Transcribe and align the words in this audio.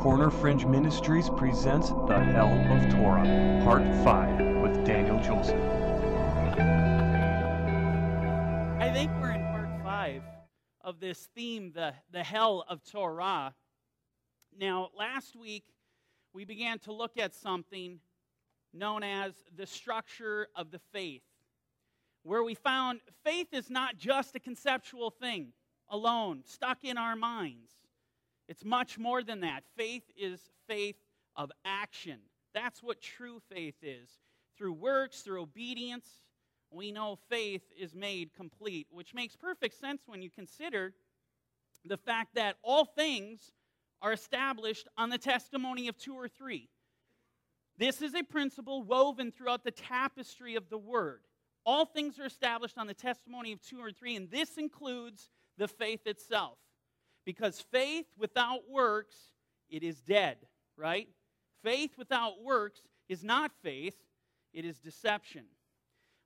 Corner 0.00 0.30
Fringe 0.30 0.64
Ministries 0.64 1.28
presents 1.28 1.88
The 1.88 2.20
Hell 2.20 2.52
of 2.70 2.88
Torah, 2.92 3.60
Part 3.64 3.82
5, 4.04 4.62
with 4.62 4.86
Daniel 4.86 5.18
Jolson. 5.18 5.58
I 8.80 8.92
think 8.92 9.10
we're 9.20 9.32
in 9.32 9.42
part 9.46 9.68
five 9.82 10.22
of 10.82 11.00
this 11.00 11.26
theme, 11.34 11.72
the, 11.74 11.94
the 12.12 12.22
hell 12.22 12.64
of 12.68 12.84
Torah. 12.84 13.52
Now, 14.56 14.90
last 14.96 15.34
week 15.34 15.64
we 16.32 16.44
began 16.44 16.78
to 16.80 16.92
look 16.92 17.18
at 17.18 17.34
something 17.34 17.98
known 18.72 19.02
as 19.02 19.32
the 19.56 19.66
structure 19.66 20.46
of 20.54 20.70
the 20.70 20.80
faith, 20.92 21.24
where 22.22 22.44
we 22.44 22.54
found 22.54 23.00
faith 23.24 23.48
is 23.52 23.68
not 23.68 23.98
just 23.98 24.36
a 24.36 24.40
conceptual 24.40 25.10
thing 25.10 25.52
alone, 25.90 26.42
stuck 26.44 26.84
in 26.84 26.96
our 26.96 27.16
minds. 27.16 27.77
It's 28.48 28.64
much 28.64 28.98
more 28.98 29.22
than 29.22 29.40
that. 29.40 29.64
Faith 29.76 30.04
is 30.16 30.40
faith 30.66 30.96
of 31.36 31.52
action. 31.64 32.18
That's 32.54 32.82
what 32.82 33.00
true 33.00 33.40
faith 33.52 33.76
is. 33.82 34.08
Through 34.56 34.72
works, 34.72 35.20
through 35.20 35.42
obedience, 35.42 36.06
we 36.70 36.90
know 36.90 37.18
faith 37.28 37.62
is 37.78 37.94
made 37.94 38.34
complete, 38.34 38.86
which 38.90 39.14
makes 39.14 39.36
perfect 39.36 39.78
sense 39.78 40.02
when 40.06 40.22
you 40.22 40.30
consider 40.30 40.94
the 41.84 41.96
fact 41.96 42.34
that 42.34 42.56
all 42.62 42.84
things 42.84 43.52
are 44.02 44.12
established 44.12 44.88
on 44.96 45.10
the 45.10 45.18
testimony 45.18 45.88
of 45.88 45.96
two 45.96 46.14
or 46.14 46.28
three. 46.28 46.68
This 47.78 48.02
is 48.02 48.14
a 48.14 48.22
principle 48.22 48.82
woven 48.82 49.30
throughout 49.30 49.64
the 49.64 49.70
tapestry 49.70 50.56
of 50.56 50.68
the 50.68 50.78
Word. 50.78 51.20
All 51.64 51.84
things 51.84 52.18
are 52.18 52.26
established 52.26 52.78
on 52.78 52.86
the 52.86 52.94
testimony 52.94 53.52
of 53.52 53.60
two 53.62 53.78
or 53.78 53.92
three, 53.92 54.16
and 54.16 54.30
this 54.30 54.56
includes 54.56 55.30
the 55.58 55.68
faith 55.68 56.06
itself. 56.06 56.58
Because 57.28 57.60
faith 57.60 58.06
without 58.16 58.60
works, 58.70 59.14
it 59.68 59.82
is 59.82 60.00
dead, 60.00 60.38
right? 60.78 61.10
Faith 61.62 61.90
without 61.98 62.42
works 62.42 62.80
is 63.10 63.22
not 63.22 63.50
faith, 63.62 63.96
it 64.54 64.64
is 64.64 64.78
deception. 64.78 65.44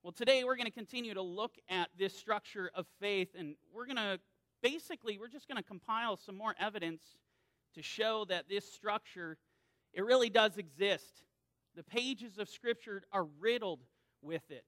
Well, 0.04 0.12
today 0.12 0.44
we're 0.44 0.54
going 0.54 0.68
to 0.68 0.70
continue 0.70 1.12
to 1.14 1.20
look 1.20 1.56
at 1.68 1.88
this 1.98 2.16
structure 2.16 2.70
of 2.76 2.86
faith, 3.00 3.30
and 3.36 3.56
we're 3.74 3.86
going 3.86 3.96
to 3.96 4.20
basically, 4.62 5.18
we're 5.18 5.26
just 5.26 5.48
going 5.48 5.56
to 5.56 5.64
compile 5.64 6.16
some 6.16 6.38
more 6.38 6.54
evidence 6.60 7.02
to 7.74 7.82
show 7.82 8.24
that 8.26 8.48
this 8.48 8.72
structure, 8.72 9.38
it 9.92 10.04
really 10.04 10.30
does 10.30 10.56
exist. 10.56 11.24
The 11.74 11.82
pages 11.82 12.38
of 12.38 12.48
Scripture 12.48 13.02
are 13.10 13.26
riddled 13.40 13.80
with 14.22 14.48
it. 14.52 14.64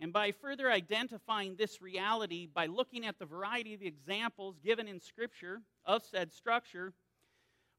And 0.00 0.14
by 0.14 0.32
further 0.32 0.70
identifying 0.70 1.56
this 1.56 1.82
reality, 1.82 2.46
by 2.46 2.66
looking 2.66 3.04
at 3.04 3.18
the 3.18 3.26
variety 3.26 3.74
of 3.74 3.82
examples 3.82 4.58
given 4.64 4.88
in 4.88 4.98
Scripture 4.98 5.60
of 5.84 6.02
said 6.02 6.32
structure, 6.32 6.94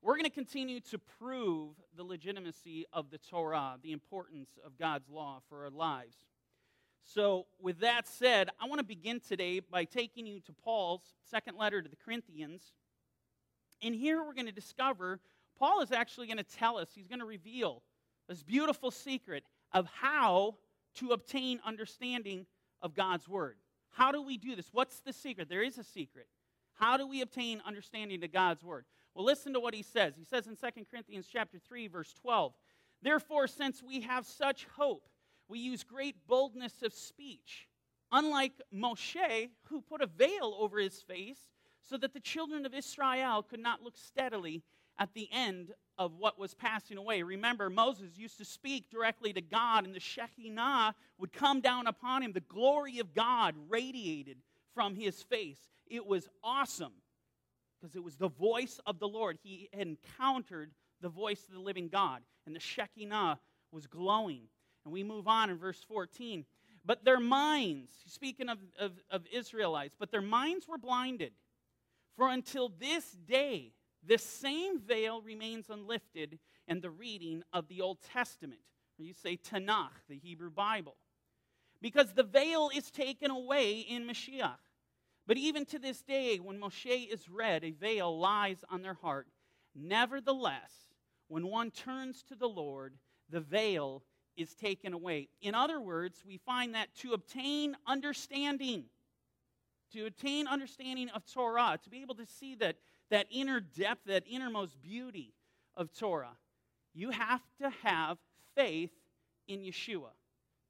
we're 0.04 0.14
going 0.14 0.26
to 0.26 0.30
continue 0.30 0.80
to 0.92 1.00
prove 1.00 1.74
the 1.98 2.04
legitimacy 2.04 2.86
of 2.94 3.10
the 3.10 3.18
Torah, 3.18 3.78
the 3.82 3.92
importance 3.92 4.52
of 4.64 4.78
God's 4.78 5.10
law 5.10 5.42
for 5.50 5.64
our 5.64 5.72
lives. 5.72 6.16
So, 7.04 7.48
with 7.60 7.80
that 7.80 8.08
said, 8.08 8.50
I 8.60 8.68
want 8.68 8.78
to 8.78 8.86
begin 8.86 9.20
today 9.20 9.60
by 9.60 9.86
taking 9.86 10.28
you 10.28 10.40
to 10.42 10.54
Paul's 10.54 11.02
second 11.30 11.58
letter 11.58 11.82
to 11.82 11.90
the 11.90 11.96
Corinthians. 11.96 12.62
And 13.82 13.96
here 13.96 14.24
we're 14.24 14.36
going 14.36 14.46
to 14.46 14.52
discover 14.52 15.20
Paul 15.58 15.82
is 15.82 15.92
actually 15.92 16.28
going 16.28 16.38
to 16.38 16.44
tell 16.44 16.78
us, 16.78 16.90
he's 16.94 17.08
going 17.08 17.20
to 17.20 17.26
reveal 17.26 17.82
this 18.30 18.44
beautiful 18.44 18.92
secret 18.92 19.44
of 19.74 19.88
how 19.88 20.56
to 20.96 21.12
obtain 21.12 21.60
understanding 21.66 22.46
of 22.82 22.94
God's 22.94 23.28
word. 23.28 23.58
How 23.92 24.12
do 24.12 24.22
we 24.22 24.38
do 24.38 24.56
this? 24.56 24.70
What's 24.72 25.00
the 25.02 25.14
secret? 25.14 25.50
There 25.50 25.64
is 25.64 25.78
a 25.78 25.84
secret. 25.84 26.28
How 26.74 26.98
do 26.98 27.08
we 27.08 27.22
obtain 27.22 27.62
understanding 27.66 28.24
of 28.24 28.32
God's 28.32 28.64
word? 28.64 28.86
Well, 29.14 29.26
listen 29.26 29.54
to 29.54 29.60
what 29.60 29.74
he 29.74 29.84
says. 29.84 30.14
He 30.18 30.24
says 30.24 30.48
in 30.48 30.56
2 30.56 30.86
Corinthians 30.90 31.28
chapter 31.32 31.60
3 31.60 31.88
verse 31.88 32.14
12, 32.14 32.54
"Therefore 33.02 33.48
since 33.48 33.84
we 33.84 34.02
have 34.02 34.26
such 34.26 34.66
hope, 34.66 35.10
we 35.48 35.60
use 35.60 35.84
great 35.84 36.26
boldness 36.28 36.82
of 36.82 36.94
speech, 36.94 37.68
unlike 38.12 38.62
Moshe 38.74 39.52
who 39.64 39.82
put 39.82 40.02
a 40.02 40.08
veil 40.08 40.56
over 40.58 40.80
his 40.80 41.02
face 41.02 41.52
so 41.82 41.98
that 41.98 42.14
the 42.14 42.20
children 42.20 42.66
of 42.66 42.74
Israel 42.74 43.44
could 43.44 43.60
not 43.60 43.82
look 43.82 43.98
steadily 43.98 44.64
at 44.98 45.14
the 45.14 45.30
end 45.32 45.74
of 46.02 46.18
what 46.18 46.40
was 46.40 46.56
passing 46.56 46.98
away. 46.98 47.22
Remember, 47.22 47.70
Moses 47.70 48.18
used 48.18 48.40
to 48.40 48.46
speak 48.46 48.90
directly 48.90 49.34
to 49.34 49.42
God, 49.42 49.86
and 49.86 49.94
the 49.94 50.00
Shekinah 50.00 50.96
would 51.20 51.32
come 51.32 51.62
down 51.62 51.86
upon 51.86 52.24
him. 52.24 52.32
The 52.32 52.40
glory 52.40 52.98
of 52.98 53.14
God 53.14 53.54
radiated 53.70 54.38
from 54.74 54.96
his 54.96 55.22
face. 55.22 55.60
It 55.86 56.08
was 56.08 56.28
awesome 56.44 56.94
because 57.80 57.96
it 57.96 58.04
was 58.04 58.16
the 58.16 58.30
voice 58.30 58.80
of 58.88 58.98
the 58.98 59.08
Lord. 59.08 59.38
He 59.44 59.70
encountered 59.74 60.72
the 61.02 61.10
voice 61.10 61.46
of 61.48 61.54
the 61.54 61.60
living 61.60 61.88
God, 61.88 62.22
and 62.48 62.56
the 62.56 62.60
Shekinah 62.60 63.40
was 63.72 63.86
glowing. 63.86 64.46
And 64.84 64.92
we 64.92 65.04
move 65.04 65.28
on 65.28 65.52
in 65.52 65.58
verse 65.60 65.84
14. 65.88 66.46
But 66.84 67.06
their 67.06 67.20
minds, 67.20 67.92
speaking 68.08 68.50
of, 68.50 68.58
of, 68.80 68.94
of 69.12 69.28
Israelites, 69.32 69.96
but 70.00 70.10
their 70.10 70.22
minds 70.24 70.68
were 70.68 70.80
blinded. 70.80 71.34
For 72.18 72.28
until 72.28 72.70
this 72.70 73.12
day, 73.12 73.74
the 74.06 74.18
same 74.18 74.80
veil 74.80 75.22
remains 75.22 75.70
unlifted 75.70 76.40
in 76.68 76.82
the 76.82 76.90
reading 76.90 77.44
of 77.54 77.68
the 77.68 77.82
Old 77.82 78.00
Testament. 78.14 78.62
Or 79.00 79.06
you 79.06 79.14
say 79.14 79.38
Tanakh, 79.38 80.08
the 80.10 80.18
Hebrew 80.18 80.50
Bible. 80.50 80.96
Because 81.82 82.14
the 82.14 82.24
veil 82.24 82.70
is 82.76 82.92
taken 82.92 83.32
away 83.32 83.80
in 83.80 84.08
Mashiach. 84.08 84.58
But 85.28 85.38
even 85.38 85.66
to 85.66 85.80
this 85.80 86.02
day, 86.02 86.38
when 86.38 86.60
Moshe 86.60 87.12
is 87.12 87.30
read, 87.30 87.64
a 87.64 87.72
veil 87.72 88.20
lies 88.20 88.64
on 88.70 88.82
their 88.82 88.96
heart. 88.96 89.28
Nevertheless, 89.76 90.72
when 91.28 91.48
one 91.48 91.72
turns 91.72 92.24
to 92.24 92.36
the 92.36 92.50
Lord, 92.50 92.96
the 93.30 93.40
veil 93.40 94.04
is 94.36 94.54
taken 94.56 94.94
away. 94.94 95.30
In 95.42 95.56
other 95.56 95.80
words, 95.80 96.24
we 96.26 96.38
find 96.38 96.76
that 96.76 96.94
to 96.96 97.14
obtain 97.14 97.76
understanding, 97.88 98.86
to 99.94 100.06
obtain 100.06 100.48
understanding 100.48 101.10
of 101.10 101.26
Torah, 101.26 101.80
to 101.84 101.90
be 101.90 102.02
able 102.02 102.16
to 102.16 102.26
see 102.26 102.56
that, 102.56 102.76
that 103.12 103.28
inner 103.30 103.60
depth, 103.60 104.06
that 104.06 104.24
innermost 104.28 104.82
beauty 104.82 105.34
of 105.76 105.94
Torah, 105.94 106.36
you 106.94 107.12
have 107.12 107.42
to 107.62 107.70
have 107.84 108.18
faith 108.56 108.92
in 109.48 109.60
Yeshua. 109.62 110.10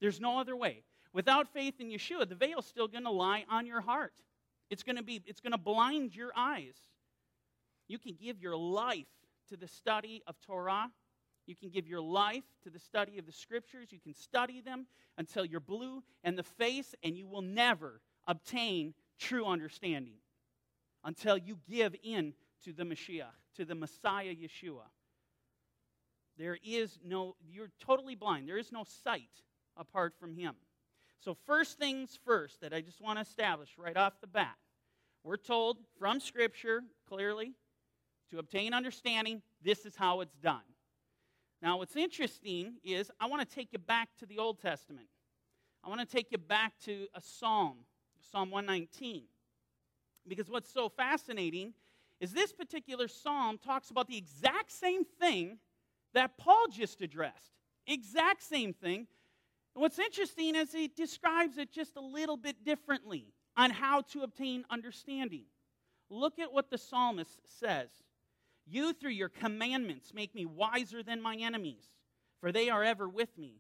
There's 0.02 0.20
no 0.20 0.40
other 0.40 0.56
way. 0.56 0.84
Without 1.14 1.48
faith 1.54 1.76
in 1.80 1.90
Yeshua, 1.90 2.28
the 2.28 2.36
veil's 2.36 2.66
still 2.66 2.88
going 2.88 3.04
to 3.04 3.12
lie 3.12 3.46
on 3.50 3.66
your 3.66 3.82
heart. 3.82 4.14
It's 4.70 4.84
going 4.84 4.96
to 4.96 5.04
be 5.04 5.22
it's 5.26 5.40
going 5.42 5.52
to 5.52 5.58
blind 5.58 6.16
your 6.16 6.32
eyes. 6.36 6.76
You 7.88 8.00
can 8.00 8.16
give 8.20 8.42
your 8.42 8.56
life 8.56 9.08
to 9.50 9.58
the 9.58 9.68
study 9.68 10.24
of 10.26 10.36
Torah. 10.46 10.90
You 11.46 11.56
can 11.56 11.70
give 11.70 11.88
your 11.88 12.02
life 12.02 12.44
to 12.64 12.70
the 12.70 12.80
study 12.80 13.18
of 13.18 13.26
the 13.26 13.32
scriptures. 13.32 13.92
You 13.92 14.00
can 14.00 14.14
study 14.14 14.62
them 14.62 14.88
until 15.18 15.44
you're 15.44 15.60
blue 15.60 16.02
in 16.24 16.36
the 16.36 16.44
face, 16.44 16.96
and 17.04 17.18
you 17.18 17.28
will 17.28 17.42
never 17.42 18.00
obtain 18.28 18.94
true 19.20 19.46
understanding 19.46 20.21
until 21.04 21.38
you 21.38 21.58
give 21.70 21.96
in 22.04 22.34
to 22.66 22.74
the 22.74 22.84
Mashiach, 22.84 23.26
to 23.56 23.66
the 23.66 23.76
Messiah 23.76 24.34
Yeshua. 24.36 24.86
There 26.38 26.58
is 26.64 27.00
no, 27.06 27.36
you're 27.50 27.72
totally 27.80 28.16
blind. 28.16 28.48
There 28.48 28.58
is 28.58 28.72
no 28.72 28.84
sight 29.04 29.30
apart 29.78 30.14
from 30.20 30.34
Him. 30.34 30.56
So, 31.20 31.36
first 31.46 31.78
things 31.78 32.18
first, 32.26 32.62
that 32.62 32.74
I 32.74 32.82
just 32.82 33.02
want 33.02 33.18
to 33.18 33.22
establish 33.22 33.70
right 33.78 33.96
off 33.96 34.14
the 34.22 34.28
bat. 34.28 34.56
We're 35.24 35.38
told 35.38 35.78
from 36.00 36.20
Scripture 36.20 36.82
clearly 37.08 37.54
to 38.32 38.40
obtain 38.40 38.74
understanding, 38.74 39.42
this 39.62 39.86
is 39.86 39.96
how 39.96 40.22
it's 40.22 40.36
done. 40.38 40.64
Now, 41.62 41.78
what's 41.78 41.96
interesting 41.96 42.78
is 42.84 43.12
I 43.20 43.28
want 43.28 43.48
to 43.48 43.56
take 43.56 43.72
you 43.72 43.78
back 43.78 44.10
to 44.20 44.26
the 44.26 44.40
Old 44.40 44.60
Testament. 44.60 45.08
I 45.84 45.90
want 45.90 46.02
to 46.02 46.08
take 46.08 46.32
you 46.32 46.40
back 46.40 46.74
to 46.86 47.08
a 47.14 47.22
psalm, 47.22 47.78
Psalm 48.32 48.50
119. 48.50 49.26
Because 50.28 50.50
what's 50.50 50.72
so 50.72 50.90
fascinating 50.90 51.74
is 52.20 52.32
this 52.32 52.54
particular 52.54 53.08
psalm 53.08 53.58
talks 53.58 53.90
about 53.90 54.08
the 54.08 54.18
exact 54.18 54.72
same 54.72 55.04
thing 55.04 55.58
that 56.14 56.38
Paul 56.38 56.68
just 56.72 57.02
addressed. 57.02 57.52
Exact 57.88 58.44
same 58.44 58.74
thing. 58.74 59.08
And 59.76 59.82
what's 59.82 60.00
interesting 60.00 60.56
is 60.56 60.72
he 60.72 60.88
describes 60.88 61.58
it 61.58 61.72
just 61.72 61.96
a 61.98 62.02
little 62.02 62.38
bit 62.38 62.64
differently 62.64 63.34
on 63.58 63.72
how 63.72 64.02
to 64.14 64.22
obtain 64.22 64.66
understanding. 64.70 65.46
Look 66.10 66.40
at 66.40 66.54
what 66.54 66.70
the 66.70 66.78
psalmist 66.78 67.40
says. 67.60 67.90
You, 68.68 68.94
through 68.94 69.12
your 69.12 69.30
commandments, 69.30 70.14
make 70.14 70.36
me 70.36 70.46
wiser 70.46 71.02
than 71.02 71.22
my 71.22 71.36
enemies, 71.36 71.84
for 72.40 72.52
they 72.52 72.70
are 72.70 72.84
ever 72.84 73.10
with 73.10 73.36
me. 73.38 73.56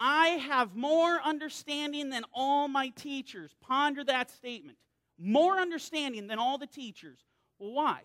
I 0.00 0.28
have 0.28 0.74
more 0.74 1.20
understanding 1.22 2.10
than 2.10 2.24
all 2.34 2.66
my 2.66 2.88
teachers. 2.88 3.54
Ponder 3.60 4.02
that 4.04 4.30
statement 4.30 4.78
more 5.24 5.60
understanding 5.60 6.26
than 6.26 6.38
all 6.38 6.58
the 6.58 6.66
teachers. 6.66 7.20
Well, 7.58 7.72
why? 7.72 8.00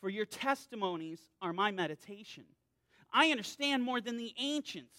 For 0.00 0.08
your 0.08 0.26
testimonies 0.26 1.20
are 1.42 1.52
my 1.52 1.72
meditation. 1.72 2.44
I 3.12 3.30
understand 3.30 3.82
more 3.82 4.00
than 4.00 4.16
the 4.16 4.32
ancients 4.38 4.98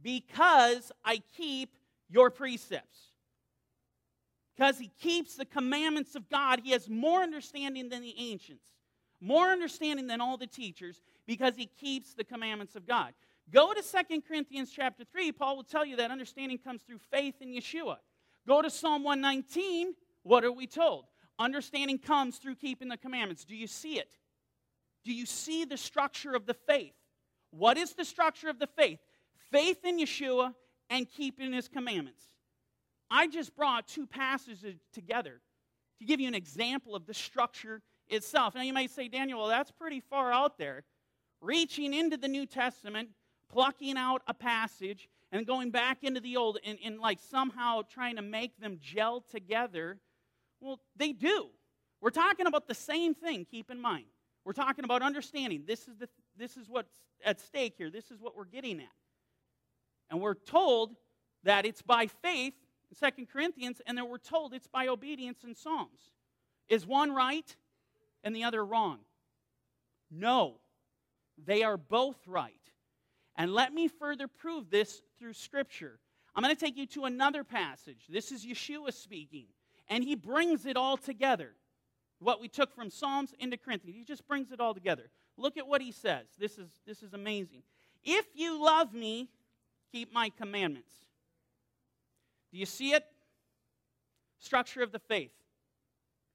because 0.00 0.92
I 1.04 1.22
keep 1.36 1.76
your 2.08 2.30
precepts. 2.30 3.00
Because 4.56 4.78
he 4.78 4.90
keeps 5.00 5.34
the 5.34 5.44
commandments 5.44 6.14
of 6.14 6.28
God, 6.30 6.60
he 6.62 6.70
has 6.70 6.88
more 6.88 7.22
understanding 7.22 7.88
than 7.88 8.02
the 8.02 8.14
ancients. 8.18 8.68
more 9.20 9.48
understanding 9.48 10.06
than 10.06 10.20
all 10.20 10.36
the 10.36 10.46
teachers 10.46 11.02
because 11.26 11.56
he 11.56 11.66
keeps 11.66 12.14
the 12.14 12.24
commandments 12.24 12.76
of 12.76 12.86
God. 12.86 13.14
Go 13.50 13.72
to 13.72 13.82
2 13.82 14.22
Corinthians 14.22 14.70
chapter 14.74 15.04
3. 15.04 15.32
Paul 15.32 15.56
will 15.56 15.64
tell 15.64 15.84
you 15.84 15.96
that 15.96 16.10
understanding 16.10 16.58
comes 16.58 16.82
through 16.82 16.98
faith 17.10 17.36
in 17.40 17.48
Yeshua. 17.48 17.96
Go 18.46 18.60
to 18.62 18.70
Psalm 18.70 19.02
119. 19.04 19.94
What 20.26 20.44
are 20.44 20.50
we 20.50 20.66
told? 20.66 21.04
Understanding 21.38 21.98
comes 21.98 22.38
through 22.38 22.56
keeping 22.56 22.88
the 22.88 22.96
commandments. 22.96 23.44
Do 23.44 23.54
you 23.54 23.68
see 23.68 24.00
it? 24.00 24.16
Do 25.04 25.12
you 25.12 25.24
see 25.24 25.64
the 25.64 25.76
structure 25.76 26.34
of 26.34 26.46
the 26.46 26.54
faith? 26.54 26.94
What 27.52 27.78
is 27.78 27.92
the 27.92 28.04
structure 28.04 28.48
of 28.48 28.58
the 28.58 28.66
faith? 28.66 28.98
Faith 29.52 29.84
in 29.84 30.00
Yeshua 30.00 30.52
and 30.90 31.08
keeping 31.08 31.52
his 31.52 31.68
commandments. 31.68 32.24
I 33.08 33.28
just 33.28 33.54
brought 33.54 33.86
two 33.86 34.04
passages 34.04 34.74
together 34.92 35.40
to 36.00 36.04
give 36.04 36.18
you 36.18 36.26
an 36.26 36.34
example 36.34 36.96
of 36.96 37.06
the 37.06 37.14
structure 37.14 37.80
itself. 38.08 38.56
Now 38.56 38.62
you 38.62 38.72
might 38.72 38.90
say, 38.90 39.06
Daniel, 39.06 39.38
well, 39.38 39.48
that's 39.48 39.70
pretty 39.70 40.00
far 40.00 40.32
out 40.32 40.58
there. 40.58 40.82
Reaching 41.40 41.94
into 41.94 42.16
the 42.16 42.26
New 42.26 42.46
Testament, 42.46 43.10
plucking 43.48 43.96
out 43.96 44.22
a 44.26 44.34
passage, 44.34 45.08
and 45.30 45.46
going 45.46 45.70
back 45.70 46.02
into 46.02 46.20
the 46.20 46.36
Old 46.36 46.58
and, 46.64 46.78
and 46.84 46.98
like 46.98 47.20
somehow 47.30 47.82
trying 47.82 48.16
to 48.16 48.22
make 48.22 48.58
them 48.58 48.78
gel 48.80 49.20
together. 49.20 49.98
Well, 50.60 50.80
they 50.96 51.12
do. 51.12 51.48
We're 52.00 52.10
talking 52.10 52.46
about 52.46 52.66
the 52.66 52.74
same 52.74 53.14
thing, 53.14 53.46
keep 53.50 53.70
in 53.70 53.80
mind. 53.80 54.06
We're 54.44 54.52
talking 54.52 54.84
about 54.84 55.02
understanding. 55.02 55.64
This 55.66 55.88
is, 55.88 55.96
the, 55.98 56.08
this 56.36 56.56
is 56.56 56.68
what's 56.68 56.90
at 57.24 57.40
stake 57.40 57.74
here. 57.76 57.90
This 57.90 58.10
is 58.10 58.20
what 58.20 58.36
we're 58.36 58.44
getting 58.44 58.78
at. 58.80 58.86
And 60.10 60.20
we're 60.20 60.34
told 60.34 60.94
that 61.42 61.66
it's 61.66 61.82
by 61.82 62.06
faith 62.06 62.54
in 62.90 62.96
Second 62.96 63.28
Corinthians, 63.28 63.80
and 63.86 63.98
then 63.98 64.08
we're 64.08 64.18
told 64.18 64.54
it's 64.54 64.68
by 64.68 64.88
obedience 64.88 65.42
in 65.44 65.54
Psalms. 65.54 66.00
Is 66.68 66.86
one 66.86 67.12
right 67.12 67.56
and 68.22 68.34
the 68.34 68.44
other 68.44 68.64
wrong? 68.64 68.98
No. 70.10 70.56
They 71.44 71.62
are 71.62 71.76
both 71.76 72.16
right. 72.26 72.52
And 73.36 73.52
let 73.52 73.72
me 73.72 73.88
further 73.88 74.28
prove 74.28 74.70
this 74.70 75.02
through 75.18 75.34
Scripture. 75.34 75.98
I'm 76.34 76.42
going 76.42 76.54
to 76.54 76.60
take 76.60 76.76
you 76.76 76.86
to 76.86 77.04
another 77.04 77.44
passage. 77.44 78.06
This 78.08 78.32
is 78.32 78.44
Yeshua 78.44 78.92
speaking, 78.92 79.46
and 79.88 80.02
he 80.04 80.14
brings 80.14 80.66
it 80.66 80.76
all 80.76 80.96
together. 80.96 81.52
What 82.18 82.40
we 82.40 82.48
took 82.48 82.74
from 82.74 82.90
Psalms 82.90 83.34
into 83.38 83.56
Corinthians, 83.56 83.96
he 83.96 84.04
just 84.04 84.26
brings 84.26 84.50
it 84.50 84.60
all 84.60 84.74
together. 84.74 85.10
Look 85.36 85.56
at 85.56 85.66
what 85.66 85.82
he 85.82 85.92
says. 85.92 86.26
This 86.38 86.58
is, 86.58 86.68
this 86.86 87.02
is 87.02 87.12
amazing. 87.12 87.62
If 88.04 88.24
you 88.34 88.62
love 88.62 88.94
me, 88.94 89.28
keep 89.92 90.12
my 90.12 90.30
commandments. 90.30 90.92
Do 92.52 92.58
you 92.58 92.66
see 92.66 92.92
it? 92.92 93.04
Structure 94.38 94.82
of 94.82 94.92
the 94.92 94.98
faith. 94.98 95.32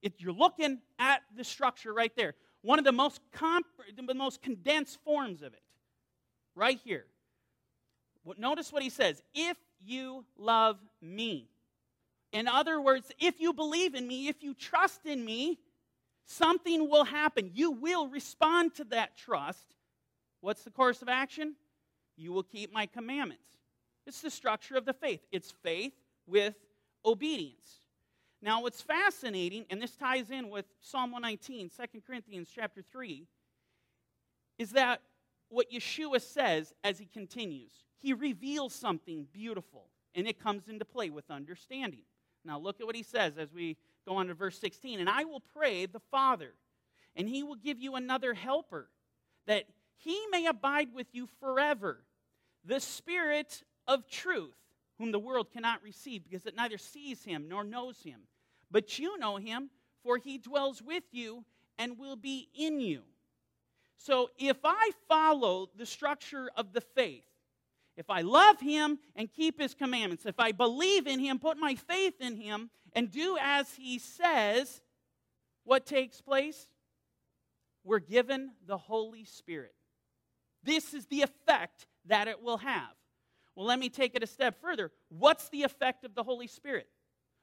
If 0.02 0.14
you're 0.20 0.34
looking 0.34 0.80
at 1.00 1.22
the 1.36 1.44
structure 1.44 1.94
right 1.94 2.16
there, 2.16 2.36
one 2.62 2.80
of 2.80 2.86
the 2.86 2.92
most, 2.92 3.22
comp- 3.32 3.66
the 3.96 4.14
most 4.14 4.42
condensed 4.42 5.00
forms 5.04 5.42
of 5.42 5.54
it, 5.54 5.62
right 6.56 6.80
here. 6.84 7.06
Notice 8.38 8.72
what 8.72 8.84
he 8.84 8.90
says 8.90 9.22
if 9.34 9.58
you 9.80 10.26
love 10.38 10.78
me. 11.02 11.48
In 12.34 12.48
other 12.48 12.80
words, 12.80 13.12
if 13.20 13.40
you 13.40 13.54
believe 13.54 13.94
in 13.94 14.08
me, 14.08 14.28
if 14.28 14.42
you 14.42 14.54
trust 14.54 15.06
in 15.06 15.24
me, 15.26 15.60
something 16.26 16.90
will 16.90 17.04
happen. 17.04 17.52
You 17.54 17.72
will 17.72 18.08
respond 18.08 18.76
to 18.76 18.84
that 18.86 19.18
trust. 19.18 19.76
What's 20.40 20.64
the 20.64 20.72
course 20.72 21.02
of 21.02 21.10
action? 21.10 21.56
You 22.16 22.32
will 22.32 22.44
keep 22.44 22.72
my 22.72 22.86
commandments. 22.86 23.48
It's 24.08 24.22
the 24.22 24.30
structure 24.30 24.76
of 24.76 24.86
the 24.86 24.94
faith. 24.94 25.22
It's 25.32 25.52
faith 25.64 25.94
with 26.26 26.56
obedience. 27.06 27.80
Now, 28.42 28.64
what's 28.64 28.82
fascinating, 28.82 29.66
and 29.70 29.82
this 29.82 29.96
ties 29.96 30.32
in 30.32 30.50
with 30.50 30.66
Psalm 30.80 31.12
119, 31.12 31.70
2 31.70 32.02
Corinthians 32.02 32.50
chapter 32.54 32.82
3, 32.92 33.28
is 34.58 34.72
that 34.72 35.02
what 35.50 35.72
Yeshua 35.72 36.22
says 36.22 36.74
as 36.84 36.98
he 36.98 37.06
continues. 37.06 37.72
He 38.00 38.14
reveals 38.14 38.74
something 38.74 39.28
beautiful, 39.32 39.86
and 40.16 40.28
it 40.28 40.42
comes 40.42 40.70
into 40.70 40.86
play 40.86 41.12
with 41.12 41.30
understanding. 41.30 42.04
Now, 42.44 42.60
look 42.60 42.80
at 42.80 42.86
what 42.86 42.96
he 42.96 43.04
says 43.04 43.38
as 43.38 43.54
we 43.54 43.78
go 44.08 44.16
on 44.16 44.28
to 44.28 44.34
verse 44.34 44.58
16. 44.60 45.00
And 45.00 45.10
I 45.10 45.24
will 45.24 45.44
pray 45.54 45.86
the 45.86 46.00
Father, 46.00 46.54
and 47.16 47.28
he 47.28 47.44
will 47.44 47.56
give 47.56 47.80
you 47.80 47.96
another 47.96 48.34
helper, 48.34 48.90
that 49.48 49.66
he 49.98 50.20
may 50.32 50.48
abide 50.48 50.90
with 50.94 51.08
you 51.12 51.28
forever, 51.40 52.00
the 52.66 52.80
Spirit 52.80 53.64
of 53.88 54.08
truth, 54.08 54.56
whom 54.98 55.12
the 55.12 55.20
world 55.20 55.52
cannot 55.52 55.84
receive, 55.84 56.24
because 56.24 56.46
it 56.46 56.56
neither 56.56 56.78
sees 56.78 57.24
him 57.24 57.48
nor 57.48 57.64
knows 57.64 58.02
him. 58.04 58.22
But 58.70 58.98
you 58.98 59.18
know 59.18 59.38
him, 59.38 59.70
for 60.04 60.18
he 60.18 60.38
dwells 60.38 60.82
with 60.82 61.04
you 61.12 61.44
and 61.78 61.98
will 61.98 62.16
be 62.16 62.50
in 62.56 62.80
you. 62.80 63.02
So 63.98 64.32
if 64.40 64.58
I 64.64 64.92
follow 65.08 65.70
the 65.76 65.86
structure 65.86 66.50
of 66.56 66.74
the 66.74 66.82
faith, 66.82 67.24
if 67.98 68.10
I 68.10 68.22
love 68.22 68.60
him 68.60 69.00
and 69.16 69.32
keep 69.32 69.60
his 69.60 69.74
commandments, 69.74 70.26
if 70.26 70.40
I 70.40 70.52
believe 70.52 71.08
in 71.08 71.20
him, 71.20 71.40
put 71.40 71.58
my 71.58 71.76
faith 71.76 72.16
in 72.20 72.36
him, 72.36 72.70
and 72.94 73.12
do 73.12 73.38
as 73.40 73.74
he 73.76 74.00
says, 74.00 74.82
what 75.64 75.86
takes 75.86 76.22
place? 76.22 76.68
We're 77.84 78.00
given 78.00 78.52
the 78.66 78.78
Holy 78.78 79.26
Spirit. 79.26 79.74
This 80.64 80.94
is 80.94 81.06
the 81.08 81.22
effect 81.22 81.88
that 82.06 82.28
it 82.28 82.42
will 82.42 82.58
have. 82.58 82.94
Well, 83.56 83.66
let 83.66 83.80
me 83.80 83.90
take 83.90 84.16
it 84.16 84.24
a 84.24 84.28
step 84.28 84.60
further. 84.62 84.92
What's 85.10 85.50
the 85.50 85.64
effect 85.64 86.06
of 86.06 86.16
the 86.16 86.24
Holy 86.24 86.48
Spirit? 86.48 86.88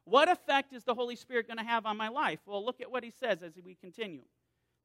What 0.05 0.29
effect 0.31 0.73
is 0.73 0.85
the 0.85 0.95
Holy 0.95 1.17
Spirit 1.17 1.47
going 1.47 1.59
to 1.59 1.65
have 1.65 1.85
on 1.85 1.97
my 1.97 2.09
life? 2.09 2.41
Well, 2.47 2.65
look 2.65 2.81
at 2.81 2.91
what 2.91 3.05
he 3.05 3.11
says 3.11 3.43
as 3.43 3.53
we 3.63 3.75
continue. 3.75 4.23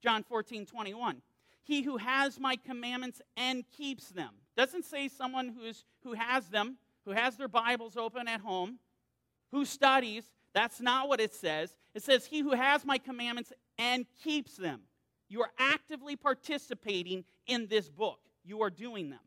John 0.01 0.23
14, 0.23 0.65
21. 0.65 1.21
He 1.63 1.81
who 1.81 1.97
has 1.97 2.39
my 2.39 2.55
commandments 2.55 3.21
and 3.37 3.63
keeps 3.77 4.09
them. 4.09 4.31
Doesn't 4.55 4.85
say 4.85 5.07
someone 5.07 5.49
who's, 5.49 5.85
who 6.03 6.13
has 6.13 6.47
them, 6.47 6.77
who 7.05 7.11
has 7.11 7.37
their 7.37 7.47
Bibles 7.47 7.97
open 7.97 8.27
at 8.27 8.41
home, 8.41 8.79
who 9.51 9.65
studies. 9.65 10.23
That's 10.53 10.81
not 10.81 11.07
what 11.07 11.19
it 11.19 11.33
says. 11.33 11.75
It 11.95 12.03
says, 12.03 12.25
He 12.25 12.39
who 12.39 12.51
has 12.51 12.85
my 12.85 12.97
commandments 12.97 13.51
and 13.77 14.05
keeps 14.23 14.55
them. 14.55 14.81
You 15.29 15.41
are 15.41 15.51
actively 15.57 16.15
participating 16.15 17.23
in 17.47 17.67
this 17.67 17.89
book, 17.89 18.19
you 18.43 18.61
are 18.61 18.69
doing 18.69 19.09
them. 19.09 19.19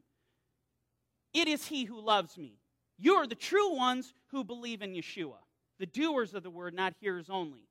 It 1.32 1.48
is 1.48 1.66
He 1.66 1.84
who 1.84 2.00
loves 2.00 2.38
me. 2.38 2.58
You 2.98 3.14
are 3.16 3.26
the 3.26 3.34
true 3.34 3.74
ones 3.74 4.14
who 4.28 4.42
believe 4.44 4.80
in 4.80 4.94
Yeshua, 4.94 5.36
the 5.78 5.86
doers 5.86 6.32
of 6.32 6.42
the 6.42 6.50
word, 6.50 6.72
not 6.72 6.94
hearers 7.00 7.28
only. 7.28 7.68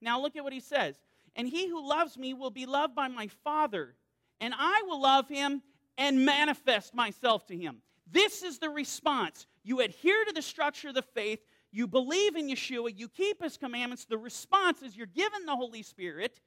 Now 0.00 0.20
look 0.20 0.36
at 0.36 0.44
what 0.44 0.52
He 0.52 0.60
says. 0.60 0.96
And 1.38 1.48
he 1.48 1.68
who 1.68 1.86
loves 1.86 2.18
me 2.18 2.34
will 2.34 2.50
be 2.50 2.66
loved 2.66 2.96
by 2.96 3.06
my 3.06 3.28
Father, 3.44 3.94
and 4.40 4.54
I 4.56 4.82
will 4.86 5.00
love 5.00 5.28
him 5.28 5.62
and 5.96 6.24
manifest 6.24 6.94
myself 6.94 7.46
to 7.46 7.56
him. 7.56 7.82
This 8.10 8.42
is 8.42 8.58
the 8.58 8.70
response. 8.70 9.46
You 9.64 9.80
adhere 9.80 10.24
to 10.24 10.32
the 10.32 10.42
structure 10.42 10.88
of 10.88 10.94
the 10.94 11.02
faith, 11.02 11.40
you 11.70 11.86
believe 11.86 12.36
in 12.36 12.48
Yeshua, 12.48 12.92
you 12.96 13.08
keep 13.08 13.42
his 13.42 13.56
commandments. 13.58 14.06
The 14.06 14.16
response 14.16 14.82
is 14.82 14.96
you're 14.96 15.06
given 15.06 15.44
the 15.44 15.56
Holy 15.56 15.82
Spirit, 15.82 16.40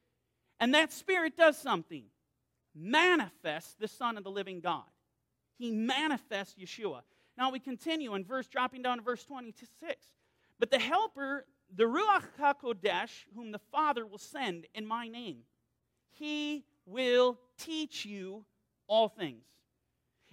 and 0.59 0.73
that 0.73 0.91
Spirit 0.91 1.37
does 1.37 1.57
something 1.57 2.05
manifests 2.73 3.75
the 3.75 3.87
Son 3.87 4.17
of 4.17 4.23
the 4.23 4.31
living 4.31 4.61
God. 4.61 4.83
He 5.57 5.71
manifests 5.71 6.55
Yeshua. 6.55 7.01
Now 7.37 7.51
we 7.51 7.59
continue 7.59 8.15
in 8.15 8.23
verse, 8.23 8.47
dropping 8.47 8.81
down 8.81 8.97
to 8.97 9.03
verse 9.03 9.23
26. 9.25 10.07
But 10.59 10.71
the 10.71 10.79
Helper, 10.79 11.45
the 11.75 11.83
Ruach 11.83 12.23
HaKodesh, 12.39 13.25
whom 13.35 13.51
the 13.51 13.59
Father 13.71 14.05
will 14.05 14.17
send 14.17 14.65
in 14.73 14.85
my 14.85 15.07
name, 15.07 15.39
he 16.11 16.65
will 16.85 17.39
teach 17.65 18.05
you 18.05 18.45
all 18.87 19.07
things 19.07 19.45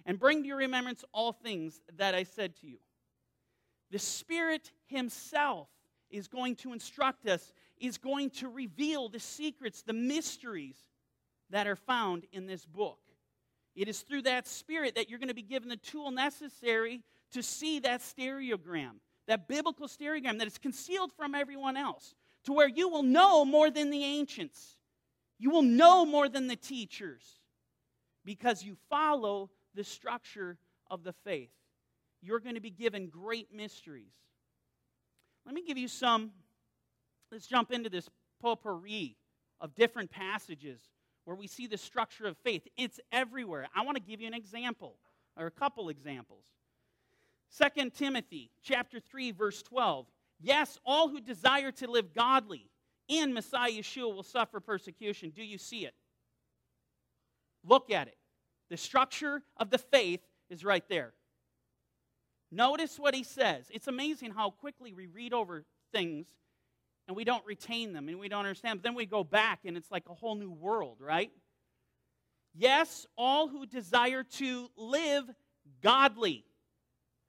and 0.06 0.18
bring 0.18 0.42
to 0.42 0.48
your 0.48 0.56
remembrance 0.56 1.04
all 1.12 1.32
things 1.32 1.80
that 1.96 2.14
I 2.14 2.22
said 2.22 2.56
to 2.56 2.66
you. 2.66 2.78
The 3.90 3.98
Spirit 3.98 4.70
Himself 4.86 5.68
is 6.10 6.28
going 6.28 6.56
to 6.56 6.72
instruct 6.72 7.26
us, 7.26 7.52
is 7.78 7.98
going 7.98 8.30
to 8.30 8.48
reveal 8.48 9.08
the 9.08 9.20
secrets, 9.20 9.82
the 9.82 9.92
mysteries 9.92 10.76
that 11.50 11.66
are 11.66 11.76
found 11.76 12.24
in 12.32 12.46
this 12.46 12.64
book. 12.64 12.98
It 13.74 13.88
is 13.88 14.00
through 14.00 14.22
that 14.22 14.46
Spirit 14.46 14.94
that 14.96 15.08
you're 15.08 15.18
going 15.18 15.28
to 15.28 15.34
be 15.34 15.42
given 15.42 15.68
the 15.68 15.76
tool 15.76 16.10
necessary 16.10 17.02
to 17.32 17.42
see 17.42 17.78
that 17.80 18.00
stereogram, 18.00 18.96
that 19.26 19.46
biblical 19.46 19.86
stereogram 19.86 20.38
that 20.38 20.46
is 20.46 20.58
concealed 20.58 21.12
from 21.12 21.34
everyone 21.34 21.76
else, 21.76 22.14
to 22.44 22.52
where 22.52 22.68
you 22.68 22.88
will 22.88 23.02
know 23.02 23.44
more 23.44 23.70
than 23.70 23.90
the 23.90 24.02
ancients. 24.02 24.77
You 25.38 25.50
will 25.50 25.62
know 25.62 26.04
more 26.04 26.28
than 26.28 26.48
the 26.48 26.56
teachers 26.56 27.22
because 28.24 28.62
you 28.62 28.76
follow 28.90 29.50
the 29.74 29.84
structure 29.84 30.58
of 30.90 31.04
the 31.04 31.12
faith. 31.12 31.50
You're 32.20 32.40
going 32.40 32.56
to 32.56 32.60
be 32.60 32.70
given 32.70 33.08
great 33.08 33.54
mysteries. 33.54 34.12
Let 35.46 35.54
me 35.54 35.62
give 35.62 35.78
you 35.78 35.88
some. 35.88 36.32
Let's 37.30 37.46
jump 37.46 37.70
into 37.70 37.88
this 37.88 38.08
potpourri 38.40 39.16
of 39.60 39.74
different 39.74 40.10
passages 40.10 40.80
where 41.24 41.36
we 41.36 41.46
see 41.46 41.66
the 41.66 41.76
structure 41.76 42.26
of 42.26 42.36
faith. 42.38 42.66
It's 42.76 42.98
everywhere. 43.12 43.68
I 43.74 43.84
want 43.84 43.96
to 43.96 44.02
give 44.02 44.20
you 44.20 44.26
an 44.26 44.34
example 44.34 44.96
or 45.36 45.46
a 45.46 45.50
couple 45.50 45.88
examples. 45.88 46.44
2 47.56 47.90
Timothy 47.90 48.50
chapter 48.62 48.98
3 49.00 49.32
verse 49.32 49.62
12. 49.62 50.06
Yes, 50.40 50.78
all 50.84 51.08
who 51.08 51.20
desire 51.20 51.72
to 51.72 51.90
live 51.90 52.14
godly 52.14 52.70
in 53.08 53.32
Messiah 53.32 53.70
Yeshua 53.70 54.14
will 54.14 54.22
suffer 54.22 54.60
persecution. 54.60 55.30
Do 55.30 55.42
you 55.42 55.58
see 55.58 55.84
it? 55.84 55.94
Look 57.64 57.90
at 57.90 58.08
it. 58.08 58.16
The 58.70 58.76
structure 58.76 59.42
of 59.56 59.70
the 59.70 59.78
faith 59.78 60.20
is 60.50 60.64
right 60.64 60.84
there. 60.88 61.12
Notice 62.50 62.98
what 62.98 63.14
he 63.14 63.24
says. 63.24 63.66
It's 63.70 63.88
amazing 63.88 64.30
how 64.32 64.50
quickly 64.50 64.92
we 64.92 65.06
read 65.06 65.32
over 65.32 65.64
things 65.92 66.26
and 67.06 67.16
we 67.16 67.24
don't 67.24 67.44
retain 67.44 67.92
them 67.92 68.08
and 68.08 68.18
we 68.18 68.28
don't 68.28 68.40
understand. 68.44 68.80
But 68.80 68.84
then 68.84 68.94
we 68.94 69.06
go 69.06 69.24
back 69.24 69.60
and 69.64 69.76
it's 69.76 69.90
like 69.90 70.04
a 70.08 70.14
whole 70.14 70.34
new 70.34 70.50
world, 70.50 70.98
right? 71.00 71.30
Yes, 72.54 73.06
all 73.16 73.48
who 73.48 73.66
desire 73.66 74.22
to 74.24 74.70
live 74.76 75.24
godly. 75.82 76.44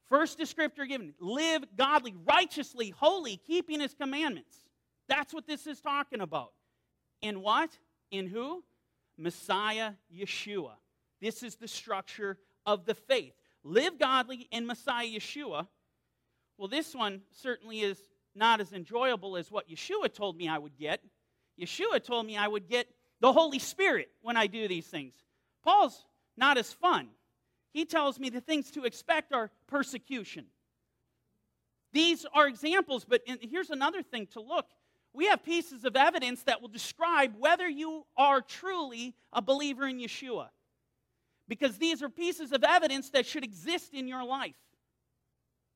First 0.10 0.40
descriptor 0.40 0.88
given 0.88 1.14
live 1.20 1.64
godly, 1.78 2.16
righteously, 2.26 2.90
holy, 2.90 3.38
keeping 3.38 3.80
his 3.80 3.94
commandments. 3.94 4.58
That's 5.10 5.34
what 5.34 5.46
this 5.46 5.68
is 5.68 5.82
talking 5.82 6.22
about. 6.22 6.54
In 7.22 7.42
what? 7.42 7.72
In 8.12 8.28
who? 8.28 8.64
Messiah 9.18 9.92
Yeshua. 10.16 10.72
This 11.20 11.44
is 11.44 11.56
the 11.56 11.68
structure 11.68 12.38
of 12.66 12.86
the 12.86 12.96
faith. 12.96 13.34
Live 13.64 14.00
godly 14.00 14.48
in 14.52 14.66
Messiah 14.66 15.06
Yeshua. 15.06 15.68
Well, 16.58 16.70
this 16.70 16.96
one 16.96 17.22
certainly 17.32 17.82
is 17.82 18.00
not 18.36 18.62
as 18.62 18.72
enjoyable 18.72 19.36
as 19.36 19.52
what 19.52 19.70
Yeshua 19.70 20.14
told 20.14 20.38
me 20.38 20.48
I 20.48 20.58
would 20.58 20.78
get. 20.78 21.02
Yeshua 21.60 22.02
told 22.02 22.26
me 22.26 22.38
I 22.38 22.48
would 22.48 22.70
get 22.70 22.88
the 23.20 23.34
Holy 23.34 23.60
Spirit 23.60 24.10
when 24.22 24.38
I 24.38 24.48
do 24.48 24.68
these 24.68 24.88
things. 24.88 25.14
Paul's 25.64 26.06
not 26.38 26.58
as 26.58 26.72
fun. 26.72 27.10
He 27.74 27.84
tells 27.84 28.20
me 28.20 28.30
the 28.30 28.42
things 28.42 28.72
to 28.72 28.86
expect 28.86 29.34
are 29.34 29.52
persecution. 29.68 30.46
These 31.92 32.26
are 32.34 32.48
examples, 32.48 33.04
but 33.04 33.22
here's 33.26 33.72
another 33.72 34.02
thing 34.04 34.28
to 34.28 34.42
look. 34.42 34.68
We 35.14 35.26
have 35.28 35.44
pieces 35.44 35.86
of 35.86 35.96
evidence 35.96 36.44
that 36.44 36.62
will 36.62 36.70
describe 36.70 37.34
whether 37.38 37.68
you 37.68 38.06
are 38.16 38.42
truly 38.42 39.16
a 39.34 39.42
believer 39.42 39.88
in 39.88 40.00
Yeshua 40.00 40.50
because 41.48 41.78
these 41.78 42.04
are 42.04 42.10
pieces 42.10 42.52
of 42.52 42.64
evidence 42.64 43.10
that 43.10 43.26
should 43.26 43.44
exist 43.44 43.94
in 43.94 44.08
your 44.08 44.24
life. 44.24 44.56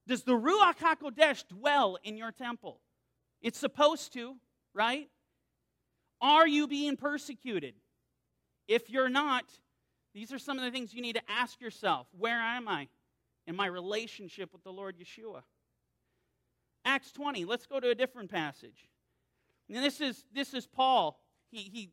Does 0.07 0.23
the 0.23 0.33
Ruach 0.33 0.77
HaKodesh 0.77 1.47
dwell 1.47 1.97
in 2.03 2.15
your 2.15 2.31
temple? 2.31 2.79
It's 3.41 3.57
supposed 3.57 4.13
to, 4.13 4.35
right? 4.73 5.09
Are 6.21 6.47
you 6.47 6.67
being 6.67 6.95
persecuted? 6.95 7.73
If 8.67 8.89
you're 8.89 9.09
not, 9.09 9.45
these 10.13 10.31
are 10.31 10.39
some 10.39 10.57
of 10.57 10.63
the 10.63 10.71
things 10.71 10.93
you 10.93 11.01
need 11.01 11.15
to 11.15 11.31
ask 11.31 11.59
yourself. 11.59 12.07
Where 12.17 12.39
am 12.39 12.67
I 12.67 12.87
in 13.47 13.55
my 13.55 13.65
relationship 13.65 14.53
with 14.53 14.63
the 14.63 14.71
Lord 14.71 14.95
Yeshua? 14.97 15.41
Acts 16.85 17.11
20, 17.11 17.45
let's 17.45 17.65
go 17.65 17.79
to 17.79 17.89
a 17.89 17.95
different 17.95 18.29
passage. 18.29 18.89
And 19.69 19.83
this 19.83 20.01
is, 20.01 20.25
this 20.33 20.53
is 20.53 20.67
Paul. 20.67 21.19
He, 21.51 21.69
he, 21.71 21.89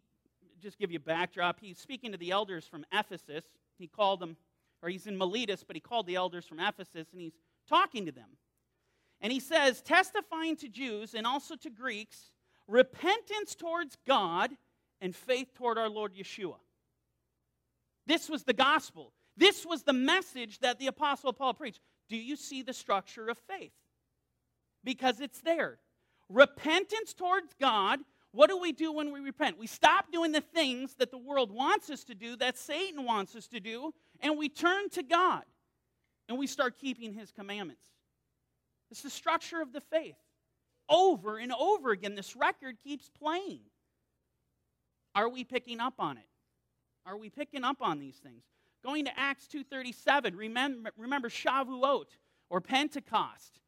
just 0.61 0.79
give 0.79 0.91
you 0.91 0.99
a 0.99 1.01
backdrop, 1.01 1.59
he's 1.61 1.79
speaking 1.79 2.13
to 2.13 2.19
the 2.19 2.31
elders 2.31 2.67
from 2.67 2.85
Ephesus. 2.93 3.45
He 3.79 3.87
called 3.87 4.21
them, 4.21 4.37
or 4.83 4.89
he's 4.89 5.07
in 5.07 5.17
Miletus, 5.17 5.65
but 5.65 5.75
he 5.75 5.81
called 5.81 6.07
the 6.07 6.17
elders 6.17 6.45
from 6.45 6.61
Ephesus 6.61 7.09
and 7.13 7.21
he's 7.21 7.39
talking 7.69 8.07
to 8.07 8.13
them. 8.13 8.29
And 9.21 9.33
he 9.33 9.41
says, 9.41 9.83
testifying 9.83 10.57
to 10.57 10.69
Jews 10.69 11.15
and 11.15 11.27
also 11.27 11.57
to 11.57 11.71
Greeks, 11.71 12.31
repentance 12.67 13.55
towards 13.55 13.97
God 14.07 14.51
and 15.01 15.15
faith 15.15 15.55
toward 15.55 15.79
our 15.79 15.89
Lord 15.89 16.15
Yeshua. 16.15 16.57
This 18.07 18.29
was 18.29 18.45
the 18.45 18.53
gospel. 18.53 19.13
This 19.37 19.65
was 19.65 19.83
the 19.83 19.93
message 19.93 20.59
that 20.61 20.79
the 20.79 20.87
Apostle 20.87 21.33
Paul 21.33 21.55
preached. 21.55 21.81
Do 22.09 22.17
you 22.17 22.37
see 22.37 22.63
the 22.63 22.73
structure 22.73 23.29
of 23.29 23.39
faith? 23.39 23.73
Because 24.83 25.21
it's 25.21 25.41
there. 25.41 25.79
Repentance 26.31 27.13
towards 27.13 27.53
God 27.61 28.01
what 28.33 28.49
do 28.49 28.59
we 28.59 28.73
do 28.73 28.93
when 28.93 29.13
we 29.13 29.21
repent? 29.21 29.59
We 29.59 29.67
stop 29.67 30.13
doing 30.13 30.31
the 30.31 30.41
things 30.41 30.95
that 30.95 31.11
the 31.11 31.19
world 31.19 31.51
wants 31.51 31.91
us 31.91 32.05
to 32.05 32.15
do, 32.15 32.37
that 32.37 32.57
Satan 32.57 33.05
wants 33.05 33.35
us 33.35 33.49
to 33.49 33.61
do, 33.61 33.93
and 34.21 34.39
we 34.39 34.49
turn 34.49 34.89
to 34.91 35.03
God 35.03 35.43
and 36.29 36.39
we 36.39 36.47
start 36.47 36.79
keeping 36.79 37.13
his 37.13 37.33
commandments. 37.33 37.85
It's 38.91 39.03
the 39.03 39.11
structure 39.11 39.61
of 39.61 39.73
the 39.73 39.81
faith. 39.81 40.17
Over 40.89 41.39
and 41.39 41.53
over 41.53 41.91
again, 41.91 42.15
this 42.15 42.37
record 42.37 42.77
keeps 42.83 43.09
playing. 43.09 43.63
Are 45.15 45.29
we 45.29 45.43
picking 45.43 45.81
up 45.81 45.95
on 45.99 46.17
it? 46.17 46.25
Are 47.07 47.17
we 47.17 47.31
picking 47.31 47.65
up 47.65 47.79
on 47.81 47.99
these 47.99 48.17
things? 48.17 48.45
Going 48.85 49.05
to 49.07 49.19
Acts 49.19 49.49
2:37, 49.49 50.37
remember, 50.37 50.93
remember 50.97 51.29
Shavuot 51.29 52.07
or 52.49 52.61
Pentecost 52.61 53.61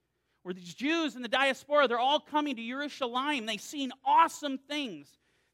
where 0.43 0.55
these 0.55 0.75
Jews 0.75 1.15
in 1.17 1.23
the 1.23 1.29
diaspora, 1.29 1.87
they're 1.89 1.99
all 1.99 2.21
coming 2.21 2.57
to 2.57 2.67
Jerusalem. 2.67 3.47
They've 3.47 3.61
seen 3.61 3.93
awesome 4.05 4.59
things. 4.59 5.09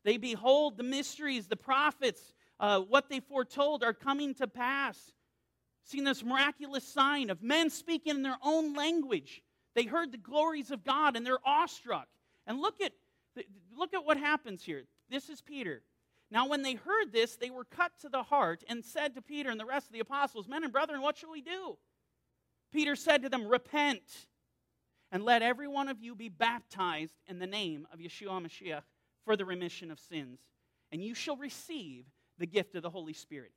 They 0.05 0.17
behold 0.17 0.77
the 0.77 0.83
mysteries, 0.83 1.47
the 1.47 1.57
prophets, 1.57 2.33
uh, 2.61 2.81
what 2.81 3.09
they 3.09 3.21
foretold 3.21 3.85
are 3.85 3.93
coming 3.93 4.35
to 4.35 4.47
pass. 4.47 5.13
Seen 5.85 6.05
this 6.05 6.25
miraculous 6.25 6.85
sign 6.85 7.31
of 7.31 7.43
men 7.43 7.71
speaking 7.71 8.17
in 8.17 8.23
their 8.23 8.39
own 8.43 8.75
language. 8.75 9.43
They 9.75 9.85
heard 9.85 10.13
the 10.13 10.19
glories 10.19 10.71
of 10.71 10.85
God 10.85 11.17
and 11.17 11.25
they're 11.25 11.39
awestruck. 11.47 12.09
And 12.47 12.61
look 12.61 12.81
at, 12.81 12.93
look 13.77 13.95
at 13.95 14.05
what 14.05 14.17
happens 14.17 14.63
here. 14.63 14.85
This 15.11 15.29
is 15.29 15.41
Peter. 15.41 15.83
Now, 16.31 16.47
when 16.47 16.63
they 16.63 16.75
heard 16.75 17.13
this, 17.13 17.37
they 17.37 17.51
were 17.51 17.65
cut 17.65 17.93
to 18.01 18.09
the 18.09 18.23
heart 18.23 18.63
and 18.69 18.85
said 18.85 19.15
to 19.15 19.23
Peter 19.23 19.51
and 19.51 19.59
the 19.59 19.65
rest 19.65 19.87
of 19.87 19.93
the 19.93 20.01
apostles, 20.01 20.47
Men 20.47 20.65
and 20.65 20.73
brethren, 20.73 21.01
what 21.01 21.17
shall 21.17 21.31
we 21.31 21.41
do? 21.41 21.79
Peter 22.73 22.97
said 22.97 23.23
to 23.23 23.29
them, 23.29 23.47
Repent 23.47 24.03
and 25.11 25.25
let 25.25 25.43
every 25.43 25.69
one 25.69 25.89
of 25.89 26.01
you 26.01 26.15
be 26.15 26.29
baptized 26.29 27.15
in 27.27 27.39
the 27.39 27.47
name 27.47 27.87
of 27.93 27.99
Yeshua 27.99 28.43
Mashiach 28.43 28.83
for 29.25 29.37
the 29.37 29.45
remission 29.45 29.91
of 29.91 29.99
sins, 29.99 30.41
and 30.93 31.03
you 31.03 31.15
shall 31.15 31.37
receive 31.37 32.05
the 32.39 32.47
gift 32.47 32.75
of 32.75 32.83
the 32.83 32.91
Holy 32.91 33.13
Spirit. 33.13 33.53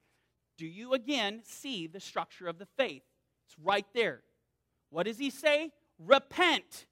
Do 0.58 0.65
you 0.65 0.93
again 0.93 1.41
see 1.43 1.88
the 1.88 2.00
structure 2.00 2.48
of 2.48 2.58
the 2.58 2.67
faith? 2.77 3.03
It's 3.48 3.55
right 3.62 3.86
there. 3.93 4.22
What 4.89 5.05
does 5.05 5.17
he 5.17 5.29
say? 5.29 5.72
Repent. 5.98 6.86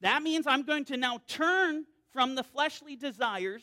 That 0.00 0.22
means 0.22 0.46
I'm 0.46 0.62
going 0.62 0.84
to 0.86 0.96
now 0.96 1.20
turn 1.26 1.84
from 2.12 2.34
the 2.34 2.44
fleshly 2.44 2.94
desires, 2.96 3.62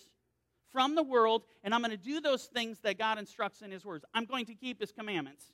from 0.71 0.95
the 0.95 1.03
world, 1.03 1.43
and 1.63 1.73
I'm 1.73 1.81
going 1.81 1.91
to 1.91 1.97
do 1.97 2.19
those 2.19 2.45
things 2.45 2.79
that 2.81 2.97
God 2.97 3.17
instructs 3.17 3.61
in 3.61 3.71
his 3.71 3.85
words. 3.85 4.05
I'm 4.13 4.25
going 4.25 4.45
to 4.45 4.53
keep 4.53 4.81
his 4.81 4.91
commandments. 4.91 5.45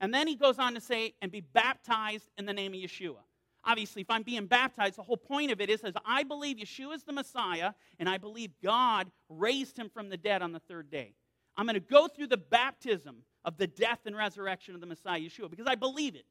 And 0.00 0.12
then 0.12 0.26
he 0.26 0.34
goes 0.34 0.58
on 0.58 0.74
to 0.74 0.80
say, 0.80 1.14
and 1.22 1.30
be 1.30 1.40
baptized 1.40 2.28
in 2.36 2.44
the 2.44 2.52
name 2.52 2.74
of 2.74 2.80
Yeshua 2.80 3.22
obviously, 3.66 4.02
if 4.02 4.10
I'm 4.10 4.22
being 4.22 4.46
baptized, 4.46 4.96
the 4.96 5.02
whole 5.02 5.16
point 5.16 5.50
of 5.50 5.60
it 5.60 5.68
is, 5.68 5.82
is 5.82 5.94
I 6.06 6.22
believe 6.22 6.56
Yeshua 6.56 6.94
is 6.94 7.02
the 7.02 7.12
Messiah, 7.12 7.72
and 7.98 8.08
I 8.08 8.16
believe 8.16 8.50
God 8.62 9.10
raised 9.28 9.76
him 9.76 9.90
from 9.90 10.08
the 10.08 10.16
dead 10.16 10.40
on 10.40 10.52
the 10.52 10.60
third 10.60 10.90
day. 10.90 11.14
I'm 11.56 11.66
going 11.66 11.74
to 11.74 11.80
go 11.80 12.06
through 12.08 12.28
the 12.28 12.36
baptism 12.36 13.16
of 13.44 13.56
the 13.56 13.66
death 13.66 14.00
and 14.06 14.16
resurrection 14.16 14.74
of 14.74 14.80
the 14.80 14.86
Messiah, 14.86 15.20
Yeshua, 15.20 15.50
because 15.50 15.66
I 15.66 15.74
believe 15.74 16.14
it. 16.14 16.26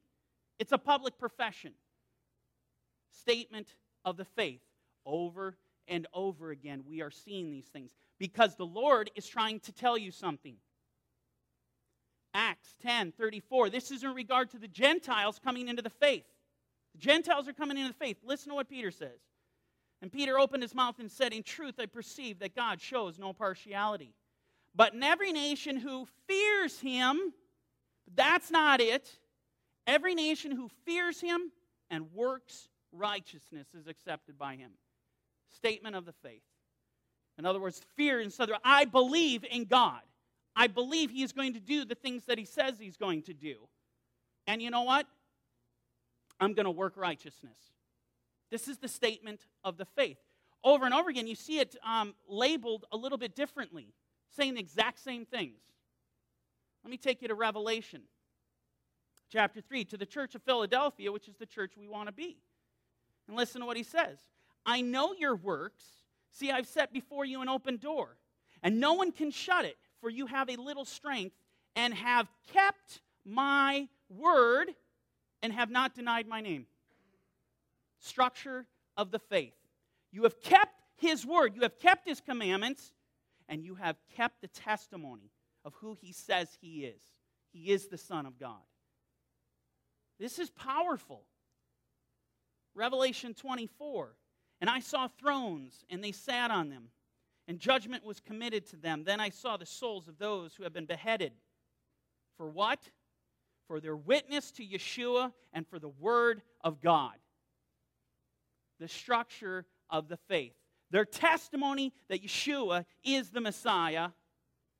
It's 0.58 0.72
a 0.72 0.78
public 0.78 1.18
profession. 1.18 1.72
Statement 3.20 3.68
of 4.04 4.16
the 4.16 4.24
faith. 4.24 4.60
Over 5.04 5.56
and 5.88 6.06
over 6.12 6.50
again, 6.50 6.82
we 6.88 7.00
are 7.00 7.10
seeing 7.10 7.50
these 7.50 7.66
things 7.66 7.92
because 8.18 8.56
the 8.56 8.66
Lord 8.66 9.10
is 9.14 9.26
trying 9.26 9.60
to 9.60 9.72
tell 9.72 9.96
you 9.96 10.10
something. 10.10 10.56
Acts 12.34 12.74
10 12.82 13.12
34. 13.12 13.70
This 13.70 13.90
is 13.90 14.04
in 14.04 14.12
regard 14.14 14.50
to 14.50 14.58
the 14.58 14.68
Gentiles 14.68 15.40
coming 15.42 15.68
into 15.68 15.82
the 15.82 15.90
faith. 15.90 16.24
Gentiles 16.98 17.48
are 17.48 17.52
coming 17.52 17.76
into 17.76 17.88
the 17.88 17.98
faith. 17.98 18.18
Listen 18.24 18.50
to 18.50 18.54
what 18.54 18.68
Peter 18.68 18.90
says. 18.90 19.20
And 20.02 20.12
Peter 20.12 20.38
opened 20.38 20.62
his 20.62 20.74
mouth 20.74 20.98
and 20.98 21.10
said, 21.10 21.32
In 21.32 21.42
truth, 21.42 21.76
I 21.78 21.86
perceive 21.86 22.38
that 22.40 22.54
God 22.54 22.80
shows 22.80 23.18
no 23.18 23.32
partiality. 23.32 24.14
But 24.74 24.92
in 24.92 25.02
every 25.02 25.32
nation 25.32 25.76
who 25.76 26.06
fears 26.26 26.78
him, 26.80 27.32
that's 28.14 28.50
not 28.50 28.80
it. 28.80 29.10
Every 29.86 30.14
nation 30.14 30.52
who 30.52 30.68
fears 30.84 31.20
him 31.20 31.50
and 31.90 32.12
works 32.12 32.68
righteousness 32.92 33.68
is 33.74 33.86
accepted 33.86 34.38
by 34.38 34.56
him. 34.56 34.72
Statement 35.54 35.96
of 35.96 36.04
the 36.04 36.12
faith. 36.12 36.42
In 37.38 37.46
other 37.46 37.60
words, 37.60 37.80
fear 37.96 38.20
instead 38.20 38.50
of 38.50 38.56
I 38.64 38.84
believe 38.84 39.44
in 39.50 39.64
God. 39.64 40.00
I 40.54 40.66
believe 40.68 41.10
he 41.10 41.22
is 41.22 41.32
going 41.32 41.54
to 41.54 41.60
do 41.60 41.84
the 41.84 41.94
things 41.94 42.24
that 42.26 42.38
he 42.38 42.44
says 42.44 42.78
he's 42.78 42.96
going 42.96 43.22
to 43.22 43.34
do. 43.34 43.56
And 44.46 44.62
you 44.62 44.70
know 44.70 44.82
what? 44.82 45.06
I'm 46.40 46.54
going 46.54 46.64
to 46.64 46.70
work 46.70 46.96
righteousness. 46.96 47.58
This 48.50 48.68
is 48.68 48.78
the 48.78 48.88
statement 48.88 49.40
of 49.64 49.76
the 49.76 49.84
faith. 49.84 50.18
Over 50.62 50.84
and 50.84 50.94
over 50.94 51.10
again, 51.10 51.26
you 51.26 51.34
see 51.34 51.58
it 51.58 51.76
um, 51.84 52.14
labeled 52.28 52.84
a 52.92 52.96
little 52.96 53.18
bit 53.18 53.34
differently, 53.34 53.88
saying 54.36 54.54
the 54.54 54.60
exact 54.60 54.98
same 55.00 55.24
things. 55.24 55.60
Let 56.84 56.90
me 56.90 56.96
take 56.96 57.22
you 57.22 57.28
to 57.28 57.34
Revelation 57.34 58.02
chapter 59.30 59.60
3 59.60 59.84
to 59.86 59.96
the 59.96 60.06
church 60.06 60.34
of 60.34 60.42
Philadelphia, 60.42 61.10
which 61.10 61.28
is 61.28 61.36
the 61.36 61.46
church 61.46 61.72
we 61.76 61.88
want 61.88 62.08
to 62.08 62.12
be. 62.12 62.38
And 63.28 63.36
listen 63.36 63.60
to 63.60 63.66
what 63.66 63.76
he 63.76 63.82
says 63.82 64.18
I 64.64 64.80
know 64.80 65.12
your 65.12 65.36
works. 65.36 65.84
See, 66.32 66.50
I've 66.50 66.66
set 66.66 66.92
before 66.92 67.24
you 67.24 67.40
an 67.40 67.48
open 67.48 67.78
door, 67.78 68.16
and 68.62 68.78
no 68.78 68.92
one 68.92 69.10
can 69.10 69.30
shut 69.30 69.64
it, 69.64 69.76
for 70.00 70.10
you 70.10 70.26
have 70.26 70.50
a 70.50 70.56
little 70.56 70.84
strength 70.84 71.34
and 71.74 71.94
have 71.94 72.28
kept 72.52 73.00
my 73.24 73.88
word 74.08 74.68
and 75.42 75.52
have 75.52 75.70
not 75.70 75.94
denied 75.94 76.26
my 76.26 76.40
name. 76.40 76.66
Structure 78.00 78.66
of 78.96 79.10
the 79.10 79.18
faith. 79.18 79.54
You 80.12 80.22
have 80.24 80.40
kept 80.40 80.80
his 80.96 81.26
word, 81.26 81.54
you 81.54 81.62
have 81.62 81.78
kept 81.78 82.08
his 82.08 82.20
commandments, 82.20 82.92
and 83.48 83.64
you 83.64 83.74
have 83.74 83.96
kept 84.16 84.40
the 84.40 84.48
testimony 84.48 85.30
of 85.64 85.74
who 85.74 85.96
he 86.00 86.12
says 86.12 86.48
he 86.60 86.84
is. 86.84 87.02
He 87.52 87.70
is 87.70 87.88
the 87.88 87.98
Son 87.98 88.26
of 88.26 88.38
God. 88.38 88.62
This 90.18 90.38
is 90.38 90.50
powerful. 90.50 91.24
Revelation 92.74 93.34
24. 93.34 94.14
And 94.60 94.70
I 94.70 94.80
saw 94.80 95.08
thrones, 95.08 95.84
and 95.90 96.02
they 96.02 96.12
sat 96.12 96.50
on 96.50 96.70
them, 96.70 96.88
and 97.46 97.58
judgment 97.58 98.04
was 98.04 98.20
committed 98.20 98.66
to 98.70 98.76
them. 98.76 99.04
Then 99.04 99.20
I 99.20 99.28
saw 99.28 99.56
the 99.56 99.66
souls 99.66 100.08
of 100.08 100.18
those 100.18 100.54
who 100.54 100.62
have 100.62 100.72
been 100.72 100.86
beheaded. 100.86 101.32
For 102.38 102.48
what? 102.48 102.80
For 103.68 103.80
their 103.80 103.96
witness 103.96 104.50
to 104.52 104.64
Yeshua 104.64 105.32
and 105.52 105.66
for 105.66 105.78
the 105.78 105.88
word 105.88 106.42
of 106.62 106.80
God. 106.80 107.14
The 108.78 108.88
structure 108.88 109.66
of 109.90 110.08
the 110.08 110.18
faith. 110.28 110.54
Their 110.90 111.04
testimony 111.04 111.92
that 112.08 112.22
Yeshua 112.22 112.84
is 113.04 113.30
the 113.30 113.40
Messiah 113.40 114.10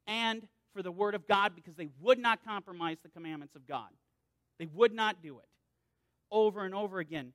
and 0.06 0.46
for 0.72 0.82
the 0.82 0.92
word 0.92 1.14
of 1.14 1.26
God 1.26 1.52
because 1.56 1.74
they 1.74 1.88
would 2.00 2.18
not 2.18 2.44
compromise 2.44 2.98
the 3.02 3.08
commandments 3.08 3.56
of 3.56 3.66
God. 3.66 3.88
They 4.58 4.66
would 4.66 4.92
not 4.92 5.22
do 5.22 5.38
it. 5.38 5.48
Over 6.30 6.64
and 6.64 6.74
over 6.74 6.98
again, 6.98 7.32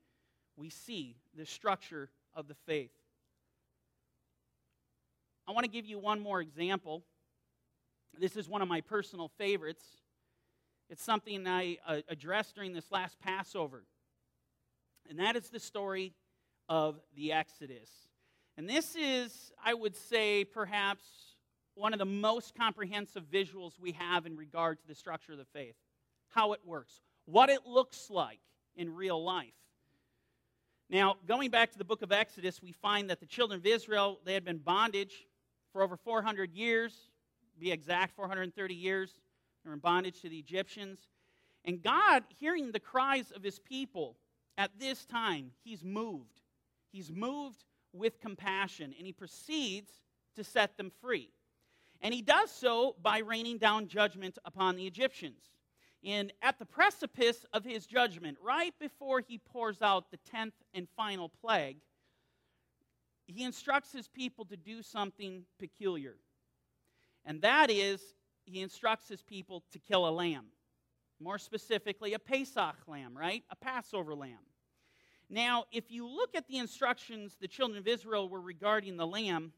we 0.55 0.69
see 0.69 1.15
the 1.35 1.45
structure 1.45 2.09
of 2.33 2.47
the 2.47 2.55
faith. 2.65 2.91
I 5.47 5.51
want 5.53 5.65
to 5.65 5.71
give 5.71 5.85
you 5.85 5.99
one 5.99 6.19
more 6.19 6.39
example. 6.39 7.03
This 8.19 8.35
is 8.35 8.47
one 8.47 8.61
of 8.61 8.67
my 8.67 8.81
personal 8.81 9.31
favorites. 9.37 9.83
It's 10.91 11.01
something 11.01 11.47
I 11.47 11.77
uh, 11.87 12.01
addressed 12.09 12.53
during 12.53 12.73
this 12.73 12.91
last 12.91 13.17
Passover. 13.21 13.85
And 15.09 15.19
that 15.19 15.37
is 15.37 15.47
the 15.49 15.59
story 15.59 16.13
of 16.67 16.99
the 17.15 17.31
Exodus. 17.31 17.89
And 18.57 18.69
this 18.69 18.97
is, 18.97 19.53
I 19.63 19.73
would 19.73 19.95
say, 19.95 20.43
perhaps 20.43 21.05
one 21.75 21.93
of 21.93 21.99
the 21.99 22.05
most 22.05 22.55
comprehensive 22.55 23.23
visuals 23.31 23.79
we 23.79 23.93
have 23.93 24.25
in 24.25 24.35
regard 24.35 24.81
to 24.81 24.87
the 24.87 24.93
structure 24.93 25.31
of 25.31 25.37
the 25.37 25.45
faith, 25.45 25.75
how 26.27 26.51
it 26.51 26.59
works, 26.65 26.99
what 27.23 27.49
it 27.49 27.65
looks 27.65 28.09
like 28.09 28.41
in 28.75 28.93
real 28.93 29.23
life. 29.23 29.53
Now, 30.89 31.15
going 31.25 31.51
back 31.51 31.71
to 31.71 31.77
the 31.77 31.85
book 31.85 32.01
of 32.01 32.11
Exodus, 32.11 32.61
we 32.61 32.73
find 32.73 33.09
that 33.09 33.21
the 33.21 33.25
children 33.25 33.61
of 33.61 33.65
Israel, 33.65 34.19
they 34.25 34.33
had 34.33 34.43
been 34.43 34.57
bondage 34.57 35.25
for 35.71 35.83
over 35.83 35.95
400 35.95 36.51
years, 36.51 36.93
be 37.57 37.71
exact, 37.71 38.13
430 38.17 38.73
years. 38.73 39.13
They 39.63 39.69
were 39.69 39.73
in 39.73 39.79
bondage 39.79 40.21
to 40.21 40.29
the 40.29 40.39
Egyptians. 40.39 40.99
And 41.65 41.81
God, 41.81 42.23
hearing 42.39 42.71
the 42.71 42.79
cries 42.79 43.31
of 43.31 43.43
his 43.43 43.59
people 43.59 44.17
at 44.57 44.71
this 44.79 45.05
time, 45.05 45.51
he's 45.63 45.83
moved. 45.83 46.41
He's 46.91 47.11
moved 47.11 47.63
with 47.93 48.19
compassion, 48.19 48.93
and 48.97 49.05
he 49.05 49.13
proceeds 49.13 49.91
to 50.35 50.43
set 50.43 50.77
them 50.77 50.91
free. 51.01 51.31
And 52.01 52.13
he 52.13 52.21
does 52.21 52.51
so 52.51 52.95
by 53.01 53.19
raining 53.19 53.57
down 53.59 53.87
judgment 53.87 54.39
upon 54.45 54.75
the 54.75 54.87
Egyptians 54.87 55.51
And 56.03 56.33
at 56.41 56.57
the 56.57 56.65
precipice 56.65 57.45
of 57.53 57.63
his 57.63 57.85
judgment, 57.85 58.37
right 58.41 58.73
before 58.79 59.19
he 59.19 59.37
pours 59.37 59.81
out 59.81 60.09
the 60.09 60.17
tenth 60.17 60.55
and 60.73 60.87
final 60.97 61.29
plague, 61.29 61.77
he 63.27 63.43
instructs 63.43 63.93
his 63.93 64.07
people 64.07 64.45
to 64.45 64.57
do 64.57 64.81
something 64.81 65.43
peculiar. 65.59 66.15
And 67.23 67.41
that 67.41 67.69
is, 67.69 68.01
he 68.45 68.61
instructs 68.61 69.07
his 69.07 69.21
people 69.21 69.63
to 69.71 69.79
kill 69.79 70.07
a 70.07 70.11
lamb. 70.11 70.45
More 71.19 71.37
specifically, 71.37 72.13
a 72.13 72.19
Pesach 72.19 72.75
lamb, 72.87 73.15
right? 73.15 73.43
A 73.51 73.55
Passover 73.55 74.15
lamb. 74.15 74.39
Now, 75.29 75.65
if 75.71 75.89
you 75.89 76.07
look 76.07 76.35
at 76.35 76.47
the 76.47 76.57
instructions 76.57 77.37
the 77.39 77.47
children 77.47 77.77
of 77.77 77.87
Israel 77.87 78.27
were 78.27 78.41
regarding 78.41 78.97
the 78.97 79.07
lamb, 79.07 79.53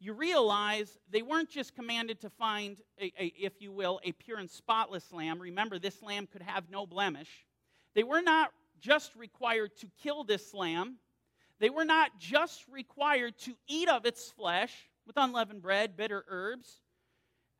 you 0.00 0.12
realize 0.12 0.98
they 1.10 1.22
weren't 1.22 1.48
just 1.48 1.74
commanded 1.74 2.20
to 2.20 2.30
find, 2.30 2.76
a, 3.00 3.12
a, 3.18 3.32
if 3.38 3.60
you 3.60 3.72
will, 3.72 4.00
a 4.04 4.12
pure 4.12 4.38
and 4.38 4.50
spotless 4.50 5.12
lamb. 5.12 5.40
Remember, 5.40 5.78
this 5.78 6.02
lamb 6.02 6.28
could 6.30 6.42
have 6.42 6.70
no 6.70 6.86
blemish. 6.86 7.46
They 7.94 8.04
were 8.04 8.22
not 8.22 8.50
just 8.80 9.16
required 9.16 9.76
to 9.78 9.88
kill 10.02 10.24
this 10.24 10.54
lamb, 10.54 10.98
they 11.60 11.70
were 11.70 11.84
not 11.84 12.20
just 12.20 12.64
required 12.68 13.36
to 13.38 13.54
eat 13.66 13.88
of 13.88 14.06
its 14.06 14.30
flesh 14.30 14.72
with 15.06 15.16
unleavened 15.16 15.62
bread, 15.62 15.96
bitter 15.96 16.24
herbs. 16.28 16.80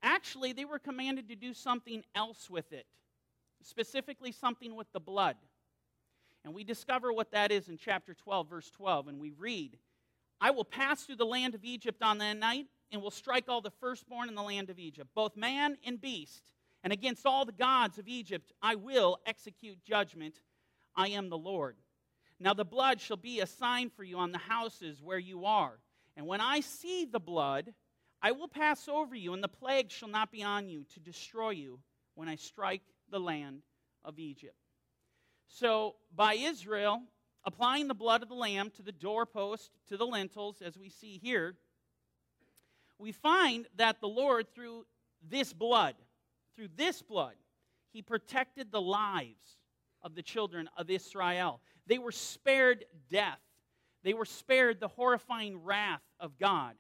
Actually, 0.02 0.52
they 0.52 0.64
were 0.64 0.78
commanded 0.78 1.28
to 1.28 1.36
do 1.36 1.52
something 1.52 2.04
else 2.14 2.48
with 2.48 2.72
it, 2.72 2.86
specifically 3.62 4.32
something 4.32 4.76
with 4.76 4.90
the 4.92 5.00
blood. 5.00 5.36
And 6.44 6.54
we 6.54 6.64
discover 6.64 7.12
what 7.12 7.32
that 7.32 7.50
is 7.50 7.68
in 7.68 7.76
chapter 7.76 8.14
12, 8.14 8.48
verse 8.48 8.70
12, 8.70 9.08
and 9.08 9.20
we 9.20 9.32
read 9.32 9.76
I 10.40 10.50
will 10.52 10.64
pass 10.64 11.02
through 11.02 11.16
the 11.16 11.26
land 11.26 11.54
of 11.54 11.64
Egypt 11.64 12.00
on 12.02 12.18
that 12.18 12.36
night, 12.36 12.66
and 12.92 13.02
will 13.02 13.10
strike 13.10 13.48
all 13.48 13.60
the 13.60 13.72
firstborn 13.80 14.28
in 14.28 14.34
the 14.34 14.42
land 14.42 14.70
of 14.70 14.78
Egypt, 14.78 15.10
both 15.14 15.36
man 15.36 15.76
and 15.84 16.00
beast. 16.00 16.42
And 16.84 16.92
against 16.92 17.26
all 17.26 17.44
the 17.44 17.52
gods 17.52 17.98
of 17.98 18.08
Egypt 18.08 18.52
I 18.62 18.76
will 18.76 19.18
execute 19.26 19.84
judgment. 19.84 20.40
I 20.96 21.08
am 21.08 21.28
the 21.28 21.38
Lord. 21.38 21.76
Now 22.40 22.54
the 22.54 22.64
blood 22.64 23.00
shall 23.00 23.16
be 23.16 23.40
a 23.40 23.46
sign 23.46 23.90
for 23.90 24.04
you 24.04 24.16
on 24.16 24.32
the 24.32 24.38
houses 24.38 25.02
where 25.02 25.18
you 25.18 25.44
are. 25.44 25.78
And 26.16 26.26
when 26.26 26.40
I 26.40 26.60
see 26.60 27.04
the 27.04 27.20
blood, 27.20 27.74
I 28.20 28.32
will 28.32 28.48
pass 28.48 28.88
over 28.88 29.14
you, 29.14 29.32
and 29.32 29.42
the 29.42 29.48
plague 29.48 29.90
shall 29.90 30.08
not 30.08 30.32
be 30.32 30.42
on 30.42 30.68
you 30.68 30.84
to 30.94 31.00
destroy 31.00 31.50
you 31.50 31.78
when 32.14 32.28
I 32.28 32.36
strike 32.36 32.82
the 33.10 33.20
land 33.20 33.62
of 34.04 34.18
Egypt. 34.18 34.56
So, 35.46 35.96
by 36.14 36.34
Israel 36.34 37.02
applying 37.44 37.88
the 37.88 37.94
blood 37.94 38.22
of 38.22 38.28
the 38.28 38.34
lamb 38.34 38.70
to 38.76 38.82
the 38.82 38.92
doorpost, 38.92 39.70
to 39.88 39.96
the 39.96 40.06
lintels, 40.06 40.60
as 40.60 40.76
we 40.76 40.88
see 40.90 41.18
here, 41.22 41.54
we 42.98 43.12
find 43.12 43.66
that 43.76 44.00
the 44.00 44.08
Lord, 44.08 44.52
through 44.54 44.84
this 45.26 45.52
blood, 45.52 45.94
through 46.56 46.68
this 46.76 47.00
blood, 47.00 47.34
he 47.92 48.02
protected 48.02 48.70
the 48.70 48.80
lives 48.80 49.58
of 50.02 50.14
the 50.14 50.22
children 50.22 50.68
of 50.76 50.90
Israel. 50.90 51.60
They 51.86 51.98
were 51.98 52.12
spared 52.12 52.84
death, 53.08 53.40
they 54.02 54.14
were 54.14 54.24
spared 54.24 54.80
the 54.80 54.88
horrifying 54.88 55.62
wrath 55.62 56.02
of 56.20 56.38
God. 56.38 56.74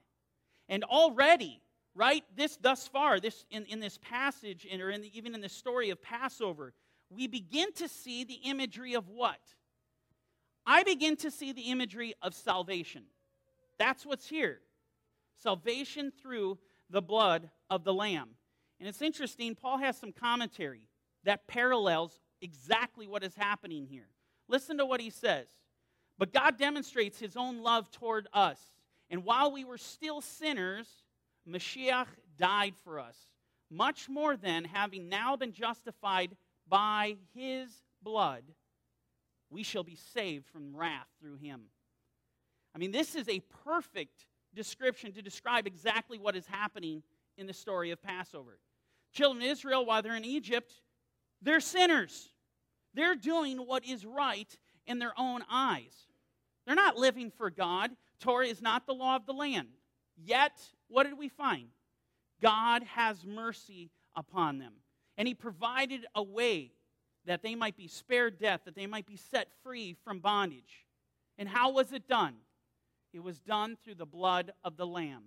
And 0.68 0.84
already, 0.84 1.60
right, 1.94 2.24
this 2.36 2.56
thus 2.56 2.86
far, 2.86 3.20
this 3.20 3.44
in, 3.50 3.64
in 3.66 3.80
this 3.80 3.98
passage, 3.98 4.66
or 4.70 4.90
in 4.90 5.02
the, 5.02 5.16
even 5.16 5.34
in 5.34 5.40
the 5.40 5.48
story 5.48 5.90
of 5.90 6.02
Passover, 6.02 6.74
we 7.10 7.26
begin 7.26 7.72
to 7.74 7.88
see 7.88 8.24
the 8.24 8.40
imagery 8.44 8.94
of 8.94 9.08
what? 9.08 9.40
I 10.66 10.82
begin 10.82 11.16
to 11.16 11.30
see 11.30 11.52
the 11.52 11.70
imagery 11.70 12.14
of 12.20 12.34
salvation. 12.34 13.04
That's 13.78 14.04
what's 14.04 14.28
here 14.28 14.60
salvation 15.42 16.12
through 16.20 16.58
the 16.90 17.00
blood 17.00 17.48
of 17.70 17.84
the 17.84 17.94
Lamb. 17.94 18.30
And 18.80 18.88
it's 18.88 19.02
interesting, 19.02 19.54
Paul 19.54 19.78
has 19.78 19.96
some 19.96 20.12
commentary 20.12 20.88
that 21.24 21.46
parallels 21.46 22.20
exactly 22.40 23.06
what 23.06 23.22
is 23.22 23.34
happening 23.34 23.86
here. 23.86 24.08
Listen 24.48 24.78
to 24.78 24.86
what 24.86 25.00
he 25.00 25.10
says. 25.10 25.46
But 26.18 26.32
God 26.32 26.58
demonstrates 26.58 27.18
his 27.18 27.36
own 27.36 27.62
love 27.62 27.90
toward 27.90 28.28
us. 28.32 28.58
And 29.10 29.24
while 29.24 29.52
we 29.52 29.64
were 29.64 29.78
still 29.78 30.20
sinners, 30.20 30.86
Mashiach 31.48 32.08
died 32.36 32.74
for 32.84 33.00
us. 33.00 33.16
Much 33.70 34.08
more 34.08 34.36
than 34.36 34.64
having 34.64 35.08
now 35.08 35.36
been 35.36 35.52
justified 35.52 36.36
by 36.68 37.16
his 37.34 37.70
blood, 38.02 38.42
we 39.50 39.62
shall 39.62 39.82
be 39.82 39.96
saved 40.14 40.46
from 40.46 40.76
wrath 40.76 41.08
through 41.20 41.36
him. 41.36 41.62
I 42.74 42.78
mean, 42.78 42.92
this 42.92 43.14
is 43.14 43.28
a 43.28 43.42
perfect 43.64 44.26
description 44.54 45.12
to 45.12 45.22
describe 45.22 45.66
exactly 45.66 46.18
what 46.18 46.36
is 46.36 46.46
happening 46.46 47.02
in 47.36 47.46
the 47.46 47.52
story 47.52 47.90
of 47.90 48.02
Passover. 48.02 48.58
Children 49.12 49.42
of 49.42 49.50
Israel, 49.50 49.86
while 49.86 50.02
they're 50.02 50.16
in 50.16 50.24
Egypt, 50.24 50.72
they're 51.40 51.60
sinners. 51.60 52.28
They're 52.94 53.14
doing 53.14 53.58
what 53.58 53.84
is 53.84 54.04
right 54.04 54.54
in 54.86 54.98
their 54.98 55.12
own 55.18 55.42
eyes. 55.50 55.94
They're 56.66 56.74
not 56.74 56.96
living 56.96 57.30
for 57.30 57.50
God. 57.50 57.90
Torah 58.20 58.46
is 58.46 58.62
not 58.62 58.86
the 58.86 58.94
law 58.94 59.16
of 59.16 59.26
the 59.26 59.32
land. 59.32 59.68
Yet, 60.16 60.52
what 60.88 61.04
did 61.04 61.18
we 61.18 61.28
find? 61.28 61.68
God 62.42 62.82
has 62.84 63.24
mercy 63.24 63.90
upon 64.16 64.58
them. 64.58 64.74
And 65.16 65.28
He 65.28 65.34
provided 65.34 66.06
a 66.14 66.22
way 66.22 66.72
that 67.24 67.42
they 67.42 67.54
might 67.54 67.76
be 67.76 67.88
spared 67.88 68.38
death, 68.38 68.62
that 68.64 68.74
they 68.74 68.86
might 68.86 69.06
be 69.06 69.16
set 69.16 69.48
free 69.62 69.96
from 70.04 70.20
bondage. 70.20 70.86
And 71.36 71.48
how 71.48 71.72
was 71.72 71.92
it 71.92 72.08
done? 72.08 72.34
It 73.12 73.22
was 73.22 73.38
done 73.38 73.76
through 73.82 73.96
the 73.96 74.06
blood 74.06 74.52
of 74.64 74.76
the 74.76 74.86
Lamb. 74.86 75.24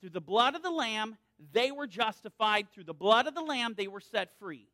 Through 0.00 0.10
the 0.10 0.20
blood 0.20 0.54
of 0.54 0.62
the 0.62 0.70
Lamb, 0.70 1.16
they 1.52 1.70
were 1.70 1.86
justified. 1.86 2.70
Through 2.70 2.84
the 2.84 2.94
blood 2.94 3.26
of 3.26 3.34
the 3.34 3.42
Lamb, 3.42 3.74
they 3.76 3.86
were 3.86 4.00
set 4.00 4.38
free. 4.38 4.66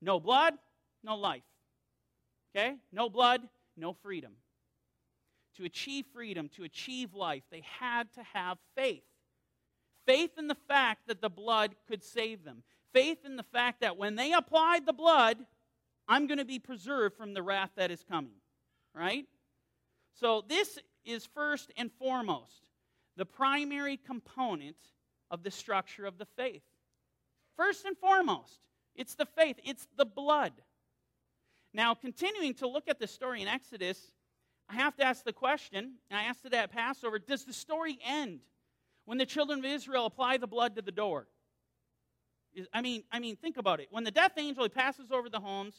No 0.00 0.18
blood, 0.18 0.54
no 1.02 1.16
life. 1.16 1.42
Okay? 2.54 2.76
No 2.92 3.08
blood, 3.08 3.42
no 3.76 3.92
freedom. 3.92 4.32
To 5.56 5.64
achieve 5.64 6.06
freedom, 6.14 6.48
to 6.56 6.64
achieve 6.64 7.14
life, 7.14 7.42
they 7.50 7.62
had 7.78 8.12
to 8.14 8.22
have 8.32 8.58
faith. 8.74 9.02
Faith 10.06 10.30
in 10.38 10.48
the 10.48 10.56
fact 10.66 11.06
that 11.06 11.20
the 11.20 11.28
blood 11.28 11.74
could 11.86 12.02
save 12.02 12.44
them. 12.44 12.62
Faith 12.92 13.18
in 13.24 13.36
the 13.36 13.42
fact 13.42 13.80
that 13.80 13.96
when 13.96 14.16
they 14.16 14.32
applied 14.32 14.86
the 14.86 14.92
blood, 14.92 15.38
I'm 16.08 16.26
going 16.26 16.38
to 16.38 16.44
be 16.44 16.58
preserved 16.58 17.16
from 17.16 17.34
the 17.34 17.42
wrath 17.42 17.70
that 17.76 17.90
is 17.90 18.04
coming. 18.08 18.36
Right? 18.94 19.26
So, 20.14 20.44
this 20.46 20.78
is 21.04 21.26
first 21.34 21.72
and 21.76 21.90
foremost 21.98 22.66
the 23.16 23.24
primary 23.24 23.96
component 23.96 24.76
of 25.30 25.42
the 25.42 25.50
structure 25.50 26.04
of 26.04 26.18
the 26.18 26.26
faith. 26.36 26.62
First 27.56 27.84
and 27.84 27.96
foremost, 27.96 28.60
it's 28.94 29.14
the 29.14 29.26
faith, 29.26 29.56
it's 29.64 29.86
the 29.96 30.04
blood. 30.04 30.52
Now, 31.74 31.94
continuing 31.94 32.54
to 32.54 32.68
look 32.68 32.88
at 32.88 32.98
the 32.98 33.06
story 33.06 33.40
in 33.40 33.48
Exodus, 33.48 34.12
I 34.72 34.76
have 34.76 34.96
to 34.96 35.04
ask 35.04 35.22
the 35.22 35.34
question, 35.34 35.96
and 36.08 36.18
I 36.18 36.24
asked 36.24 36.46
it 36.46 36.54
at 36.54 36.72
Passover 36.72 37.18
does 37.18 37.44
the 37.44 37.52
story 37.52 37.98
end 38.06 38.40
when 39.04 39.18
the 39.18 39.26
children 39.26 39.58
of 39.58 39.64
Israel 39.66 40.06
apply 40.06 40.38
the 40.38 40.46
blood 40.46 40.76
to 40.76 40.82
the 40.82 40.90
door? 40.90 41.26
I 42.72 42.80
mean, 42.80 43.04
I 43.12 43.18
mean, 43.18 43.36
think 43.36 43.58
about 43.58 43.80
it. 43.80 43.88
When 43.90 44.04
the 44.04 44.10
death 44.10 44.32
angel 44.38 44.62
he 44.62 44.70
passes 44.70 45.12
over 45.12 45.28
the 45.28 45.40
homes, 45.40 45.74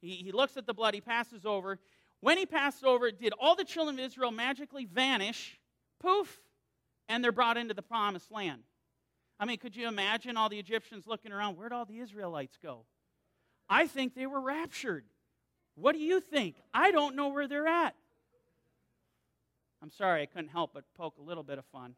he, 0.00 0.10
he 0.16 0.30
looks 0.30 0.56
at 0.56 0.64
the 0.64 0.74
blood, 0.74 0.94
he 0.94 1.00
passes 1.00 1.44
over. 1.44 1.80
When 2.20 2.38
he 2.38 2.46
passed 2.46 2.84
over, 2.84 3.10
did 3.10 3.32
all 3.40 3.56
the 3.56 3.64
children 3.64 3.98
of 3.98 4.04
Israel 4.04 4.30
magically 4.30 4.84
vanish? 4.84 5.58
Poof! 6.00 6.38
And 7.08 7.24
they're 7.24 7.32
brought 7.32 7.56
into 7.56 7.74
the 7.74 7.82
promised 7.82 8.30
land. 8.30 8.62
I 9.40 9.44
mean, 9.44 9.58
could 9.58 9.74
you 9.74 9.88
imagine 9.88 10.36
all 10.36 10.48
the 10.48 10.58
Egyptians 10.58 11.06
looking 11.08 11.32
around? 11.32 11.56
Where'd 11.56 11.72
all 11.72 11.84
the 11.84 11.98
Israelites 11.98 12.56
go? 12.62 12.86
I 13.68 13.88
think 13.88 14.14
they 14.14 14.26
were 14.26 14.40
raptured. 14.40 15.04
What 15.74 15.92
do 15.92 15.98
you 15.98 16.20
think? 16.20 16.62
I 16.72 16.92
don't 16.92 17.16
know 17.16 17.28
where 17.28 17.48
they're 17.48 17.66
at. 17.66 17.96
I'm 19.82 19.90
sorry, 19.90 20.22
I 20.22 20.26
couldn't 20.26 20.48
help 20.48 20.72
but 20.74 20.84
poke 20.96 21.18
a 21.18 21.22
little 21.22 21.42
bit 21.42 21.58
of 21.58 21.64
fun. 21.66 21.94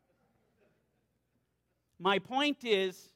My 1.99 2.19
point 2.19 2.59
is, 2.65 3.13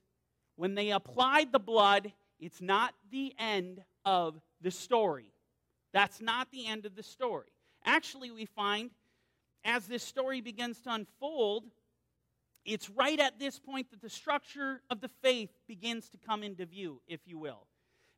when 0.57 0.75
they 0.75 0.91
applied 0.91 1.53
the 1.53 1.59
blood, 1.59 2.13
it's 2.41 2.61
not 2.61 2.95
the 3.11 3.35
end 3.39 3.83
of 4.05 4.41
the 4.61 4.71
story. 4.71 5.33
That's 5.93 6.21
not 6.21 6.51
the 6.51 6.67
end 6.67 6.87
of 6.87 6.97
the 6.97 7.03
story. 7.03 7.53
Actually, 7.85 8.31
we 8.31 8.47
find 8.47 8.91
as 9.65 9.87
this 9.87 10.03
story 10.03 10.41
begins 10.41 10.81
to 10.83 10.93
unfold, 10.93 11.65
it's 12.65 12.91
right 12.91 13.19
at 13.19 13.39
this 13.39 13.59
point 13.59 13.91
that 13.91 14.01
the 14.01 14.11
structure 14.11 14.81
of 14.91 15.01
the 15.01 15.11
faith 15.23 15.51
begins 15.69 16.09
to 16.11 16.17
come 16.17 16.43
into 16.43 16.67
view, 16.67 17.01
if 17.07 17.21
you 17.27 17.39
will. 17.39 17.67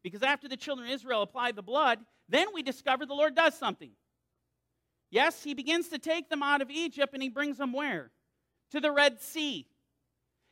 Because 0.03 0.23
after 0.23 0.49
the 0.49 0.57
children 0.57 0.89
of 0.89 0.95
Israel 0.95 1.23
apply 1.23 1.53
the 1.53 1.63
blood, 1.63 1.99
then 2.29 2.49
we 2.53 2.63
discover 2.63 3.07
the 3.07 3.15
Lord 3.15 3.35
does 3.35 3.55
something. 3.55 3.91
Yes, 5.15 5.45
he 5.45 5.55
begins 5.55 5.91
to 5.91 5.99
take 6.01 6.29
them 6.29 6.43
out 6.43 6.61
of 6.61 6.73
Egypt 6.73 7.15
and 7.15 7.23
he 7.23 7.29
brings 7.29 7.59
them 7.59 7.73
where? 7.73 8.11
To 8.73 8.81
the 8.81 8.91
Red 8.91 9.21
Sea. 9.21 9.65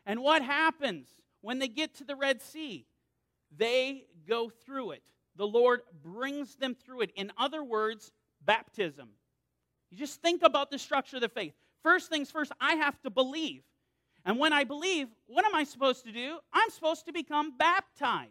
And 0.07 0.22
what 0.22 0.40
happens 0.40 1.09
when 1.40 1.59
they 1.59 1.66
get 1.66 1.96
to 1.96 2.05
the 2.05 2.14
Red 2.14 2.40
Sea? 2.40 2.87
They 3.57 4.05
go 4.29 4.51
through 4.51 4.92
it. 4.92 5.03
The 5.35 5.48
Lord 5.48 5.81
brings 6.05 6.55
them 6.55 6.77
through 6.77 7.01
it. 7.01 7.11
In 7.16 7.33
other 7.37 7.64
words, 7.64 8.12
baptism. 8.44 9.09
You 9.90 9.98
just 9.98 10.22
think 10.22 10.44
about 10.44 10.70
the 10.70 10.79
structure 10.79 11.16
of 11.16 11.22
the 11.22 11.29
faith. 11.29 11.55
First 11.83 12.09
things 12.09 12.31
first, 12.31 12.53
I 12.61 12.77
have 12.77 13.03
to 13.03 13.11
believe. 13.11 13.64
And 14.25 14.38
when 14.38 14.53
I 14.53 14.62
believe, 14.62 15.09
what 15.27 15.44
am 15.44 15.57
I 15.57 15.64
supposed 15.64 16.05
to 16.05 16.12
do? 16.12 16.38
I'm 16.53 16.70
supposed 16.70 17.07
to 17.07 17.12
become 17.12 17.57
baptized. 17.59 18.31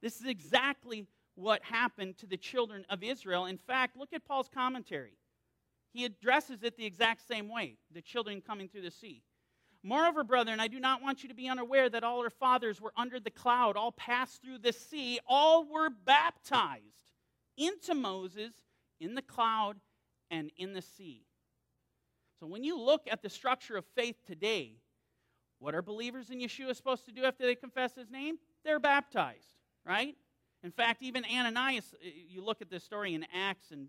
This 0.00 0.20
is 0.20 0.28
exactly 0.28 1.08
what 1.38 1.62
happened 1.62 2.18
to 2.18 2.26
the 2.26 2.36
children 2.36 2.84
of 2.90 3.02
Israel. 3.02 3.46
In 3.46 3.58
fact, 3.58 3.96
look 3.96 4.12
at 4.12 4.24
Paul's 4.24 4.48
commentary. 4.52 5.16
He 5.92 6.04
addresses 6.04 6.62
it 6.62 6.76
the 6.76 6.84
exact 6.84 7.26
same 7.26 7.48
way 7.48 7.76
the 7.92 8.02
children 8.02 8.40
coming 8.40 8.68
through 8.68 8.82
the 8.82 8.90
sea. 8.90 9.22
Moreover, 9.82 10.24
brethren, 10.24 10.58
I 10.58 10.66
do 10.66 10.80
not 10.80 11.02
want 11.02 11.22
you 11.22 11.28
to 11.28 11.34
be 11.34 11.48
unaware 11.48 11.88
that 11.88 12.02
all 12.02 12.18
our 12.20 12.30
fathers 12.30 12.80
were 12.80 12.92
under 12.96 13.20
the 13.20 13.30
cloud, 13.30 13.76
all 13.76 13.92
passed 13.92 14.42
through 14.42 14.58
the 14.58 14.72
sea, 14.72 15.20
all 15.26 15.64
were 15.64 15.88
baptized 15.88 16.82
into 17.56 17.94
Moses 17.94 18.52
in 19.00 19.14
the 19.14 19.22
cloud 19.22 19.76
and 20.30 20.50
in 20.56 20.72
the 20.72 20.82
sea. 20.82 21.22
So 22.40 22.46
when 22.46 22.64
you 22.64 22.78
look 22.78 23.02
at 23.10 23.22
the 23.22 23.30
structure 23.30 23.76
of 23.76 23.84
faith 23.94 24.16
today, 24.26 24.74
what 25.60 25.74
are 25.74 25.82
believers 25.82 26.30
in 26.30 26.40
Yeshua 26.40 26.74
supposed 26.74 27.06
to 27.06 27.12
do 27.12 27.24
after 27.24 27.46
they 27.46 27.54
confess 27.54 27.94
his 27.94 28.10
name? 28.10 28.38
They're 28.64 28.80
baptized 28.80 29.58
right? 29.88 30.14
In 30.62 30.70
fact, 30.70 31.02
even 31.02 31.24
Ananias, 31.24 31.94
uh, 31.94 32.08
you 32.28 32.42
look 32.42 32.60
at 32.60 32.70
this 32.70 32.84
story 32.84 33.14
in 33.14 33.24
Acts, 33.32 33.70
and 33.70 33.88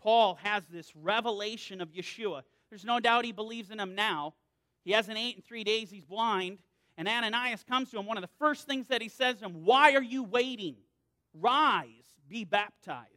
Paul 0.00 0.36
has 0.42 0.66
this 0.66 0.94
revelation 0.94 1.80
of 1.80 1.88
Yeshua. 1.90 2.42
There's 2.70 2.84
no 2.84 3.00
doubt 3.00 3.24
he 3.24 3.32
believes 3.32 3.70
in 3.70 3.80
him 3.80 3.94
now. 3.94 4.34
He 4.84 4.92
hasn't 4.92 5.18
ate 5.18 5.36
in 5.36 5.42
three 5.42 5.64
days, 5.64 5.90
he's 5.90 6.04
blind. 6.04 6.58
And 6.96 7.08
Ananias 7.08 7.62
comes 7.64 7.90
to 7.90 7.98
him. 7.98 8.06
One 8.06 8.16
of 8.16 8.22
the 8.22 8.30
first 8.38 8.66
things 8.66 8.86
that 8.88 9.02
he 9.02 9.08
says 9.08 9.38
to 9.38 9.46
him, 9.46 9.64
Why 9.64 9.94
are 9.94 10.02
you 10.02 10.22
waiting? 10.22 10.76
Rise, 11.34 12.06
be 12.28 12.44
baptized. 12.44 13.10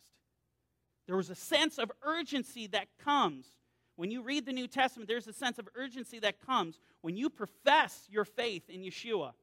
There 1.07 1.15
was 1.15 1.29
a 1.29 1.35
sense 1.35 1.77
of 1.77 1.91
urgency 2.03 2.67
that 2.67 2.87
comes. 3.03 3.47
When 3.95 4.11
you 4.11 4.21
read 4.21 4.45
the 4.45 4.53
New 4.53 4.67
Testament, 4.67 5.07
there's 5.07 5.27
a 5.27 5.33
sense 5.33 5.59
of 5.59 5.67
urgency 5.75 6.19
that 6.19 6.39
comes 6.45 6.79
when 7.01 7.17
you 7.17 7.29
profess 7.29 8.05
your 8.09 8.25
faith 8.25 8.69
in 8.69 8.81
Yeshua 8.81 9.33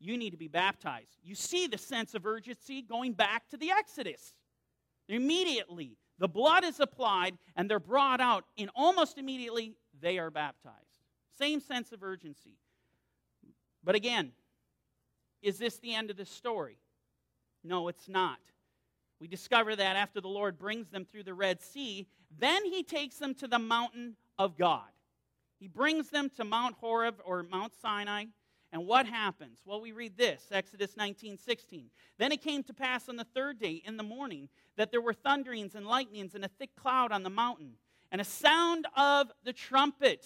you 0.00 0.16
need 0.16 0.30
to 0.30 0.36
be 0.36 0.48
baptized. 0.48 1.18
You 1.22 1.34
see 1.34 1.66
the 1.66 1.78
sense 1.78 2.14
of 2.14 2.26
urgency 2.26 2.82
going 2.82 3.12
back 3.12 3.48
to 3.50 3.56
the 3.56 3.70
Exodus. 3.70 4.34
Immediately, 5.08 5.96
the 6.18 6.28
blood 6.28 6.64
is 6.64 6.80
applied 6.80 7.36
and 7.54 7.70
they're 7.70 7.78
brought 7.78 8.20
out, 8.20 8.44
and 8.58 8.70
almost 8.74 9.18
immediately, 9.18 9.74
they 10.00 10.18
are 10.18 10.30
baptized. 10.30 10.76
Same 11.38 11.60
sense 11.60 11.92
of 11.92 12.02
urgency. 12.02 12.56
But 13.84 13.94
again, 13.94 14.32
is 15.42 15.58
this 15.58 15.78
the 15.78 15.94
end 15.94 16.10
of 16.10 16.16
the 16.16 16.26
story? 16.26 16.78
No, 17.62 17.88
it's 17.88 18.08
not. 18.08 18.38
We 19.20 19.28
discover 19.28 19.76
that 19.76 19.96
after 19.96 20.20
the 20.20 20.28
Lord 20.28 20.58
brings 20.58 20.88
them 20.88 21.04
through 21.04 21.24
the 21.24 21.34
Red 21.34 21.60
Sea, 21.60 22.06
then 22.38 22.64
he 22.64 22.82
takes 22.82 23.16
them 23.16 23.34
to 23.34 23.46
the 23.46 23.58
mountain 23.58 24.16
of 24.38 24.56
God. 24.56 24.88
He 25.58 25.68
brings 25.68 26.08
them 26.08 26.30
to 26.36 26.44
Mount 26.44 26.76
Horeb 26.80 27.16
or 27.24 27.42
Mount 27.42 27.74
Sinai. 27.80 28.26
And 28.72 28.86
what 28.86 29.06
happens? 29.06 29.58
Well, 29.64 29.80
we 29.80 29.92
read 29.92 30.16
this 30.16 30.46
Exodus 30.52 30.96
19 30.96 31.38
16. 31.38 31.90
Then 32.18 32.32
it 32.32 32.42
came 32.42 32.62
to 32.64 32.74
pass 32.74 33.08
on 33.08 33.16
the 33.16 33.26
third 33.34 33.58
day 33.58 33.82
in 33.84 33.96
the 33.96 34.02
morning 34.02 34.48
that 34.76 34.90
there 34.90 35.00
were 35.00 35.12
thunderings 35.12 35.74
and 35.74 35.86
lightnings 35.86 36.34
and 36.34 36.44
a 36.44 36.48
thick 36.48 36.76
cloud 36.76 37.12
on 37.12 37.22
the 37.22 37.30
mountain, 37.30 37.72
and 38.12 38.20
a 38.20 38.24
sound 38.24 38.86
of 38.96 39.30
the 39.44 39.52
trumpet 39.52 40.24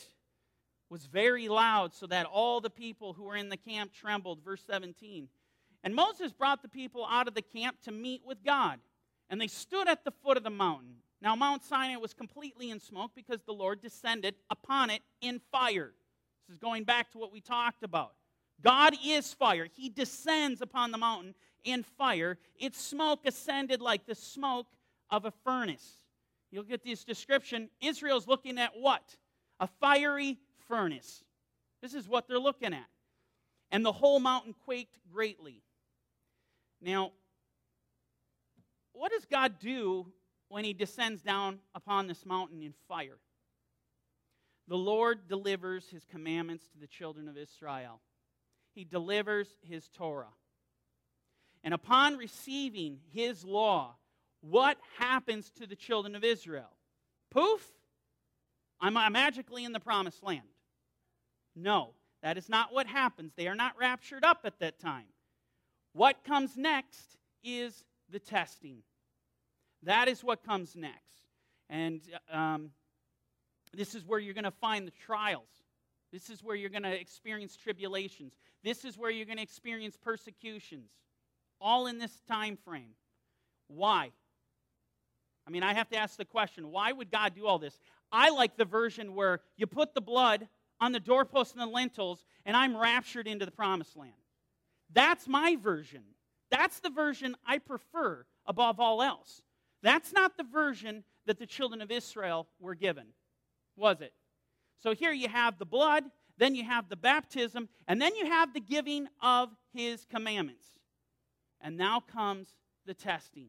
was 0.90 1.06
very 1.06 1.48
loud, 1.48 1.94
so 1.94 2.06
that 2.06 2.26
all 2.26 2.60
the 2.60 2.70
people 2.70 3.14
who 3.14 3.24
were 3.24 3.36
in 3.36 3.48
the 3.48 3.56
camp 3.56 3.92
trembled. 3.92 4.44
Verse 4.44 4.62
17. 4.66 5.28
And 5.82 5.94
Moses 5.94 6.32
brought 6.32 6.62
the 6.62 6.68
people 6.68 7.06
out 7.10 7.28
of 7.28 7.34
the 7.34 7.42
camp 7.42 7.76
to 7.84 7.92
meet 7.92 8.22
with 8.24 8.44
God, 8.44 8.78
and 9.28 9.40
they 9.40 9.48
stood 9.48 9.88
at 9.88 10.04
the 10.04 10.12
foot 10.22 10.36
of 10.36 10.44
the 10.44 10.50
mountain. 10.50 10.96
Now, 11.20 11.34
Mount 11.34 11.64
Sinai 11.64 11.96
was 11.96 12.12
completely 12.12 12.70
in 12.70 12.80
smoke 12.80 13.12
because 13.14 13.42
the 13.42 13.52
Lord 13.52 13.80
descended 13.80 14.34
upon 14.50 14.90
it 14.90 15.00
in 15.20 15.40
fire. 15.50 15.92
This 16.46 16.54
is 16.54 16.58
going 16.58 16.84
back 16.84 17.10
to 17.12 17.18
what 17.18 17.32
we 17.32 17.40
talked 17.40 17.82
about. 17.82 18.12
God 18.62 18.94
is 19.04 19.32
fire. 19.32 19.66
He 19.74 19.88
descends 19.88 20.60
upon 20.60 20.90
the 20.90 20.98
mountain 20.98 21.34
in 21.64 21.82
fire. 21.82 22.38
Its 22.58 22.80
smoke 22.80 23.26
ascended 23.26 23.80
like 23.80 24.06
the 24.06 24.14
smoke 24.14 24.66
of 25.10 25.24
a 25.24 25.30
furnace. 25.30 26.04
You'll 26.50 26.62
get 26.62 26.84
this 26.84 27.04
description. 27.04 27.68
Israel's 27.80 28.28
looking 28.28 28.58
at 28.58 28.72
what? 28.78 29.16
A 29.60 29.66
fiery 29.66 30.38
furnace. 30.68 31.24
This 31.82 31.94
is 31.94 32.08
what 32.08 32.28
they're 32.28 32.38
looking 32.38 32.72
at. 32.72 32.86
And 33.70 33.84
the 33.84 33.92
whole 33.92 34.20
mountain 34.20 34.54
quaked 34.64 34.98
greatly. 35.12 35.62
Now, 36.80 37.12
what 38.92 39.10
does 39.10 39.24
God 39.24 39.58
do 39.58 40.06
when 40.48 40.64
he 40.64 40.72
descends 40.72 41.22
down 41.22 41.58
upon 41.74 42.06
this 42.06 42.24
mountain 42.24 42.62
in 42.62 42.72
fire? 42.88 43.18
The 44.68 44.76
Lord 44.76 45.28
delivers 45.28 45.88
his 45.90 46.04
commandments 46.04 46.68
to 46.68 46.78
the 46.78 46.86
children 46.86 47.28
of 47.28 47.36
Israel 47.36 48.00
he 48.74 48.84
delivers 48.84 49.48
his 49.62 49.88
Torah. 49.88 50.32
And 51.62 51.72
upon 51.72 52.16
receiving 52.16 52.98
his 53.12 53.44
law, 53.44 53.94
what 54.40 54.76
happens 54.98 55.50
to 55.58 55.66
the 55.66 55.76
children 55.76 56.14
of 56.14 56.24
Israel? 56.24 56.70
Poof, 57.30 57.66
I'm 58.80 58.94
magically 59.12 59.64
in 59.64 59.72
the 59.72 59.80
promised 59.80 60.22
land. 60.22 60.42
No, 61.56 61.94
that 62.22 62.36
is 62.36 62.48
not 62.48 62.72
what 62.72 62.86
happens. 62.86 63.32
They 63.36 63.48
are 63.48 63.54
not 63.54 63.78
raptured 63.78 64.24
up 64.24 64.40
at 64.44 64.58
that 64.58 64.78
time. 64.78 65.06
What 65.92 66.24
comes 66.24 66.56
next 66.56 67.16
is 67.42 67.84
the 68.10 68.18
testing. 68.18 68.82
That 69.84 70.08
is 70.08 70.22
what 70.24 70.44
comes 70.44 70.74
next. 70.74 71.28
And 71.70 72.02
um, 72.30 72.70
this 73.72 73.94
is 73.94 74.04
where 74.04 74.18
you're 74.18 74.34
going 74.34 74.44
to 74.44 74.50
find 74.50 74.86
the 74.86 74.92
trials. 75.06 75.48
This 76.14 76.30
is 76.30 76.44
where 76.44 76.54
you're 76.54 76.70
going 76.70 76.84
to 76.84 77.00
experience 77.00 77.56
tribulations. 77.56 78.34
This 78.62 78.84
is 78.84 78.96
where 78.96 79.10
you're 79.10 79.26
going 79.26 79.38
to 79.38 79.42
experience 79.42 79.96
persecutions. 80.00 80.88
All 81.60 81.88
in 81.88 81.98
this 81.98 82.22
time 82.28 82.56
frame. 82.64 82.94
Why? 83.66 84.12
I 85.44 85.50
mean, 85.50 85.64
I 85.64 85.74
have 85.74 85.88
to 85.88 85.96
ask 85.96 86.16
the 86.16 86.24
question 86.24 86.70
why 86.70 86.92
would 86.92 87.10
God 87.10 87.34
do 87.34 87.48
all 87.48 87.58
this? 87.58 87.76
I 88.12 88.30
like 88.30 88.56
the 88.56 88.64
version 88.64 89.16
where 89.16 89.40
you 89.56 89.66
put 89.66 89.92
the 89.92 90.00
blood 90.00 90.46
on 90.80 90.92
the 90.92 91.00
doorposts 91.00 91.52
and 91.54 91.62
the 91.62 91.66
lintels, 91.66 92.24
and 92.46 92.56
I'm 92.56 92.76
raptured 92.76 93.26
into 93.26 93.44
the 93.44 93.50
promised 93.50 93.96
land. 93.96 94.12
That's 94.92 95.26
my 95.26 95.56
version. 95.56 96.04
That's 96.48 96.78
the 96.78 96.90
version 96.90 97.34
I 97.44 97.58
prefer 97.58 98.24
above 98.46 98.78
all 98.78 99.02
else. 99.02 99.42
That's 99.82 100.12
not 100.12 100.36
the 100.36 100.44
version 100.44 101.02
that 101.26 101.40
the 101.40 101.46
children 101.46 101.82
of 101.82 101.90
Israel 101.90 102.46
were 102.60 102.76
given, 102.76 103.06
was 103.74 104.00
it? 104.00 104.12
So 104.82 104.94
here 104.94 105.12
you 105.12 105.28
have 105.28 105.58
the 105.58 105.64
blood, 105.64 106.04
then 106.36 106.54
you 106.54 106.64
have 106.64 106.88
the 106.88 106.96
baptism, 106.96 107.68
and 107.86 108.00
then 108.00 108.14
you 108.16 108.26
have 108.26 108.52
the 108.52 108.60
giving 108.60 109.08
of 109.22 109.50
his 109.72 110.04
commandments. 110.04 110.66
And 111.60 111.76
now 111.76 112.00
comes 112.00 112.48
the 112.86 112.94
testing. 112.94 113.48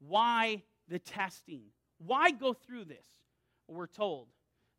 Why 0.00 0.62
the 0.88 0.98
testing? 0.98 1.62
Why 1.98 2.30
go 2.30 2.52
through 2.52 2.86
this? 2.86 3.06
We're 3.68 3.86
told. 3.86 4.28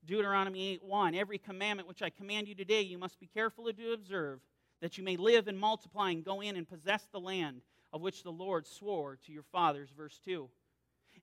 Deuteronomy 0.05 0.69
8 0.73 0.83
1 0.83 1.15
Every 1.15 1.37
commandment 1.37 1.87
which 1.87 2.01
I 2.01 2.09
command 2.09 2.47
you 2.47 2.55
today, 2.55 2.81
you 2.81 2.97
must 2.97 3.19
be 3.19 3.27
careful 3.27 3.71
to 3.71 3.93
observe, 3.93 4.39
that 4.81 4.97
you 4.97 5.03
may 5.03 5.17
live 5.17 5.47
and 5.47 5.59
multiply 5.59 6.11
and 6.11 6.23
go 6.23 6.41
in 6.41 6.55
and 6.55 6.67
possess 6.67 7.07
the 7.11 7.19
land 7.19 7.61
of 7.93 8.01
which 8.01 8.23
the 8.23 8.31
Lord 8.31 8.67
swore 8.67 9.17
to 9.25 9.31
your 9.31 9.43
fathers. 9.43 9.89
Verse 9.95 10.19
2. 10.23 10.49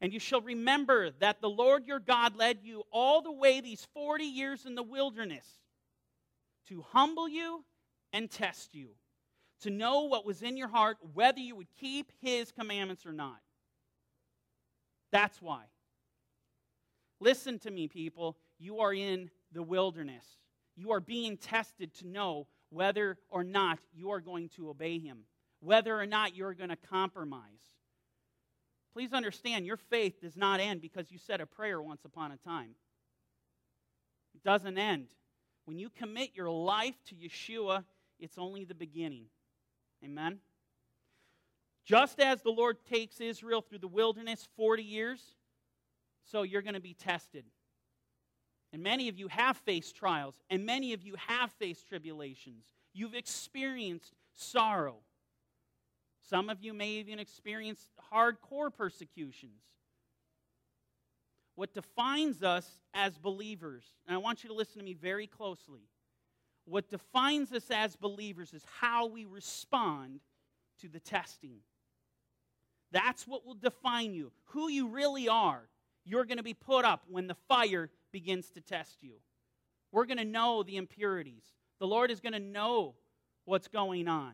And 0.04 0.12
you 0.12 0.20
shall 0.20 0.42
remember 0.42 1.12
that 1.20 1.40
the 1.40 1.48
Lord 1.48 1.86
your 1.86 1.98
God 1.98 2.36
led 2.36 2.58
you 2.62 2.82
all 2.92 3.22
the 3.22 3.32
way 3.32 3.62
these 3.62 3.86
40 3.94 4.22
years 4.22 4.66
in 4.66 4.74
the 4.74 4.82
wilderness 4.82 5.46
to 6.68 6.84
humble 6.90 7.26
you 7.26 7.64
and 8.12 8.30
test 8.30 8.74
you, 8.74 8.90
to 9.62 9.70
know 9.70 10.02
what 10.02 10.26
was 10.26 10.42
in 10.42 10.58
your 10.58 10.68
heart, 10.68 10.98
whether 11.14 11.40
you 11.40 11.56
would 11.56 11.72
keep 11.80 12.12
his 12.20 12.52
commandments 12.52 13.06
or 13.06 13.14
not. 13.14 13.38
That's 15.10 15.40
why. 15.40 15.62
Listen 17.18 17.58
to 17.60 17.70
me, 17.70 17.88
people. 17.88 18.36
You 18.58 18.80
are 18.80 18.92
in 18.92 19.30
the 19.52 19.62
wilderness. 19.62 20.26
You 20.76 20.92
are 20.92 21.00
being 21.00 21.38
tested 21.38 21.94
to 22.00 22.06
know 22.06 22.46
whether 22.68 23.16
or 23.30 23.42
not 23.42 23.78
you 23.94 24.10
are 24.10 24.20
going 24.20 24.50
to 24.50 24.68
obey 24.68 24.98
him, 24.98 25.20
whether 25.60 25.98
or 25.98 26.04
not 26.04 26.36
you're 26.36 26.52
going 26.52 26.68
to 26.68 26.76
compromise. 26.76 27.72
Please 28.94 29.12
understand, 29.12 29.66
your 29.66 29.76
faith 29.76 30.20
does 30.20 30.36
not 30.36 30.60
end 30.60 30.80
because 30.80 31.10
you 31.10 31.18
said 31.18 31.40
a 31.40 31.46
prayer 31.46 31.82
once 31.82 32.04
upon 32.04 32.30
a 32.30 32.36
time. 32.36 32.70
It 34.34 34.44
doesn't 34.44 34.78
end. 34.78 35.08
When 35.64 35.78
you 35.78 35.90
commit 35.90 36.30
your 36.34 36.50
life 36.50 36.94
to 37.08 37.16
Yeshua, 37.16 37.84
it's 38.20 38.38
only 38.38 38.64
the 38.64 38.74
beginning. 38.74 39.26
Amen? 40.04 40.38
Just 41.84 42.20
as 42.20 42.40
the 42.42 42.50
Lord 42.50 42.84
takes 42.84 43.20
Israel 43.20 43.62
through 43.62 43.80
the 43.80 43.88
wilderness 43.88 44.46
40 44.56 44.84
years, 44.84 45.20
so 46.24 46.42
you're 46.42 46.62
going 46.62 46.74
to 46.74 46.80
be 46.80 46.94
tested. 46.94 47.44
And 48.72 48.82
many 48.82 49.08
of 49.08 49.18
you 49.18 49.28
have 49.28 49.56
faced 49.58 49.96
trials, 49.96 50.34
and 50.50 50.64
many 50.64 50.92
of 50.92 51.02
you 51.02 51.14
have 51.28 51.52
faced 51.52 51.88
tribulations. 51.88 52.64
You've 52.92 53.14
experienced 53.14 54.14
sorrow. 54.34 54.98
Some 56.28 56.48
of 56.48 56.62
you 56.62 56.72
may 56.72 56.88
even 56.88 57.18
experience 57.18 57.86
hardcore 58.12 58.72
persecutions. 58.74 59.60
What 61.54 61.74
defines 61.74 62.42
us 62.42 62.68
as 62.94 63.18
believers, 63.18 63.84
and 64.06 64.14
I 64.14 64.18
want 64.18 64.42
you 64.42 64.48
to 64.48 64.54
listen 64.54 64.78
to 64.78 64.84
me 64.84 64.94
very 64.94 65.26
closely, 65.26 65.82
what 66.64 66.88
defines 66.88 67.52
us 67.52 67.70
as 67.70 67.94
believers 67.94 68.54
is 68.54 68.64
how 68.80 69.06
we 69.06 69.26
respond 69.26 70.20
to 70.80 70.88
the 70.88 70.98
testing. 70.98 71.58
That's 72.90 73.26
what 73.26 73.46
will 73.46 73.54
define 73.54 74.14
you, 74.14 74.32
who 74.46 74.70
you 74.70 74.88
really 74.88 75.28
are. 75.28 75.68
You're 76.04 76.24
going 76.24 76.38
to 76.38 76.42
be 76.42 76.54
put 76.54 76.84
up 76.84 77.04
when 77.08 77.26
the 77.26 77.36
fire 77.48 77.90
begins 78.12 78.50
to 78.52 78.60
test 78.60 79.02
you. 79.02 79.14
We're 79.92 80.06
going 80.06 80.18
to 80.18 80.24
know 80.24 80.62
the 80.62 80.76
impurities. 80.76 81.44
The 81.80 81.86
Lord 81.86 82.10
is 82.10 82.20
going 82.20 82.32
to 82.32 82.40
know 82.40 82.94
what's 83.44 83.68
going 83.68 84.08
on. 84.08 84.32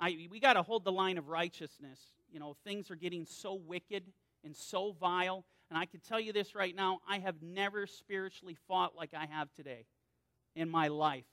I, 0.00 0.16
we 0.30 0.40
got 0.40 0.54
to 0.54 0.62
hold 0.62 0.84
the 0.84 0.92
line 0.92 1.18
of 1.18 1.28
righteousness. 1.28 2.00
You 2.32 2.40
know, 2.40 2.56
things 2.64 2.90
are 2.90 2.96
getting 2.96 3.26
so 3.26 3.54
wicked 3.54 4.04
and 4.42 4.56
so 4.56 4.96
vile. 4.98 5.44
And 5.68 5.78
I 5.78 5.84
can 5.84 6.00
tell 6.00 6.18
you 6.18 6.32
this 6.32 6.54
right 6.54 6.74
now 6.74 7.00
I 7.08 7.18
have 7.18 7.42
never 7.42 7.86
spiritually 7.86 8.56
fought 8.66 8.96
like 8.96 9.10
I 9.14 9.26
have 9.26 9.52
today 9.52 9.84
in 10.56 10.70
my 10.70 10.88
life. 10.88 11.26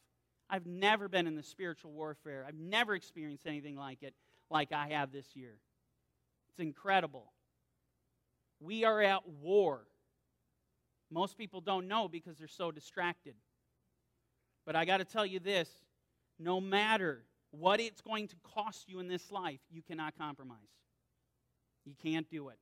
I've 0.49 0.65
never 0.65 1.07
been 1.07 1.27
in 1.27 1.35
the 1.35 1.43
spiritual 1.43 1.91
warfare. 1.91 2.45
I've 2.47 2.59
never 2.59 2.93
experienced 2.93 3.47
anything 3.47 3.75
like 3.75 4.03
it 4.03 4.13
like 4.49 4.71
I 4.71 4.89
have 4.89 5.11
this 5.11 5.35
year. 5.35 5.55
It's 6.49 6.59
incredible. 6.59 7.31
We 8.59 8.83
are 8.83 9.01
at 9.01 9.27
war. 9.27 9.87
Most 11.09 11.37
people 11.37 11.61
don't 11.61 11.87
know 11.87 12.07
because 12.07 12.37
they're 12.37 12.47
so 12.47 12.71
distracted. 12.71 13.35
But 14.65 14.75
I 14.75 14.85
got 14.85 14.97
to 14.97 15.05
tell 15.05 15.25
you 15.25 15.39
this 15.39 15.69
no 16.39 16.59
matter 16.59 17.23
what 17.51 17.79
it's 17.79 18.01
going 18.01 18.27
to 18.27 18.35
cost 18.43 18.89
you 18.89 18.99
in 18.99 19.07
this 19.07 19.31
life, 19.31 19.59
you 19.69 19.81
cannot 19.81 20.17
compromise. 20.17 20.57
You 21.85 21.93
can't 22.01 22.29
do 22.29 22.49
it. 22.49 22.57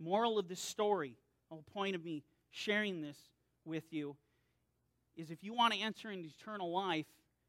Moral 0.00 0.38
of 0.38 0.48
this 0.48 0.60
story, 0.60 1.16
the 1.48 1.54
whole 1.54 1.64
point 1.74 1.94
of 1.94 2.04
me 2.04 2.22
sharing 2.50 3.02
this 3.02 3.18
with 3.64 3.84
you, 3.92 4.16
is 5.16 5.30
if 5.30 5.44
you 5.44 5.52
want 5.52 5.74
to 5.74 5.80
enter 5.80 6.10
into 6.10 6.28
eternal 6.28 6.72
life, 6.72 7.06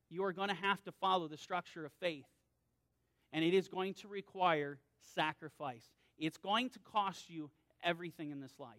you 0.10 0.24
are 0.26 0.34
going 0.34 0.50
to 0.50 0.56
have 0.56 0.84
to 0.84 0.92
follow 0.92 1.28
the 1.28 1.38
structure 1.38 1.86
of 1.86 1.92
faith. 2.00 2.26
And 3.32 3.44
it 3.44 3.54
is 3.54 3.68
going 3.68 3.96
to 3.96 4.08
require 4.08 4.78
sacrifice. 5.16 5.90
It's 6.18 6.38
going 6.38 6.70
to 6.72 6.80
cost 6.80 7.30
you 7.30 7.50
everything 7.82 8.32
in 8.32 8.40
this 8.40 8.60
life. 8.60 8.70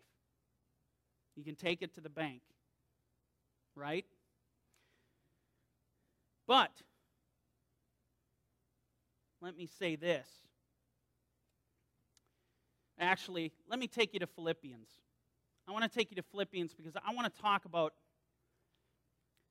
You 1.35 1.43
can 1.43 1.57
take 1.57 1.83
it 1.83 1.95
to 1.95 2.01
the 2.01 2.09
bank, 2.09 2.43
right? 3.75 4.05
But, 6.47 6.71
let 9.45 9.59
me 9.59 9.67
say 9.79 9.95
this. 9.95 10.27
Actually, 12.99 13.53
let 13.69 13.79
me 13.79 13.87
take 13.87 14.15
you 14.15 14.21
to 14.21 14.27
Philippians. 14.27 14.89
I 15.69 15.73
want 15.73 15.85
to 15.85 15.91
take 15.91 16.11
you 16.11 16.17
to 16.17 16.23
Philippians 16.23 16.73
because 16.73 16.95
I 16.97 17.13
want 17.13 17.33
to 17.33 17.43
talk 17.43 17.67
about 17.67 17.93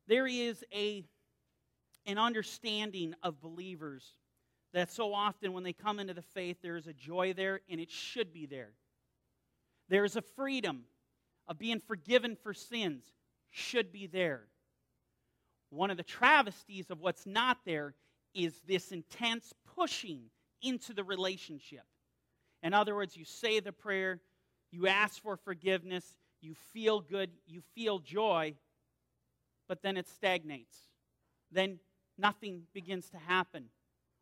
there 0.08 0.26
is 0.26 0.64
a 0.74 1.06
an 2.06 2.18
understanding 2.18 3.14
of 3.22 3.40
believers 3.40 4.04
that 4.74 4.92
so 4.92 5.14
often 5.14 5.54
when 5.54 5.64
they 5.64 5.72
come 5.72 6.00
into 6.00 6.14
the 6.14 6.24
faith 6.24 6.58
there 6.62 6.76
is 6.76 6.88
a 6.88 6.94
joy 6.94 7.34
there 7.34 7.62
and 7.70 7.80
it 7.80 7.92
should 7.92 8.34
be 8.34 8.48
there. 8.48 8.72
There 9.90 10.04
is 10.06 10.16
a 10.16 10.22
freedom 10.22 10.86
of 11.48 11.60
being 11.60 11.80
forgiven 11.80 12.36
for 12.42 12.54
sins 12.54 13.04
should 13.52 13.92
be 13.92 14.08
there. 14.08 14.48
One 15.70 15.92
of 15.92 15.98
the 15.98 16.04
travesties 16.04 16.90
of 16.90 17.00
what's 17.00 17.28
not 17.28 17.60
there 17.64 17.94
is 18.34 18.62
this 18.68 18.92
intense 18.92 19.54
pushing 19.76 20.30
into 20.62 20.94
the 20.94 21.04
relationship. 21.04 21.84
In 22.62 22.74
other 22.74 22.96
words, 22.96 23.18
you 23.18 23.26
say 23.26 23.60
the 23.60 23.72
prayer, 23.72 24.22
you 24.72 24.88
ask 24.88 25.22
for 25.22 25.36
forgiveness, 25.36 26.16
you 26.42 26.56
feel 26.74 27.02
good, 27.02 27.30
you 27.46 27.62
feel 27.76 28.00
joy, 28.00 28.56
but 29.68 29.82
then 29.82 29.98
it 29.98 30.08
stagnates. 30.08 30.78
Then 31.52 31.80
nothing 32.18 32.64
begins 32.74 33.10
to 33.10 33.18
happen. 33.18 33.66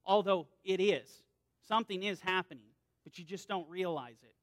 Although 0.06 0.48
it 0.64 0.80
is. 0.80 1.24
Something 1.68 2.04
is 2.04 2.20
happening, 2.20 2.66
but 3.04 3.18
you 3.18 3.24
just 3.24 3.48
don't 3.48 3.70
realize 3.70 4.18
it. 4.24 4.34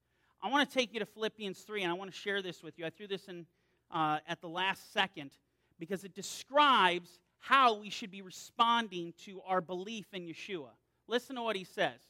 I 0.41 0.51
want 0.51 0.69
to 0.69 0.75
take 0.75 0.95
you 0.95 1.01
to 1.01 1.07
Philippians 1.07 1.61
3, 1.61 1.83
and 1.83 1.91
I 1.91 1.95
want 1.95 2.13
to 2.13 2.17
share 2.17 2.43
this 2.43 2.63
with 2.63 2.79
you. 2.79 2.87
I 2.87 2.91
threw 2.91 3.09
this 3.09 3.27
in 3.27 3.45
uh, 3.91 4.19
at 4.29 4.41
the 4.41 4.49
last 4.49 4.93
second 4.93 5.33
because 5.79 6.05
it 6.05 6.15
describes 6.15 7.19
how 7.40 7.74
we 7.74 7.90
should 7.90 8.11
be 8.11 8.22
responding 8.22 9.14
to 9.24 9.40
our 9.46 9.61
belief 9.61 10.07
in 10.12 10.27
Yeshua. 10.27 10.70
Listen 11.07 11.37
to 11.37 11.42
what 11.42 11.57
he 11.57 11.64
says 11.64 12.01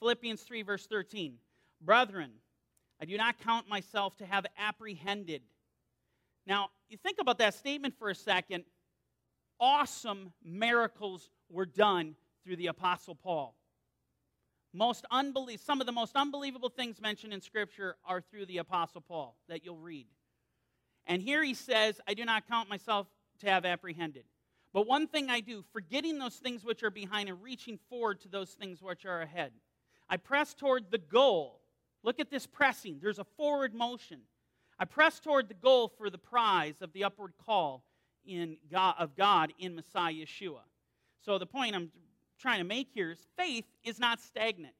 Philippians 0.00 0.42
3, 0.42 0.62
verse 0.62 0.86
13. 0.86 1.34
Brethren, 1.80 2.30
I 3.00 3.04
do 3.04 3.16
not 3.16 3.38
count 3.40 3.68
myself 3.68 4.16
to 4.18 4.26
have 4.26 4.46
apprehended. 4.58 5.42
Now, 6.46 6.70
you 6.88 6.96
think 6.96 7.18
about 7.20 7.38
that 7.38 7.54
statement 7.54 7.94
for 7.98 8.08
a 8.10 8.14
second. 8.14 8.64
Awesome 9.60 10.32
miracles 10.42 11.30
were 11.50 11.66
done 11.66 12.16
through 12.44 12.56
the 12.56 12.68
Apostle 12.68 13.14
Paul. 13.14 13.54
Most 14.72 15.04
unbelie- 15.10 15.58
some 15.58 15.80
of 15.80 15.86
the 15.86 15.92
most 15.92 16.14
unbelievable 16.14 16.68
things 16.68 17.00
mentioned 17.00 17.32
in 17.32 17.40
Scripture 17.40 17.96
are 18.04 18.20
through 18.20 18.46
the 18.46 18.58
Apostle 18.58 19.00
Paul 19.00 19.36
that 19.48 19.64
you'll 19.64 19.78
read. 19.78 20.06
And 21.06 21.22
here 21.22 21.42
he 21.42 21.54
says, 21.54 22.00
I 22.06 22.14
do 22.14 22.24
not 22.24 22.46
count 22.46 22.68
myself 22.68 23.08
to 23.40 23.48
have 23.48 23.64
apprehended. 23.64 24.24
But 24.72 24.86
one 24.86 25.06
thing 25.06 25.30
I 25.30 25.40
do, 25.40 25.64
forgetting 25.72 26.18
those 26.18 26.36
things 26.36 26.64
which 26.64 26.82
are 26.82 26.90
behind 26.90 27.28
and 27.28 27.42
reaching 27.42 27.78
forward 27.88 28.20
to 28.20 28.28
those 28.28 28.50
things 28.50 28.82
which 28.82 29.06
are 29.06 29.22
ahead. 29.22 29.52
I 30.08 30.16
press 30.16 30.54
toward 30.54 30.90
the 30.90 30.98
goal. 30.98 31.60
Look 32.02 32.20
at 32.20 32.30
this 32.30 32.46
pressing. 32.46 32.98
There's 33.00 33.18
a 33.18 33.24
forward 33.24 33.74
motion. 33.74 34.20
I 34.78 34.84
press 34.84 35.20
toward 35.20 35.48
the 35.48 35.54
goal 35.54 35.88
for 35.88 36.10
the 36.10 36.18
prize 36.18 36.76
of 36.80 36.92
the 36.92 37.04
upward 37.04 37.32
call 37.44 37.84
in 38.24 38.58
God, 38.70 38.94
of 38.98 39.16
God 39.16 39.52
in 39.58 39.74
Messiah 39.74 40.12
Yeshua. 40.12 40.60
So 41.24 41.38
the 41.38 41.46
point 41.46 41.74
I'm 41.74 41.90
trying 42.38 42.58
to 42.58 42.64
make 42.64 42.88
here 42.94 43.10
is 43.10 43.26
faith 43.36 43.64
is 43.82 43.98
not 43.98 44.20
stagnant. 44.20 44.74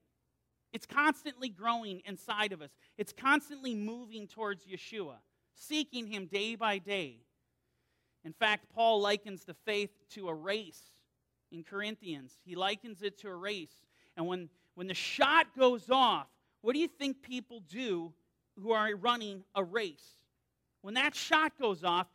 It's 0.72 0.86
constantly 0.86 1.48
growing 1.48 2.02
inside 2.04 2.52
of 2.52 2.62
us. 2.62 2.70
It's 2.96 3.12
constantly 3.12 3.74
moving 3.74 4.28
towards 4.28 4.64
Yeshua, 4.64 5.16
seeking 5.54 6.06
him 6.06 6.26
day 6.26 6.54
by 6.54 6.78
day. 6.78 7.20
In 8.28 8.34
fact, 8.34 8.66
Paul 8.74 9.00
likens 9.00 9.44
the 9.44 9.54
faith 9.54 9.88
to 10.10 10.28
a 10.28 10.34
race 10.34 10.82
in 11.50 11.64
Corinthians. 11.64 12.34
He 12.44 12.56
likens 12.56 13.00
it 13.00 13.16
to 13.20 13.28
a 13.28 13.34
race. 13.34 13.72
And 14.18 14.26
when, 14.26 14.50
when 14.74 14.86
the 14.86 14.92
shot 14.92 15.46
goes 15.58 15.88
off, 15.88 16.26
what 16.60 16.74
do 16.74 16.78
you 16.78 16.88
think 16.88 17.22
people 17.22 17.62
do 17.70 18.12
who 18.62 18.72
are 18.72 18.94
running 18.96 19.44
a 19.54 19.64
race? 19.64 20.04
When 20.82 20.92
that 20.92 21.14
shot 21.14 21.58
goes 21.58 21.82
off, 21.82 22.06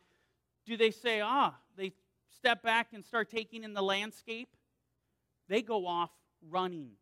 do 0.64 0.76
they 0.76 0.92
say, 0.92 1.20
ah, 1.20 1.56
they 1.76 1.90
step 2.30 2.62
back 2.62 2.92
and 2.92 3.04
start 3.04 3.28
taking 3.28 3.64
in 3.64 3.74
the 3.74 3.82
landscape? 3.82 4.50
They 5.48 5.62
go 5.62 5.84
off 5.84 6.10
running. 6.48 6.92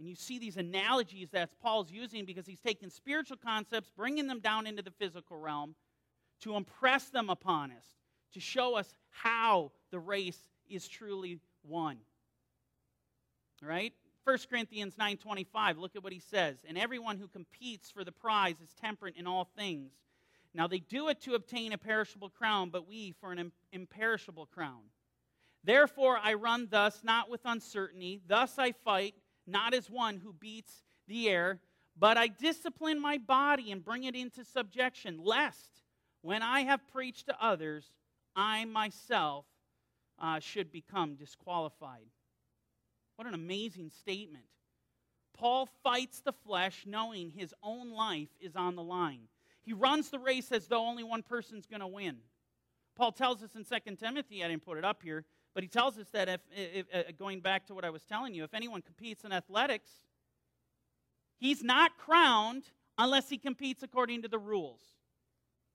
And 0.00 0.08
you 0.08 0.16
see 0.16 0.40
these 0.40 0.56
analogies 0.56 1.30
that 1.30 1.50
Paul's 1.62 1.92
using 1.92 2.24
because 2.24 2.48
he's 2.48 2.58
taking 2.58 2.90
spiritual 2.90 3.36
concepts, 3.36 3.88
bringing 3.96 4.26
them 4.26 4.40
down 4.40 4.66
into 4.66 4.82
the 4.82 4.90
physical 4.90 5.36
realm 5.36 5.76
to 6.40 6.56
impress 6.56 7.10
them 7.10 7.30
upon 7.30 7.70
us, 7.70 7.86
to 8.32 8.40
show 8.40 8.76
us 8.76 8.94
how 9.10 9.72
the 9.90 9.98
race 9.98 10.38
is 10.68 10.86
truly 10.88 11.40
won. 11.64 11.98
Right? 13.62 13.92
1 14.24 14.38
Corinthians 14.48 14.96
9:25, 14.96 15.78
look 15.78 15.96
at 15.96 16.02
what 16.02 16.12
he 16.12 16.20
says. 16.20 16.58
And 16.66 16.78
everyone 16.78 17.18
who 17.18 17.28
competes 17.28 17.90
for 17.90 18.04
the 18.04 18.12
prize 18.12 18.60
is 18.60 18.72
temperate 18.74 19.16
in 19.16 19.26
all 19.26 19.44
things. 19.56 19.92
Now 20.54 20.66
they 20.66 20.78
do 20.78 21.08
it 21.08 21.20
to 21.22 21.34
obtain 21.34 21.72
a 21.72 21.78
perishable 21.78 22.30
crown, 22.30 22.70
but 22.70 22.88
we 22.88 23.12
for 23.20 23.32
an 23.32 23.52
imperishable 23.72 24.46
crown. 24.46 24.82
Therefore 25.62 26.18
I 26.22 26.34
run 26.34 26.68
thus, 26.70 27.02
not 27.04 27.28
with 27.28 27.40
uncertainty. 27.44 28.20
Thus 28.26 28.58
I 28.58 28.72
fight, 28.72 29.14
not 29.46 29.74
as 29.74 29.90
one 29.90 30.18
who 30.18 30.32
beats 30.32 30.84
the 31.06 31.28
air, 31.28 31.60
but 31.96 32.16
I 32.16 32.28
discipline 32.28 33.00
my 33.00 33.18
body 33.18 33.72
and 33.72 33.84
bring 33.84 34.04
it 34.04 34.14
into 34.14 34.44
subjection, 34.44 35.18
lest 35.22 35.82
when 36.22 36.42
I 36.42 36.60
have 36.60 36.86
preached 36.88 37.26
to 37.26 37.44
others, 37.44 37.90
I 38.34 38.64
myself 38.64 39.44
uh, 40.18 40.40
should 40.40 40.70
become 40.70 41.14
disqualified. 41.14 42.06
What 43.16 43.26
an 43.26 43.34
amazing 43.34 43.90
statement. 43.90 44.44
Paul 45.34 45.68
fights 45.82 46.20
the 46.20 46.32
flesh 46.32 46.84
knowing 46.86 47.30
his 47.30 47.54
own 47.62 47.90
life 47.90 48.28
is 48.40 48.56
on 48.56 48.76
the 48.76 48.82
line. 48.82 49.28
He 49.62 49.72
runs 49.72 50.10
the 50.10 50.18
race 50.18 50.52
as 50.52 50.66
though 50.66 50.86
only 50.86 51.04
one 51.04 51.22
person's 51.22 51.66
going 51.66 51.80
to 51.80 51.86
win. 51.86 52.18
Paul 52.96 53.12
tells 53.12 53.42
us 53.42 53.50
in 53.54 53.64
2 53.64 53.96
Timothy, 53.96 54.44
I 54.44 54.48
didn't 54.48 54.64
put 54.64 54.78
it 54.78 54.84
up 54.84 55.02
here, 55.02 55.24
but 55.54 55.62
he 55.62 55.68
tells 55.68 55.98
us 55.98 56.08
that 56.12 56.28
if, 56.28 56.40
if 56.54 56.86
uh, 56.94 57.12
going 57.18 57.40
back 57.40 57.66
to 57.66 57.74
what 57.74 57.84
I 57.84 57.90
was 57.90 58.02
telling 58.02 58.34
you, 58.34 58.44
if 58.44 58.52
anyone 58.52 58.82
competes 58.82 59.24
in 59.24 59.32
athletics, 59.32 59.90
he's 61.38 61.62
not 61.62 61.96
crowned 61.96 62.64
unless 62.98 63.28
he 63.28 63.38
competes 63.38 63.82
according 63.82 64.22
to 64.22 64.28
the 64.28 64.38
rules. 64.38 64.80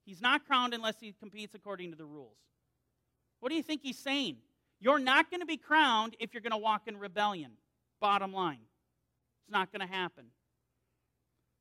He's 0.06 0.22
not 0.22 0.46
crowned 0.46 0.74
unless 0.74 1.00
he 1.00 1.14
competes 1.20 1.56
according 1.56 1.92
to 1.92 1.98
the 1.98 2.06
rules. 2.06 2.38
What 3.40 3.50
do 3.50 3.56
you 3.56 3.64
think 3.64 3.82
he's 3.82 3.98
saying? 3.98 4.38
You're 4.80 5.00
not 5.00 5.30
going 5.32 5.40
to 5.40 5.46
be 5.46 5.58
crowned 5.58 6.16
if 6.20 6.34
you're 6.34 6.42
going 6.42 6.52
to 6.52 6.58
walk 6.58 6.84
in 6.88 6.98
rebellion. 6.98 7.52
Bottom 8.00 8.34
line. 8.34 8.60
It's 9.42 9.52
not 9.52 9.72
going 9.72 9.88
to 9.88 9.94
happen. 9.94 10.26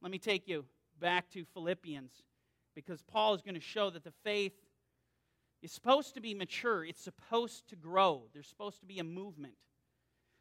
Let 0.02 0.11
me 0.11 0.18
take 0.18 0.46
you 0.46 0.66
back 1.00 1.30
to 1.30 1.44
Philippians 1.54 2.12
because 2.74 3.02
Paul 3.02 3.35
is 3.35 3.42
going 3.42 3.54
to 3.54 3.61
show 3.61 3.90
that 3.90 4.04
the 4.04 4.12
faith 4.24 4.52
is 5.62 5.72
supposed 5.72 6.14
to 6.14 6.20
be 6.20 6.35
mature, 6.35 6.85
it's 6.85 7.02
supposed 7.02 7.68
to 7.68 7.76
grow, 7.76 8.24
there's 8.35 8.46
supposed 8.46 8.80
to 8.80 8.87
be 8.87 8.98
a 8.98 9.04
movement. 9.04 9.54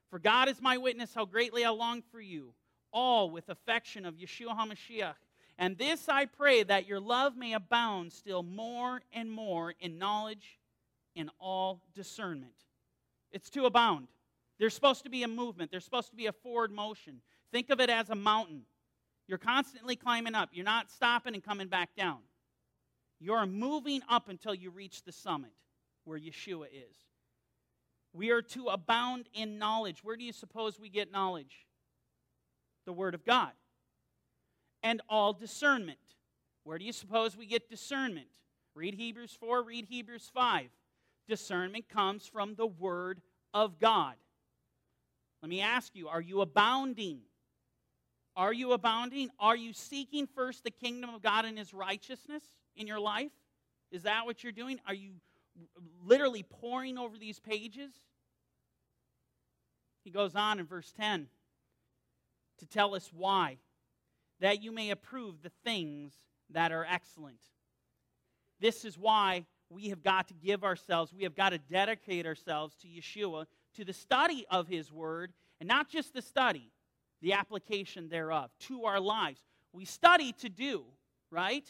For 0.09 0.19
God 0.19 0.49
is 0.49 0.61
my 0.61 0.77
witness 0.77 1.13
how 1.15 1.25
greatly 1.25 1.63
I 1.63 1.69
long 1.69 2.03
for 2.11 2.19
you, 2.19 2.53
all 2.91 3.29
with 3.29 3.47
affection 3.47 4.05
of 4.05 4.15
Yeshua 4.15 4.57
HaMashiach. 4.57 5.15
And 5.63 5.77
this 5.77 6.09
I 6.09 6.25
pray 6.25 6.63
that 6.63 6.87
your 6.87 6.99
love 6.99 7.37
may 7.37 7.53
abound 7.53 8.11
still 8.11 8.43
more 8.43 9.01
and 9.13 9.31
more 9.31 9.73
in 9.79 9.97
knowledge 9.97 10.59
and 11.15 11.29
all 11.39 11.79
discernment. 11.95 12.51
It's 13.31 13.49
to 13.51 13.63
abound. 13.63 14.09
There's 14.59 14.73
supposed 14.73 15.05
to 15.05 15.09
be 15.09 15.23
a 15.23 15.27
movement, 15.29 15.71
there's 15.71 15.85
supposed 15.85 16.09
to 16.09 16.17
be 16.17 16.25
a 16.25 16.33
forward 16.33 16.73
motion. 16.73 17.21
Think 17.53 17.69
of 17.69 17.79
it 17.79 17.89
as 17.89 18.09
a 18.09 18.15
mountain. 18.15 18.63
You're 19.25 19.37
constantly 19.37 19.95
climbing 19.95 20.35
up, 20.35 20.49
you're 20.51 20.65
not 20.65 20.91
stopping 20.91 21.33
and 21.33 21.41
coming 21.41 21.69
back 21.69 21.95
down. 21.95 22.19
You're 23.21 23.45
moving 23.45 24.01
up 24.09 24.27
until 24.27 24.53
you 24.53 24.69
reach 24.69 25.03
the 25.03 25.13
summit 25.13 25.53
where 26.03 26.19
Yeshua 26.19 26.65
is. 26.65 26.97
We 28.11 28.31
are 28.31 28.41
to 28.41 28.67
abound 28.67 29.29
in 29.33 29.57
knowledge. 29.59 30.03
Where 30.03 30.17
do 30.17 30.25
you 30.25 30.33
suppose 30.33 30.77
we 30.77 30.89
get 30.89 31.09
knowledge? 31.09 31.67
The 32.85 32.91
Word 32.91 33.15
of 33.15 33.23
God. 33.23 33.53
And 34.83 35.01
all 35.09 35.33
discernment. 35.33 35.97
Where 36.63 36.77
do 36.77 36.85
you 36.85 36.93
suppose 36.93 37.37
we 37.37 37.45
get 37.45 37.69
discernment? 37.69 38.27
Read 38.75 38.95
Hebrews 38.95 39.35
4, 39.39 39.63
read 39.63 39.85
Hebrews 39.85 40.29
5. 40.33 40.67
Discernment 41.27 41.87
comes 41.87 42.27
from 42.27 42.55
the 42.55 42.67
Word 42.67 43.21
of 43.53 43.79
God. 43.79 44.15
Let 45.41 45.49
me 45.49 45.61
ask 45.61 45.95
you 45.95 46.09
are 46.09 46.21
you 46.21 46.41
abounding? 46.41 47.21
Are 48.35 48.53
you 48.53 48.73
abounding? 48.73 49.29
Are 49.39 49.55
you 49.55 49.73
seeking 49.73 50.27
first 50.27 50.63
the 50.63 50.71
kingdom 50.71 51.11
of 51.13 51.21
God 51.21 51.45
and 51.45 51.57
His 51.57 51.73
righteousness? 51.73 52.43
in 52.75 52.87
your 52.87 52.99
life? 52.99 53.31
Is 53.91 54.03
that 54.03 54.25
what 54.25 54.43
you're 54.43 54.51
doing? 54.51 54.79
Are 54.87 54.93
you 54.93 55.13
literally 56.05 56.43
poring 56.43 56.97
over 56.97 57.17
these 57.17 57.39
pages? 57.39 57.91
He 60.03 60.11
goes 60.11 60.35
on 60.35 60.59
in 60.59 60.65
verse 60.65 60.91
10 60.97 61.27
to 62.59 62.65
tell 62.65 62.95
us 62.95 63.09
why. 63.13 63.57
That 64.43 64.61
you 64.61 64.73
may 64.73 64.89
approve 64.89 65.41
the 65.41 65.51
things 65.63 66.11
that 66.49 66.73
are 66.73 66.85
excellent. 66.85 67.39
This 68.59 68.83
is 68.83 68.99
why 68.99 69.45
we 69.69 69.87
have 69.87 70.03
got 70.03 70.27
to 70.27 70.33
give 70.33 70.65
ourselves, 70.65 71.13
we 71.13 71.23
have 71.23 71.33
got 71.33 71.51
to 71.51 71.57
dedicate 71.57 72.25
ourselves 72.25 72.75
to 72.81 72.87
Yeshua, 72.89 73.45
to 73.75 73.85
the 73.85 73.93
study 73.93 74.45
of 74.51 74.67
His 74.67 74.91
Word, 74.91 75.31
and 75.61 75.67
not 75.69 75.87
just 75.87 76.13
the 76.13 76.21
study, 76.21 76.73
the 77.21 77.31
application 77.31 78.09
thereof 78.09 78.51
to 78.67 78.83
our 78.83 78.99
lives. 78.99 79.39
We 79.71 79.85
study 79.85 80.33
to 80.33 80.49
do, 80.49 80.83
right? 81.31 81.63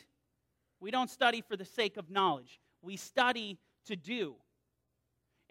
We 0.79 0.89
don't 0.89 1.11
study 1.11 1.41
for 1.47 1.55
the 1.55 1.65
sake 1.65 1.97
of 1.97 2.09
knowledge, 2.09 2.59
we 2.81 2.97
study 2.97 3.59
to 3.85 3.95
do. 3.95 4.33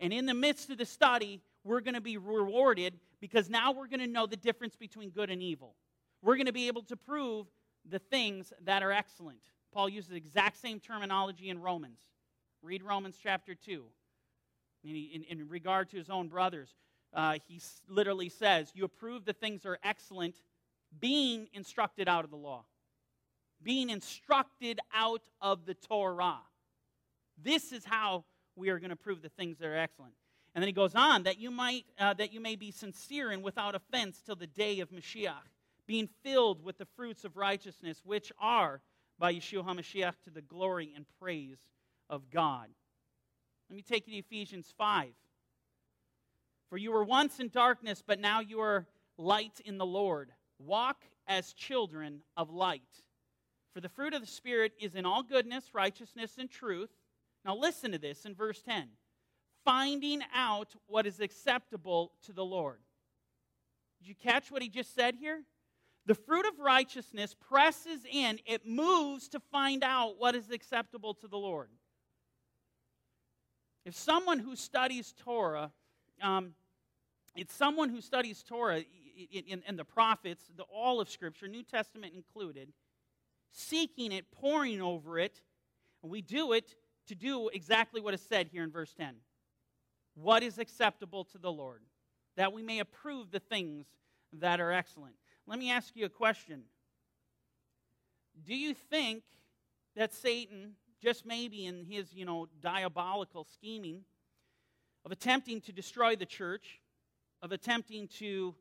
And 0.00 0.12
in 0.12 0.26
the 0.26 0.34
midst 0.34 0.70
of 0.70 0.78
the 0.78 0.86
study, 0.86 1.40
we're 1.62 1.82
going 1.82 1.94
to 1.94 2.00
be 2.00 2.16
rewarded 2.16 2.98
because 3.20 3.48
now 3.48 3.70
we're 3.70 3.86
going 3.86 4.00
to 4.00 4.08
know 4.08 4.26
the 4.26 4.36
difference 4.36 4.74
between 4.74 5.10
good 5.10 5.30
and 5.30 5.40
evil. 5.40 5.76
We're 6.22 6.36
going 6.36 6.46
to 6.46 6.52
be 6.52 6.68
able 6.68 6.82
to 6.84 6.96
prove 6.96 7.46
the 7.88 7.98
things 7.98 8.52
that 8.64 8.82
are 8.82 8.92
excellent. 8.92 9.40
Paul 9.72 9.88
uses 9.88 10.10
the 10.10 10.16
exact 10.16 10.60
same 10.60 10.80
terminology 10.80 11.48
in 11.48 11.60
Romans. 11.60 11.98
Read 12.62 12.82
Romans 12.82 13.16
chapter 13.20 13.54
2. 13.54 13.84
In, 14.84 15.22
in, 15.28 15.48
regard 15.48 15.90
to 15.90 15.96
his 15.96 16.10
own 16.10 16.28
brothers, 16.28 16.74
uh, 17.14 17.38
he 17.46 17.60
literally 17.88 18.28
says, 18.28 18.72
You 18.74 18.84
approve 18.84 19.24
the 19.24 19.32
things 19.32 19.62
that 19.62 19.68
are 19.68 19.78
excellent, 19.84 20.34
being 20.98 21.48
instructed 21.52 22.08
out 22.08 22.24
of 22.24 22.30
the 22.30 22.36
law 22.36 22.64
being 23.62 23.90
instructed 23.90 24.80
out 24.94 25.22
of 25.40 25.66
the 25.66 25.74
Torah. 25.74 26.40
This 27.42 27.72
is 27.72 27.84
how 27.84 28.24
we 28.56 28.68
are 28.68 28.78
going 28.78 28.90
to 28.90 28.96
prove 28.96 29.22
the 29.22 29.28
things 29.28 29.58
that 29.58 29.66
are 29.66 29.76
excellent. 29.76 30.14
And 30.54 30.62
then 30.62 30.66
he 30.68 30.72
goes 30.72 30.94
on 30.94 31.22
that 31.22 31.38
you 31.38 31.50
might 31.50 31.86
uh, 31.98 32.12
that 32.14 32.32
you 32.32 32.40
may 32.40 32.56
be 32.56 32.70
sincere 32.70 33.30
and 33.30 33.42
without 33.42 33.74
offense 33.74 34.20
till 34.24 34.36
the 34.36 34.46
day 34.46 34.80
of 34.80 34.90
Mashiach, 34.90 35.48
being 35.92 36.08
filled 36.24 36.64
with 36.64 36.78
the 36.78 36.86
fruits 36.96 37.22
of 37.22 37.36
righteousness, 37.36 38.00
which 38.02 38.32
are 38.40 38.80
by 39.18 39.30
Yeshua 39.34 39.62
HaMashiach 39.62 40.14
to 40.24 40.30
the 40.30 40.40
glory 40.40 40.90
and 40.96 41.04
praise 41.20 41.58
of 42.08 42.30
God. 42.30 42.68
Let 43.68 43.76
me 43.76 43.82
take 43.82 44.08
you 44.08 44.14
to 44.14 44.18
Ephesians 44.26 44.72
5. 44.78 45.10
For 46.70 46.78
you 46.78 46.92
were 46.92 47.04
once 47.04 47.40
in 47.40 47.50
darkness, 47.50 48.02
but 48.06 48.18
now 48.18 48.40
you 48.40 48.58
are 48.60 48.86
light 49.18 49.60
in 49.66 49.76
the 49.76 49.84
Lord. 49.84 50.30
Walk 50.58 51.04
as 51.26 51.52
children 51.52 52.22
of 52.38 52.48
light. 52.48 52.80
For 53.74 53.82
the 53.82 53.90
fruit 53.90 54.14
of 54.14 54.22
the 54.22 54.26
Spirit 54.26 54.72
is 54.80 54.94
in 54.94 55.04
all 55.04 55.22
goodness, 55.22 55.74
righteousness, 55.74 56.36
and 56.38 56.50
truth. 56.50 56.88
Now 57.44 57.54
listen 57.54 57.92
to 57.92 57.98
this 57.98 58.24
in 58.24 58.34
verse 58.34 58.62
10 58.62 58.88
finding 59.62 60.22
out 60.34 60.74
what 60.86 61.06
is 61.06 61.20
acceptable 61.20 62.12
to 62.24 62.32
the 62.32 62.44
Lord. 62.46 62.80
Did 64.00 64.08
you 64.08 64.14
catch 64.14 64.50
what 64.50 64.62
he 64.62 64.70
just 64.70 64.94
said 64.94 65.16
here? 65.16 65.42
The 66.06 66.14
fruit 66.14 66.46
of 66.46 66.58
righteousness 66.58 67.34
presses 67.34 68.00
in, 68.10 68.40
it 68.44 68.66
moves 68.66 69.28
to 69.28 69.40
find 69.40 69.84
out 69.84 70.18
what 70.18 70.34
is 70.34 70.50
acceptable 70.50 71.14
to 71.14 71.28
the 71.28 71.38
Lord. 71.38 71.68
If 73.84 73.94
someone 73.94 74.38
who 74.38 74.56
studies 74.56 75.14
Torah, 75.16 75.72
um, 76.20 76.54
it's 77.36 77.54
someone 77.54 77.88
who 77.88 78.00
studies 78.00 78.42
Torah 78.42 78.82
in 79.30 79.76
the 79.76 79.84
prophets, 79.84 80.42
the, 80.56 80.64
all 80.64 81.00
of 81.00 81.08
Scripture, 81.08 81.48
New 81.48 81.62
Testament 81.62 82.14
included, 82.14 82.72
seeking 83.52 84.12
it, 84.12 84.30
poring 84.32 84.80
over 84.80 85.18
it. 85.18 85.40
And 86.02 86.10
we 86.10 86.20
do 86.20 86.52
it 86.52 86.74
to 87.06 87.14
do 87.14 87.48
exactly 87.48 88.00
what 88.00 88.14
is 88.14 88.22
said 88.22 88.48
here 88.48 88.64
in 88.64 88.70
verse 88.70 88.92
10 88.94 89.14
what 90.14 90.42
is 90.42 90.58
acceptable 90.58 91.24
to 91.24 91.38
the 91.38 91.50
Lord, 91.50 91.80
that 92.36 92.52
we 92.52 92.62
may 92.62 92.80
approve 92.80 93.30
the 93.30 93.40
things 93.40 93.86
that 94.34 94.60
are 94.60 94.70
excellent. 94.70 95.14
Let 95.46 95.58
me 95.58 95.70
ask 95.70 95.94
you 95.96 96.04
a 96.04 96.10
question. 96.10 96.62
Do 98.44 98.54
you 98.54 98.74
think 98.74 99.22
that 99.96 100.14
Satan, 100.14 100.74
just 101.02 101.26
maybe 101.26 101.66
in 101.66 101.84
his, 101.84 102.14
you 102.14 102.24
know, 102.24 102.48
diabolical 102.60 103.44
scheming 103.44 104.04
of 105.04 105.12
attempting 105.12 105.60
to 105.62 105.72
destroy 105.72 106.16
the 106.16 106.26
church, 106.26 106.80
of 107.42 107.52
attempting 107.52 108.08
to 108.18 108.54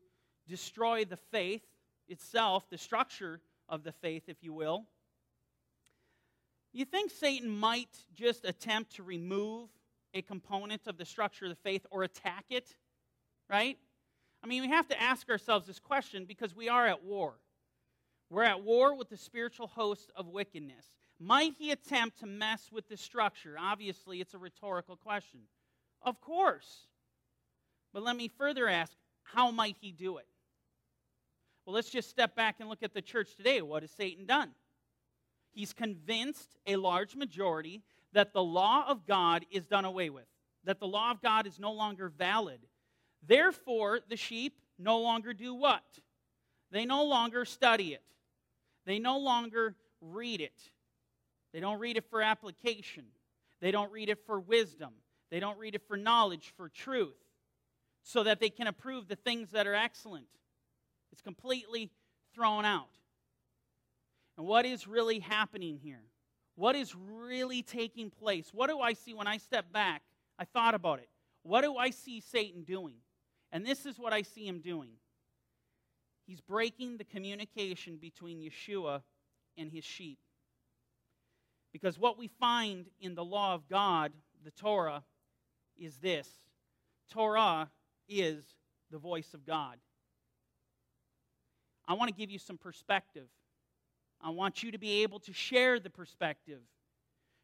destroy 0.48 1.04
the 1.04 1.16
faith 1.16 1.62
itself, 2.08 2.68
the 2.68 2.78
structure 2.78 3.40
of 3.68 3.84
the 3.84 3.92
faith, 3.92 4.24
if 4.26 4.42
you 4.42 4.52
will. 4.52 4.84
You 6.72 6.84
think 6.84 7.10
Satan 7.10 7.50
might 7.50 7.96
just 8.14 8.44
attempt 8.44 8.96
to 8.96 9.02
remove 9.02 9.68
a 10.14 10.22
component 10.22 10.86
of 10.86 10.98
the 10.98 11.04
structure 11.04 11.44
of 11.44 11.50
the 11.50 11.62
faith 11.62 11.86
or 11.90 12.02
attack 12.02 12.44
it? 12.50 12.74
Right? 13.48 13.78
I 14.42 14.46
mean, 14.46 14.62
we 14.62 14.68
have 14.68 14.88
to 14.88 15.00
ask 15.00 15.28
ourselves 15.30 15.66
this 15.66 15.78
question 15.78 16.24
because 16.24 16.54
we 16.54 16.68
are 16.68 16.86
at 16.86 17.04
war. 17.04 17.34
We're 18.28 18.42
at 18.44 18.62
war 18.62 18.94
with 18.96 19.08
the 19.08 19.16
spiritual 19.16 19.66
host 19.66 20.10
of 20.16 20.28
wickedness. 20.28 20.86
Might 21.20 21.54
he 21.58 21.70
attempt 21.70 22.18
to 22.20 22.26
mess 22.26 22.70
with 22.72 22.88
the 22.88 22.96
structure? 22.96 23.56
Obviously, 23.58 24.20
it's 24.20 24.34
a 24.34 24.38
rhetorical 24.38 24.96
question. 24.96 25.40
Of 26.02 26.20
course. 26.20 26.86
But 27.92 28.02
let 28.02 28.16
me 28.16 28.28
further 28.28 28.68
ask 28.68 28.92
how 29.22 29.50
might 29.50 29.76
he 29.80 29.92
do 29.92 30.16
it? 30.16 30.26
Well, 31.64 31.74
let's 31.74 31.90
just 31.90 32.10
step 32.10 32.34
back 32.34 32.56
and 32.58 32.68
look 32.68 32.82
at 32.82 32.94
the 32.94 33.02
church 33.02 33.36
today. 33.36 33.62
What 33.62 33.82
has 33.82 33.92
Satan 33.92 34.26
done? 34.26 34.50
He's 35.52 35.72
convinced 35.72 36.56
a 36.66 36.76
large 36.76 37.14
majority 37.14 37.82
that 38.12 38.32
the 38.32 38.42
law 38.42 38.84
of 38.88 39.06
God 39.06 39.44
is 39.50 39.66
done 39.66 39.84
away 39.84 40.10
with, 40.10 40.26
that 40.64 40.80
the 40.80 40.86
law 40.86 41.10
of 41.10 41.22
God 41.22 41.46
is 41.46 41.60
no 41.60 41.72
longer 41.72 42.08
valid. 42.08 42.60
Therefore, 43.26 44.00
the 44.08 44.16
sheep 44.16 44.58
no 44.78 45.00
longer 45.00 45.32
do 45.32 45.54
what? 45.54 45.84
They 46.70 46.84
no 46.84 47.04
longer 47.04 47.44
study 47.44 47.94
it, 47.94 48.02
they 48.86 48.98
no 48.98 49.18
longer 49.18 49.76
read 50.00 50.40
it. 50.40 50.60
They 51.52 51.60
don't 51.60 51.78
read 51.78 51.98
it 51.98 52.04
for 52.08 52.22
application, 52.22 53.04
they 53.60 53.70
don't 53.70 53.92
read 53.92 54.08
it 54.08 54.24
for 54.26 54.40
wisdom, 54.40 54.92
they 55.30 55.38
don't 55.38 55.58
read 55.58 55.74
it 55.74 55.82
for 55.86 55.96
knowledge, 55.96 56.52
for 56.56 56.68
truth, 56.68 57.18
so 58.02 58.22
that 58.22 58.40
they 58.40 58.50
can 58.50 58.66
approve 58.66 59.06
the 59.06 59.16
things 59.16 59.50
that 59.50 59.66
are 59.66 59.74
excellent. 59.74 60.26
It's 61.12 61.20
completely 61.20 61.90
thrown 62.34 62.64
out. 62.64 62.88
And 64.38 64.46
what 64.46 64.64
is 64.64 64.88
really 64.88 65.18
happening 65.18 65.78
here? 65.82 66.02
What 66.54 66.74
is 66.74 66.94
really 66.94 67.62
taking 67.62 68.10
place? 68.10 68.50
What 68.52 68.68
do 68.68 68.80
I 68.80 68.94
see 68.94 69.14
when 69.14 69.26
I 69.26 69.36
step 69.36 69.72
back? 69.72 70.02
I 70.38 70.44
thought 70.44 70.74
about 70.74 70.98
it. 70.98 71.08
What 71.42 71.62
do 71.62 71.76
I 71.76 71.90
see 71.90 72.20
Satan 72.20 72.62
doing? 72.62 72.94
And 73.52 73.66
this 73.66 73.84
is 73.84 73.98
what 73.98 74.12
I 74.12 74.22
see 74.22 74.46
him 74.46 74.60
doing. 74.60 74.92
He's 76.26 76.40
breaking 76.40 76.96
the 76.96 77.04
communication 77.04 77.98
between 77.98 78.40
Yeshua 78.40 79.02
and 79.58 79.70
his 79.70 79.84
sheep. 79.84 80.18
Because 81.72 81.98
what 81.98 82.18
we 82.18 82.28
find 82.28 82.86
in 83.00 83.14
the 83.14 83.24
law 83.24 83.54
of 83.54 83.68
God, 83.68 84.12
the 84.44 84.50
Torah, 84.50 85.04
is 85.78 85.96
this 85.98 86.28
Torah 87.10 87.70
is 88.08 88.44
the 88.90 88.98
voice 88.98 89.34
of 89.34 89.46
God. 89.46 89.76
I 91.86 91.94
want 91.94 92.08
to 92.08 92.14
give 92.14 92.30
you 92.30 92.38
some 92.38 92.58
perspective. 92.58 93.26
I 94.20 94.30
want 94.30 94.62
you 94.62 94.70
to 94.70 94.78
be 94.78 95.02
able 95.02 95.18
to 95.20 95.32
share 95.32 95.80
the 95.80 95.90
perspective. 95.90 96.60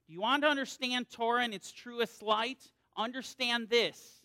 Do 0.06 0.12
you 0.12 0.20
want 0.20 0.42
to 0.42 0.48
understand 0.48 1.10
Torah 1.10 1.44
in 1.44 1.52
its 1.52 1.72
truest 1.72 2.22
light? 2.22 2.62
Understand 2.96 3.68
this 3.68 4.18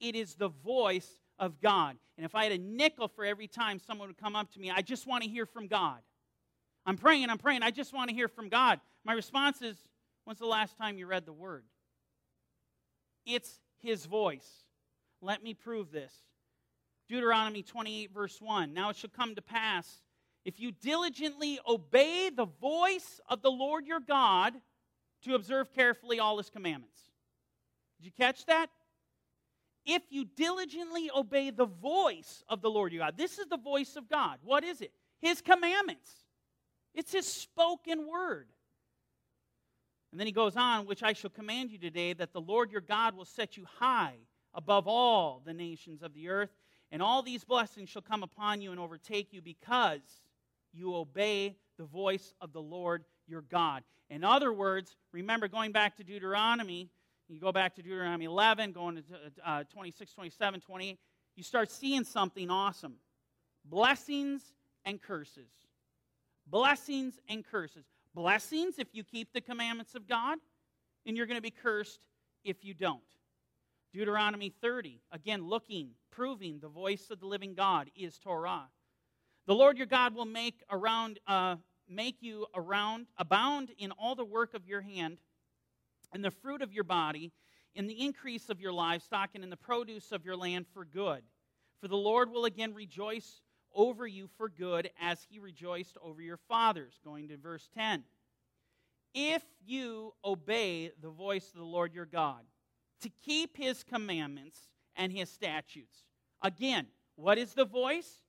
it 0.00 0.14
is 0.14 0.34
the 0.34 0.48
voice 0.48 1.18
of 1.38 1.60
God. 1.60 1.96
And 2.16 2.24
if 2.24 2.34
I 2.34 2.44
had 2.44 2.52
a 2.52 2.58
nickel 2.58 3.08
for 3.08 3.24
every 3.24 3.46
time 3.46 3.78
someone 3.78 4.08
would 4.08 4.18
come 4.18 4.36
up 4.36 4.52
to 4.52 4.60
me, 4.60 4.70
I 4.70 4.82
just 4.82 5.06
want 5.06 5.22
to 5.24 5.28
hear 5.28 5.46
from 5.46 5.66
God. 5.66 5.98
I'm 6.84 6.96
praying, 6.96 7.30
I'm 7.30 7.38
praying, 7.38 7.62
I 7.62 7.70
just 7.70 7.92
want 7.92 8.08
to 8.10 8.14
hear 8.14 8.28
from 8.28 8.48
God. 8.48 8.80
My 9.04 9.12
response 9.12 9.62
is, 9.62 9.76
When's 10.24 10.40
the 10.40 10.46
last 10.46 10.76
time 10.76 10.98
you 10.98 11.06
read 11.06 11.24
the 11.24 11.32
Word? 11.32 11.64
It's 13.24 13.60
His 13.80 14.04
voice. 14.04 14.46
Let 15.22 15.42
me 15.42 15.54
prove 15.54 15.90
this. 15.90 16.12
Deuteronomy 17.08 17.62
28, 17.62 18.10
verse 18.12 18.38
1. 18.38 18.74
Now 18.74 18.90
it 18.90 18.96
shall 18.96 19.08
come 19.08 19.34
to 19.36 19.40
pass, 19.40 20.02
if 20.44 20.60
you 20.60 20.70
diligently 20.70 21.58
obey 21.66 22.28
the 22.28 22.44
voice 22.44 23.22
of 23.28 23.40
the 23.40 23.50
Lord 23.50 23.86
your 23.86 24.00
God, 24.00 24.52
to 25.22 25.34
observe 25.34 25.72
carefully 25.74 26.20
all 26.20 26.36
his 26.36 26.50
commandments. 26.50 27.00
Did 27.98 28.06
you 28.06 28.12
catch 28.12 28.44
that? 28.46 28.68
If 29.90 30.02
you 30.10 30.26
diligently 30.36 31.10
obey 31.16 31.48
the 31.48 31.64
voice 31.64 32.44
of 32.46 32.60
the 32.60 32.68
Lord 32.68 32.92
your 32.92 33.04
God, 33.04 33.16
this 33.16 33.38
is 33.38 33.46
the 33.46 33.56
voice 33.56 33.96
of 33.96 34.06
God. 34.06 34.38
What 34.44 34.62
is 34.62 34.82
it? 34.82 34.92
His 35.18 35.40
commandments. 35.40 36.10
It's 36.94 37.10
his 37.10 37.26
spoken 37.26 38.06
word. 38.06 38.48
And 40.12 40.20
then 40.20 40.26
he 40.26 40.32
goes 40.32 40.56
on, 40.56 40.84
which 40.84 41.02
I 41.02 41.14
shall 41.14 41.30
command 41.30 41.70
you 41.70 41.78
today, 41.78 42.12
that 42.12 42.34
the 42.34 42.40
Lord 42.40 42.70
your 42.70 42.82
God 42.82 43.16
will 43.16 43.24
set 43.24 43.56
you 43.56 43.64
high 43.78 44.16
above 44.52 44.86
all 44.86 45.40
the 45.46 45.54
nations 45.54 46.02
of 46.02 46.12
the 46.12 46.28
earth, 46.28 46.50
and 46.92 47.00
all 47.00 47.22
these 47.22 47.44
blessings 47.44 47.88
shall 47.88 48.02
come 48.02 48.22
upon 48.22 48.60
you 48.60 48.70
and 48.70 48.80
overtake 48.80 49.32
you 49.32 49.40
because 49.40 50.00
you 50.74 50.94
obey 50.94 51.56
the 51.78 51.84
voice 51.84 52.34
of 52.42 52.52
the 52.52 52.60
Lord 52.60 53.04
your 53.26 53.42
God. 53.42 53.84
In 54.10 54.22
other 54.22 54.52
words, 54.52 54.96
remember 55.12 55.48
going 55.48 55.72
back 55.72 55.96
to 55.96 56.04
Deuteronomy, 56.04 56.90
you 57.28 57.40
go 57.40 57.52
back 57.52 57.74
to 57.76 57.82
Deuteronomy 57.82 58.24
11, 58.24 58.72
going 58.72 58.96
to 58.96 59.02
uh, 59.44 59.64
26, 59.72 60.12
27, 60.12 60.60
28, 60.60 60.98
you 61.36 61.42
start 61.42 61.70
seeing 61.70 62.04
something 62.04 62.50
awesome 62.50 62.94
blessings 63.64 64.42
and 64.84 65.00
curses. 65.00 65.50
Blessings 66.46 67.20
and 67.28 67.44
curses. 67.44 67.84
Blessings 68.14 68.78
if 68.78 68.88
you 68.92 69.04
keep 69.04 69.32
the 69.32 69.40
commandments 69.40 69.94
of 69.94 70.08
God, 70.08 70.38
and 71.06 71.16
you're 71.16 71.26
going 71.26 71.36
to 71.36 71.42
be 71.42 71.50
cursed 71.50 72.00
if 72.44 72.64
you 72.64 72.72
don't. 72.72 73.02
Deuteronomy 73.92 74.52
30, 74.60 75.00
again, 75.12 75.46
looking, 75.46 75.90
proving 76.10 76.58
the 76.60 76.68
voice 76.68 77.10
of 77.10 77.20
the 77.20 77.26
living 77.26 77.54
God 77.54 77.90
is 77.96 78.18
Torah. 78.18 78.68
The 79.46 79.54
Lord 79.54 79.78
your 79.78 79.86
God 79.86 80.14
will 80.14 80.26
make 80.26 80.62
around 80.70 81.20
uh, 81.26 81.56
make 81.88 82.16
you 82.20 82.46
around 82.54 83.06
abound 83.16 83.70
in 83.78 83.92
all 83.92 84.14
the 84.14 84.24
work 84.24 84.54
of 84.54 84.66
your 84.66 84.82
hand, 84.82 85.18
and 86.12 86.24
the 86.24 86.30
fruit 86.30 86.62
of 86.62 86.72
your 86.72 86.84
body, 86.84 87.32
in 87.74 87.86
the 87.86 88.04
increase 88.04 88.48
of 88.48 88.60
your 88.60 88.72
livestock, 88.72 89.30
and 89.34 89.44
in 89.44 89.50
the 89.50 89.56
produce 89.56 90.12
of 90.12 90.24
your 90.24 90.36
land 90.36 90.66
for 90.72 90.84
good. 90.84 91.22
For 91.80 91.88
the 91.88 91.96
Lord 91.96 92.30
will 92.30 92.44
again 92.44 92.74
rejoice 92.74 93.42
over 93.74 94.06
you 94.06 94.28
for 94.36 94.48
good, 94.48 94.90
as 95.00 95.24
he 95.28 95.38
rejoiced 95.38 95.96
over 96.02 96.20
your 96.20 96.38
fathers. 96.48 96.98
Going 97.04 97.28
to 97.28 97.36
verse 97.36 97.68
10. 97.74 98.02
If 99.14 99.42
you 99.64 100.14
obey 100.24 100.90
the 101.00 101.10
voice 101.10 101.48
of 101.52 101.58
the 101.58 101.64
Lord 101.64 101.94
your 101.94 102.06
God, 102.06 102.42
to 103.02 103.10
keep 103.24 103.56
his 103.56 103.84
commandments 103.84 104.58
and 104.96 105.12
his 105.12 105.30
statutes. 105.30 106.04
Again, 106.42 106.86
what 107.16 107.38
is 107.38 107.54
the 107.54 107.64
voice? 107.64 108.22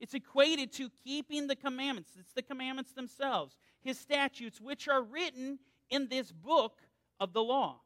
It's 0.00 0.14
equated 0.14 0.72
to 0.74 0.90
keeping 1.02 1.46
the 1.46 1.56
commandments. 1.56 2.10
It's 2.18 2.32
the 2.32 2.42
commandments 2.42 2.92
themselves, 2.92 3.56
his 3.82 3.98
statutes, 3.98 4.60
which 4.60 4.88
are 4.88 5.02
written 5.02 5.58
in 5.90 6.08
this 6.08 6.30
book 6.32 6.78
of 7.20 7.32
the 7.32 7.42
law. 7.42 7.80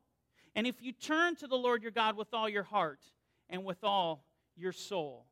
And 0.54 0.66
if 0.66 0.82
you 0.82 0.92
turn 0.92 1.36
to 1.36 1.46
the 1.46 1.56
Lord 1.56 1.82
your 1.82 1.92
God 1.92 2.16
with 2.16 2.32
all 2.32 2.48
your 2.48 2.62
heart 2.62 3.00
and 3.48 3.64
with 3.64 3.84
all 3.84 4.24
your 4.56 4.72
soul, 4.72 5.26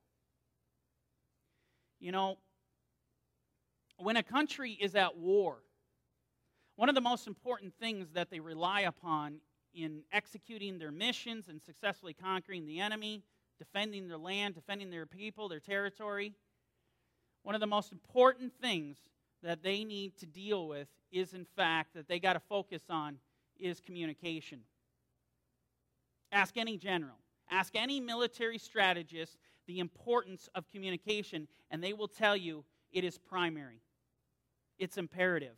you 1.99 2.13
know, 2.13 2.39
when 3.99 4.17
a 4.17 4.23
country 4.23 4.73
is 4.73 4.95
at 4.95 5.17
war, 5.17 5.59
one 6.77 6.89
of 6.89 6.95
the 6.95 7.01
most 7.01 7.27
important 7.27 7.73
things 7.81 8.09
that 8.13 8.31
they 8.31 8.41
rely 8.41 8.83
upon 8.83 9.39
in 9.75 10.03
executing 10.13 10.79
their 10.79 10.93
missions 10.93 11.49
and 11.49 11.63
successfully 11.63 12.15
conquering 12.15 12.67
the 12.67 12.81
enemy, 12.81 13.23
defending 13.59 14.09
their 14.09 14.19
land, 14.19 14.55
defending 14.55 14.91
their 14.91 15.07
people, 15.07 15.49
their 15.49 15.61
territory, 15.61 16.35
one 17.43 17.55
of 17.55 17.61
the 17.61 17.67
most 17.67 17.93
important 17.93 18.53
things 18.61 18.97
that 19.43 19.63
they 19.63 19.85
need 19.85 20.17
to 20.19 20.27
deal 20.27 20.67
with 20.67 20.89
is, 21.13 21.33
in 21.33 21.47
fact, 21.57 21.95
that 21.95 22.09
they 22.09 22.19
got 22.19 22.33
to 22.33 22.41
focus 22.41 22.83
on 22.91 23.19
is 23.59 23.81
communication. 23.81 24.61
Ask 26.33 26.57
any 26.57 26.77
general, 26.77 27.17
ask 27.51 27.75
any 27.77 28.01
military 28.01 28.59
strategist 28.59 29.39
the 29.67 29.79
importance 29.81 30.49
of 30.55 30.69
communication, 30.69 31.49
and 31.71 31.83
they 31.83 31.93
will 31.93 32.09
tell 32.09 32.37
you 32.37 32.65
it 32.93 33.05
is 33.05 33.19
primary, 33.19 33.81
it's 34.79 34.99
imperative. 34.99 35.57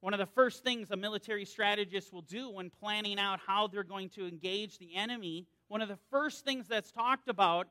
One 0.00 0.14
of 0.14 0.20
the 0.20 0.26
first 0.26 0.62
things 0.62 0.90
a 0.92 0.96
military 0.96 1.44
strategist 1.44 2.12
will 2.12 2.22
do 2.22 2.50
when 2.50 2.70
planning 2.70 3.18
out 3.18 3.40
how 3.44 3.66
they're 3.66 3.82
going 3.82 4.10
to 4.10 4.28
engage 4.28 4.78
the 4.78 4.94
enemy, 4.94 5.46
one 5.66 5.82
of 5.82 5.88
the 5.88 5.98
first 6.10 6.44
things 6.44 6.68
that's 6.68 6.92
talked 6.92 7.28
about 7.28 7.66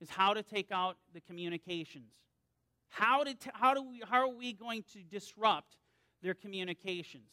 is 0.00 0.08
how 0.08 0.32
to 0.32 0.42
take 0.42 0.72
out 0.72 0.96
the 1.12 1.20
communications. 1.20 2.14
How, 2.88 3.24
did, 3.24 3.36
how, 3.52 3.74
do 3.74 3.82
we, 3.82 4.02
how 4.08 4.22
are 4.22 4.34
we 4.34 4.52
going 4.52 4.84
to 4.94 5.02
disrupt 5.02 5.76
their 6.22 6.34
communications? 6.34 7.30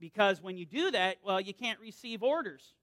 Because 0.00 0.42
when 0.42 0.56
you 0.56 0.66
do 0.66 0.90
that, 0.90 1.16
well, 1.24 1.40
you 1.40 1.54
can't 1.54 1.80
receive 1.80 2.22
orders. 2.22 2.74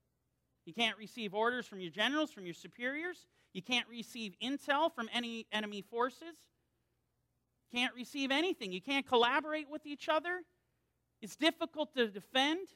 You 0.65 0.73
can't 0.73 0.97
receive 0.97 1.33
orders 1.33 1.67
from 1.67 1.79
your 1.79 1.91
generals, 1.91 2.31
from 2.31 2.45
your 2.45 2.53
superiors. 2.53 3.27
You 3.53 3.61
can't 3.61 3.87
receive 3.87 4.33
intel 4.41 4.93
from 4.93 5.09
any 5.13 5.45
enemy 5.51 5.81
forces. 5.81 6.35
Can't 7.73 7.93
receive 7.93 8.31
anything. 8.31 8.71
You 8.71 8.81
can't 8.81 9.07
collaborate 9.07 9.69
with 9.69 9.85
each 9.85 10.09
other. 10.09 10.41
It's 11.21 11.35
difficult 11.35 11.93
to 11.95 12.07
defend, 12.07 12.67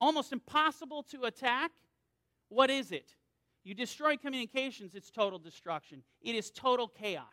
almost 0.00 0.32
impossible 0.32 1.02
to 1.10 1.24
attack. 1.24 1.70
What 2.48 2.70
is 2.70 2.92
it? 2.92 3.14
You 3.64 3.74
destroy 3.74 4.16
communications, 4.16 4.94
it's 4.94 5.10
total 5.10 5.38
destruction. 5.38 6.02
It 6.22 6.34
is 6.34 6.50
total 6.50 6.88
chaos 6.88 7.26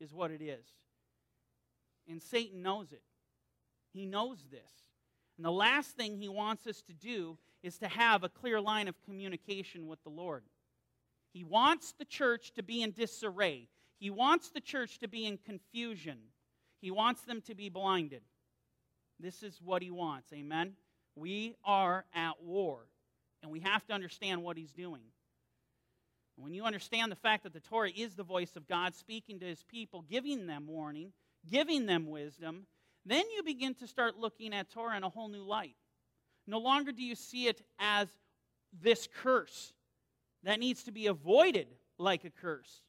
is 0.00 0.12
what 0.12 0.30
it 0.30 0.42
is. 0.42 0.66
And 2.08 2.22
Satan 2.22 2.62
knows 2.62 2.92
it. 2.92 3.02
He 3.92 4.06
knows 4.06 4.44
this. 4.50 4.93
And 5.36 5.44
the 5.44 5.50
last 5.50 5.96
thing 5.96 6.16
he 6.16 6.28
wants 6.28 6.66
us 6.66 6.82
to 6.82 6.92
do 6.92 7.38
is 7.62 7.78
to 7.78 7.88
have 7.88 8.22
a 8.22 8.28
clear 8.28 8.60
line 8.60 8.88
of 8.88 9.02
communication 9.04 9.86
with 9.86 10.02
the 10.04 10.10
Lord. 10.10 10.44
He 11.32 11.42
wants 11.42 11.94
the 11.98 12.04
church 12.04 12.52
to 12.54 12.62
be 12.62 12.82
in 12.82 12.92
disarray. 12.92 13.68
He 13.98 14.10
wants 14.10 14.50
the 14.50 14.60
church 14.60 14.98
to 15.00 15.08
be 15.08 15.26
in 15.26 15.38
confusion. 15.38 16.18
He 16.80 16.90
wants 16.90 17.22
them 17.22 17.40
to 17.42 17.54
be 17.54 17.68
blinded. 17.68 18.22
This 19.18 19.42
is 19.42 19.60
what 19.62 19.82
he 19.82 19.90
wants. 19.90 20.32
Amen? 20.32 20.74
We 21.16 21.56
are 21.64 22.04
at 22.14 22.42
war, 22.42 22.86
and 23.42 23.50
we 23.50 23.60
have 23.60 23.86
to 23.86 23.92
understand 23.92 24.42
what 24.42 24.56
he's 24.56 24.72
doing. 24.72 25.02
When 26.36 26.52
you 26.52 26.64
understand 26.64 27.12
the 27.12 27.16
fact 27.16 27.44
that 27.44 27.52
the 27.52 27.60
Torah 27.60 27.90
is 27.90 28.14
the 28.14 28.24
voice 28.24 28.56
of 28.56 28.66
God 28.66 28.94
speaking 28.94 29.38
to 29.40 29.46
his 29.46 29.62
people, 29.62 30.02
giving 30.02 30.46
them 30.46 30.66
warning, 30.66 31.12
giving 31.48 31.86
them 31.86 32.06
wisdom, 32.06 32.66
then 33.06 33.24
you 33.36 33.42
begin 33.42 33.74
to 33.76 33.86
start 33.86 34.16
looking 34.16 34.54
at 34.54 34.70
Torah 34.70 34.96
in 34.96 35.04
a 35.04 35.08
whole 35.08 35.28
new 35.28 35.42
light. 35.42 35.76
No 36.46 36.58
longer 36.58 36.92
do 36.92 37.02
you 37.02 37.14
see 37.14 37.46
it 37.46 37.62
as 37.78 38.08
this 38.82 39.08
curse 39.22 39.72
that 40.42 40.60
needs 40.60 40.84
to 40.84 40.92
be 40.92 41.06
avoided 41.06 41.68
like 41.98 42.24
a 42.24 42.30
curse. 42.30 42.82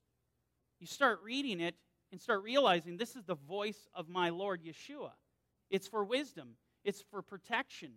You 0.79 0.87
start 0.87 1.19
reading 1.23 1.61
it 1.61 1.75
and 2.11 2.19
start 2.19 2.43
realizing 2.43 2.97
this 2.97 3.15
is 3.15 3.23
the 3.23 3.35
voice 3.35 3.87
of 3.93 4.09
my 4.09 4.29
Lord 4.29 4.61
Yeshua. 4.63 5.11
It's 5.69 5.87
for 5.87 6.03
wisdom, 6.03 6.55
it's 6.83 7.03
for 7.09 7.21
protection, 7.21 7.91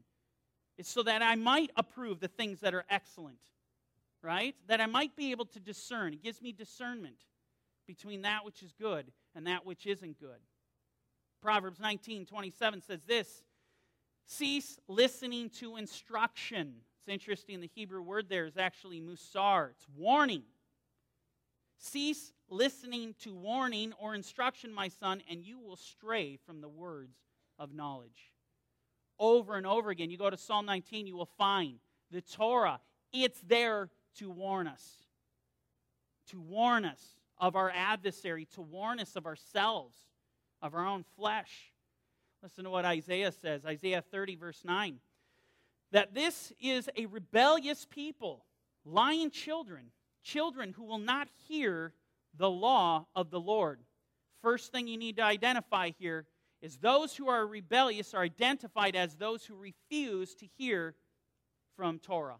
it's 0.79 0.91
so 0.91 1.03
that 1.03 1.23
I 1.23 1.35
might 1.35 1.71
approve 1.77 2.21
the 2.21 2.29
things 2.29 2.61
that 2.61 2.73
are 2.73 2.85
excellent, 2.89 3.41
right? 4.23 4.55
That 4.69 4.81
I 4.81 4.87
might 4.87 5.16
be 5.16 5.33
able 5.33 5.47
to 5.47 5.61
discern. 5.61 6.14
It 6.14 6.23
gives 6.23 6.41
me 6.41 6.53
discernment 6.53 7.16
between 7.87 8.23
that 8.23 8.45
which 8.45 8.62
is 8.62 8.73
good 8.81 9.11
and 9.35 9.47
that 9.49 9.66
which 9.66 9.87
isn't 9.87 10.21
good. 10.21 10.39
Proverbs 11.41 11.80
19 11.80 12.26
27 12.26 12.82
says 12.82 13.05
this 13.07 13.43
Cease 14.26 14.78
listening 14.89 15.51
to 15.51 15.76
instruction. 15.76 16.74
It's 16.99 17.09
interesting, 17.09 17.61
the 17.61 17.70
Hebrew 17.74 18.03
word 18.03 18.28
there 18.28 18.47
is 18.47 18.57
actually 18.57 19.01
musar, 19.01 19.70
it's 19.70 19.86
warning. 19.97 20.43
Cease 21.78 22.32
listening 22.51 23.14
to 23.22 23.32
warning 23.32 23.93
or 24.01 24.14
instruction, 24.14 24.72
my 24.72 24.89
son, 24.89 25.22
and 25.30 25.45
you 25.45 25.59
will 25.59 25.76
stray 25.76 26.36
from 26.45 26.61
the 26.61 26.68
words 26.68 27.16
of 27.59 27.72
knowledge. 27.72 28.32
Over 29.18 29.57
and 29.57 29.66
over 29.66 29.91
again, 29.91 30.11
you 30.11 30.18
go 30.18 30.30
to 30.30 30.36
Psalm 30.36 30.66
19, 30.66 31.07
you 31.07 31.16
will 31.16 31.30
find 31.39 31.78
the 32.11 32.20
Torah. 32.20 32.80
It's 33.12 33.41
there 33.41 33.91
to 34.16 34.30
warn 34.30 34.66
us, 34.66 34.84
to 36.28 36.41
warn 36.41 36.84
us 36.84 37.03
of 37.39 37.57
our 37.57 37.70
adversary, 37.70 38.47
to 38.55 38.61
warn 38.61 39.01
us 39.01 39.16
of 39.16 39.24
ourselves, 39.26 39.97
of 40.63 40.75
our 40.75 40.87
own 40.87 41.05
flesh. 41.17 41.73
Listen 42.43 42.65
to 42.65 42.71
what 42.71 42.85
Isaiah 42.85 43.33
says 43.33 43.65
Isaiah 43.65 44.03
30, 44.03 44.37
verse 44.37 44.63
9. 44.65 44.99
That 45.93 46.15
this 46.15 46.53
is 46.61 46.89
a 46.97 47.07
rebellious 47.07 47.87
people, 47.89 48.45
lying 48.85 49.31
children, 49.31 49.91
children 50.23 50.73
who 50.73 50.85
will 50.85 50.99
not 50.99 51.29
hear 51.49 51.95
the 52.37 52.51
law 52.51 53.07
of 53.17 53.31
the 53.31 53.41
Lord. 53.41 53.81
First 54.43 54.71
thing 54.71 54.87
you 54.87 54.99
need 54.99 55.17
to 55.17 55.25
identify 55.25 55.91
here 55.99 56.27
is 56.61 56.77
those 56.77 57.17
who 57.17 57.29
are 57.29 57.47
rebellious 57.47 58.15
are 58.15 58.23
identified 58.23 58.97
as 58.97 59.15
those 59.15 59.45
who 59.45 59.57
refuse 59.57 60.35
to 60.37 60.47
hear 60.59 60.95
from 61.77 61.99
Torah. 61.99 62.39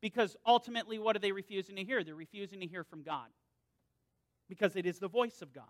Because 0.00 0.36
ultimately, 0.46 0.98
what 0.98 1.16
are 1.16 1.20
they 1.20 1.32
refusing 1.32 1.76
to 1.76 1.84
hear? 1.84 2.04
They're 2.04 2.14
refusing 2.14 2.60
to 2.60 2.66
hear 2.66 2.84
from 2.84 3.02
God. 3.02 3.28
Because 4.48 4.76
it 4.76 4.86
is 4.86 4.98
the 4.98 5.08
voice 5.08 5.42
of 5.42 5.52
God. 5.52 5.64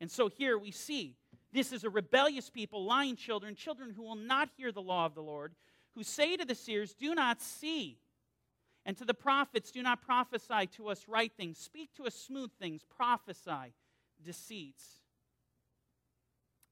And 0.00 0.10
so 0.10 0.28
here 0.28 0.58
we 0.58 0.70
see 0.70 1.16
this 1.52 1.72
is 1.72 1.84
a 1.84 1.90
rebellious 1.90 2.50
people, 2.50 2.84
lying 2.84 3.14
children, 3.14 3.54
children 3.54 3.90
who 3.90 4.02
will 4.02 4.16
not 4.16 4.48
hear 4.56 4.72
the 4.72 4.82
law 4.82 5.06
of 5.06 5.14
the 5.14 5.22
Lord, 5.22 5.54
who 5.94 6.02
say 6.02 6.36
to 6.36 6.44
the 6.44 6.54
seers, 6.54 6.94
Do 6.94 7.14
not 7.14 7.40
see. 7.40 7.98
And 8.84 8.96
to 8.98 9.04
the 9.04 9.14
prophets, 9.14 9.70
Do 9.70 9.82
not 9.82 10.02
prophesy 10.02 10.66
to 10.76 10.88
us 10.88 11.06
right 11.08 11.32
things. 11.36 11.58
Speak 11.58 11.94
to 11.94 12.04
us 12.04 12.14
smooth 12.14 12.50
things. 12.60 12.84
Prophesy 12.96 13.72
deceits. 14.22 14.84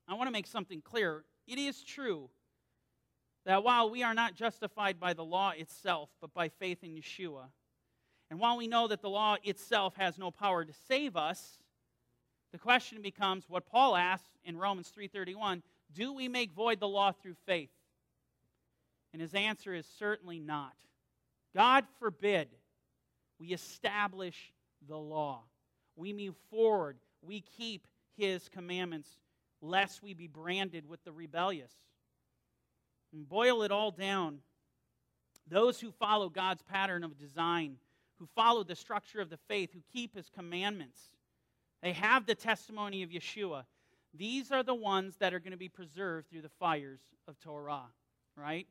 I 0.08 0.14
want 0.14 0.26
to 0.26 0.32
make 0.32 0.46
something 0.48 0.82
clear. 0.82 1.24
It 1.46 1.58
is 1.58 1.82
true 1.82 2.28
that 3.44 3.64
while 3.64 3.88
we 3.88 4.02
are 4.02 4.14
not 4.14 4.34
justified 4.34 4.98
by 4.98 5.14
the 5.14 5.24
law 5.24 5.50
itself, 5.50 6.10
but 6.20 6.34
by 6.34 6.48
faith 6.48 6.82
in 6.82 6.94
Yeshua, 6.94 7.46
and 8.30 8.40
while 8.40 8.56
we 8.56 8.66
know 8.66 8.88
that 8.88 9.02
the 9.02 9.10
law 9.10 9.36
itself 9.44 9.94
has 9.96 10.18
no 10.18 10.30
power 10.30 10.64
to 10.64 10.72
save 10.88 11.16
us, 11.16 11.58
the 12.52 12.58
question 12.58 13.02
becomes 13.02 13.48
what 13.48 13.66
Paul 13.66 13.96
asks 13.96 14.28
in 14.44 14.56
Romans 14.58 14.90
3:31, 14.90 15.62
do 15.92 16.12
we 16.12 16.28
make 16.28 16.52
void 16.52 16.80
the 16.80 16.88
law 16.88 17.12
through 17.12 17.34
faith? 17.46 17.72
And 19.12 19.20
his 19.20 19.34
answer 19.34 19.74
is 19.74 19.86
certainly 19.98 20.38
not. 20.38 20.74
God 21.54 21.86
forbid 21.98 22.48
we 23.38 23.48
establish 23.48 24.52
the 24.86 24.96
law. 24.96 25.42
We 25.96 26.12
move 26.12 26.36
forward. 26.50 26.98
We 27.20 27.40
keep 27.40 27.86
his 28.16 28.48
commandments 28.48 29.18
lest 29.60 30.02
we 30.02 30.14
be 30.14 30.26
branded 30.26 30.88
with 30.88 31.04
the 31.04 31.12
rebellious. 31.12 31.72
And 33.12 33.28
boil 33.28 33.62
it 33.62 33.70
all 33.70 33.90
down. 33.90 34.40
Those 35.46 35.80
who 35.80 35.90
follow 35.90 36.28
God's 36.28 36.62
pattern 36.62 37.04
of 37.04 37.18
design, 37.18 37.76
who 38.18 38.26
follow 38.34 38.64
the 38.64 38.76
structure 38.76 39.20
of 39.20 39.28
the 39.28 39.36
faith, 39.36 39.72
who 39.72 39.82
keep 39.92 40.14
his 40.14 40.30
commandments, 40.30 41.12
they 41.82 41.92
have 41.92 42.26
the 42.26 42.34
testimony 42.34 43.02
of 43.02 43.10
Yeshua. 43.10 43.64
These 44.14 44.52
are 44.52 44.62
the 44.62 44.74
ones 44.74 45.16
that 45.18 45.32
are 45.32 45.40
going 45.40 45.52
to 45.52 45.58
be 45.58 45.68
preserved 45.68 46.28
through 46.28 46.42
the 46.42 46.50
fires 46.60 47.00
of 47.26 47.38
Torah, 47.40 47.86
right? 48.36 48.66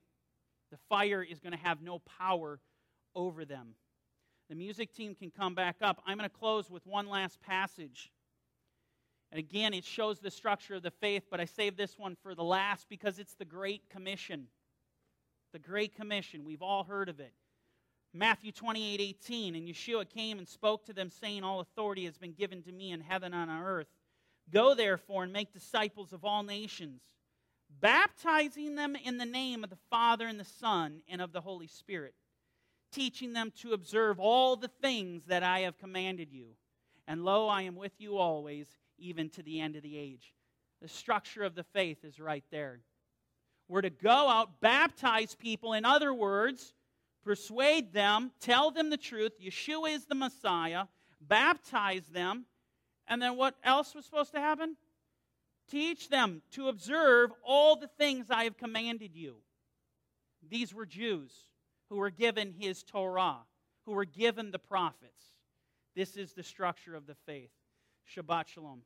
The 0.72 0.78
fire 0.90 1.24
is 1.24 1.40
going 1.40 1.54
to 1.54 1.60
have 1.60 1.82
no 1.82 2.00
power 2.00 2.60
over 3.16 3.44
them. 3.44 3.76
The 4.50 4.56
music 4.56 4.94
team 4.94 5.16
can 5.16 5.32
come 5.32 5.56
back 5.56 5.78
up. 5.82 6.02
I'm 6.06 6.18
going 6.18 6.30
to 6.30 6.36
close 6.36 6.70
with 6.70 6.86
one 6.86 7.10
last 7.10 7.42
passage 7.42 8.12
and 9.32 9.40
again, 9.40 9.74
it 9.74 9.86
shows 9.86 10.20
the 10.20 10.30
structure 10.30 10.76
of 10.76 10.84
the 10.84 10.92
faith, 10.92 11.24
but 11.32 11.40
I 11.40 11.46
saved 11.46 11.78
this 11.78 11.98
one 11.98 12.18
for 12.22 12.36
the 12.36 12.44
last 12.44 12.88
because 12.90 13.18
it's 13.18 13.34
the 13.36 13.46
Great 13.46 13.90
Commission. 13.90 14.48
The 15.54 15.60
Great 15.60 15.96
Commission. 15.96 16.44
We've 16.44 16.62
all 16.62 16.84
heard 16.84 17.08
of 17.08 17.22
it. 17.22 17.34
Matthew 18.14 18.52
28 18.52 19.00
18. 19.00 19.56
And 19.56 19.68
Yeshua 19.68 20.10
came 20.10 20.38
and 20.38 20.48
spoke 20.48 20.86
to 20.86 20.94
them, 20.94 21.10
saying, 21.10 21.44
All 21.44 21.60
authority 21.60 22.06
has 22.06 22.18
been 22.18 22.34
given 22.34 22.62
to 22.64 22.72
me 22.72 22.92
in 22.92 23.02
heaven 23.02 23.34
and 23.34 23.50
on 23.50 23.62
earth. 23.62 23.88
Go 24.52 24.76
therefore 24.76 25.24
and 25.24 25.32
make 25.32 25.54
disciples 25.54 26.12
of 26.12 26.26
all 26.26 26.44
nations, 26.44 27.02
baptizing 27.80 28.76
them 28.76 28.96
in 28.96 29.18
the 29.18 29.26
name 29.26 29.64
of 29.64 29.70
the 29.70 29.78
Father 29.90 30.28
and 30.28 30.40
the 30.40 30.46
Son 30.46 31.02
and 31.08 31.22
of 31.22 31.32
the 31.32 31.42
Holy 31.42 31.68
Spirit, 31.68 32.16
teaching 32.92 33.34
them 33.34 33.52
to 33.62 33.74
observe 33.74 34.20
all 34.20 34.56
the 34.56 34.68
things 34.82 35.26
that 35.28 35.44
I 35.44 35.60
have 35.60 35.78
commanded 35.78 36.32
you. 36.32 36.48
And 37.08 37.24
lo, 37.24 37.48
I 37.48 37.64
am 37.64 37.76
with 37.76 37.94
you 38.00 38.18
always 38.18 38.68
even 38.98 39.30
to 39.32 39.44
the 39.44 39.60
end 39.60 39.76
of 39.76 39.84
the 39.84 39.98
age. 39.98 40.34
The 40.82 40.88
structure 40.88 41.44
of 41.44 41.56
the 41.56 41.64
faith 41.64 42.04
is 42.04 42.20
right 42.20 42.44
there. 42.52 42.82
We're 43.68 43.82
to 43.82 43.90
go 43.90 44.10
out, 44.10 44.60
baptize 44.60 45.36
people, 45.36 45.74
in 45.74 45.86
other 45.86 46.14
words, 46.14 46.74
persuade 47.24 47.94
them, 47.94 48.32
tell 48.40 48.72
them 48.72 48.90
the 48.90 48.98
truth. 48.98 49.34
Yeshua 49.42 49.94
is 49.96 50.06
the 50.06 50.16
Messiah, 50.16 50.86
baptize 51.22 52.08
them, 52.08 52.46
and 53.08 53.22
then 53.22 53.38
what 53.38 53.56
else 53.64 53.94
was 53.94 54.06
supposed 54.06 54.34
to 54.34 54.40
happen? 54.40 54.76
Teach 55.70 56.10
them 56.10 56.42
to 56.52 56.68
observe 56.68 57.32
all 57.44 57.76
the 57.76 57.88
things 57.88 58.28
I 58.30 58.44
have 58.46 58.58
commanded 58.58 59.16
you. 59.16 59.38
These 60.50 60.74
were 60.74 60.86
Jews 60.86 61.32
who 61.90 61.98
were 61.98 62.10
given 62.10 62.54
his 62.58 62.84
Torah, 62.84 63.40
who 63.86 63.94
were 63.94 64.06
given 64.06 64.52
the 64.52 64.60
prophets. 64.60 65.24
This 65.96 66.16
is 66.16 66.34
the 66.34 66.44
structure 66.44 66.96
of 66.96 67.06
the 67.06 67.16
faith. 67.26 67.52
Shabbat 68.16 68.48
Shalom. 68.48 68.82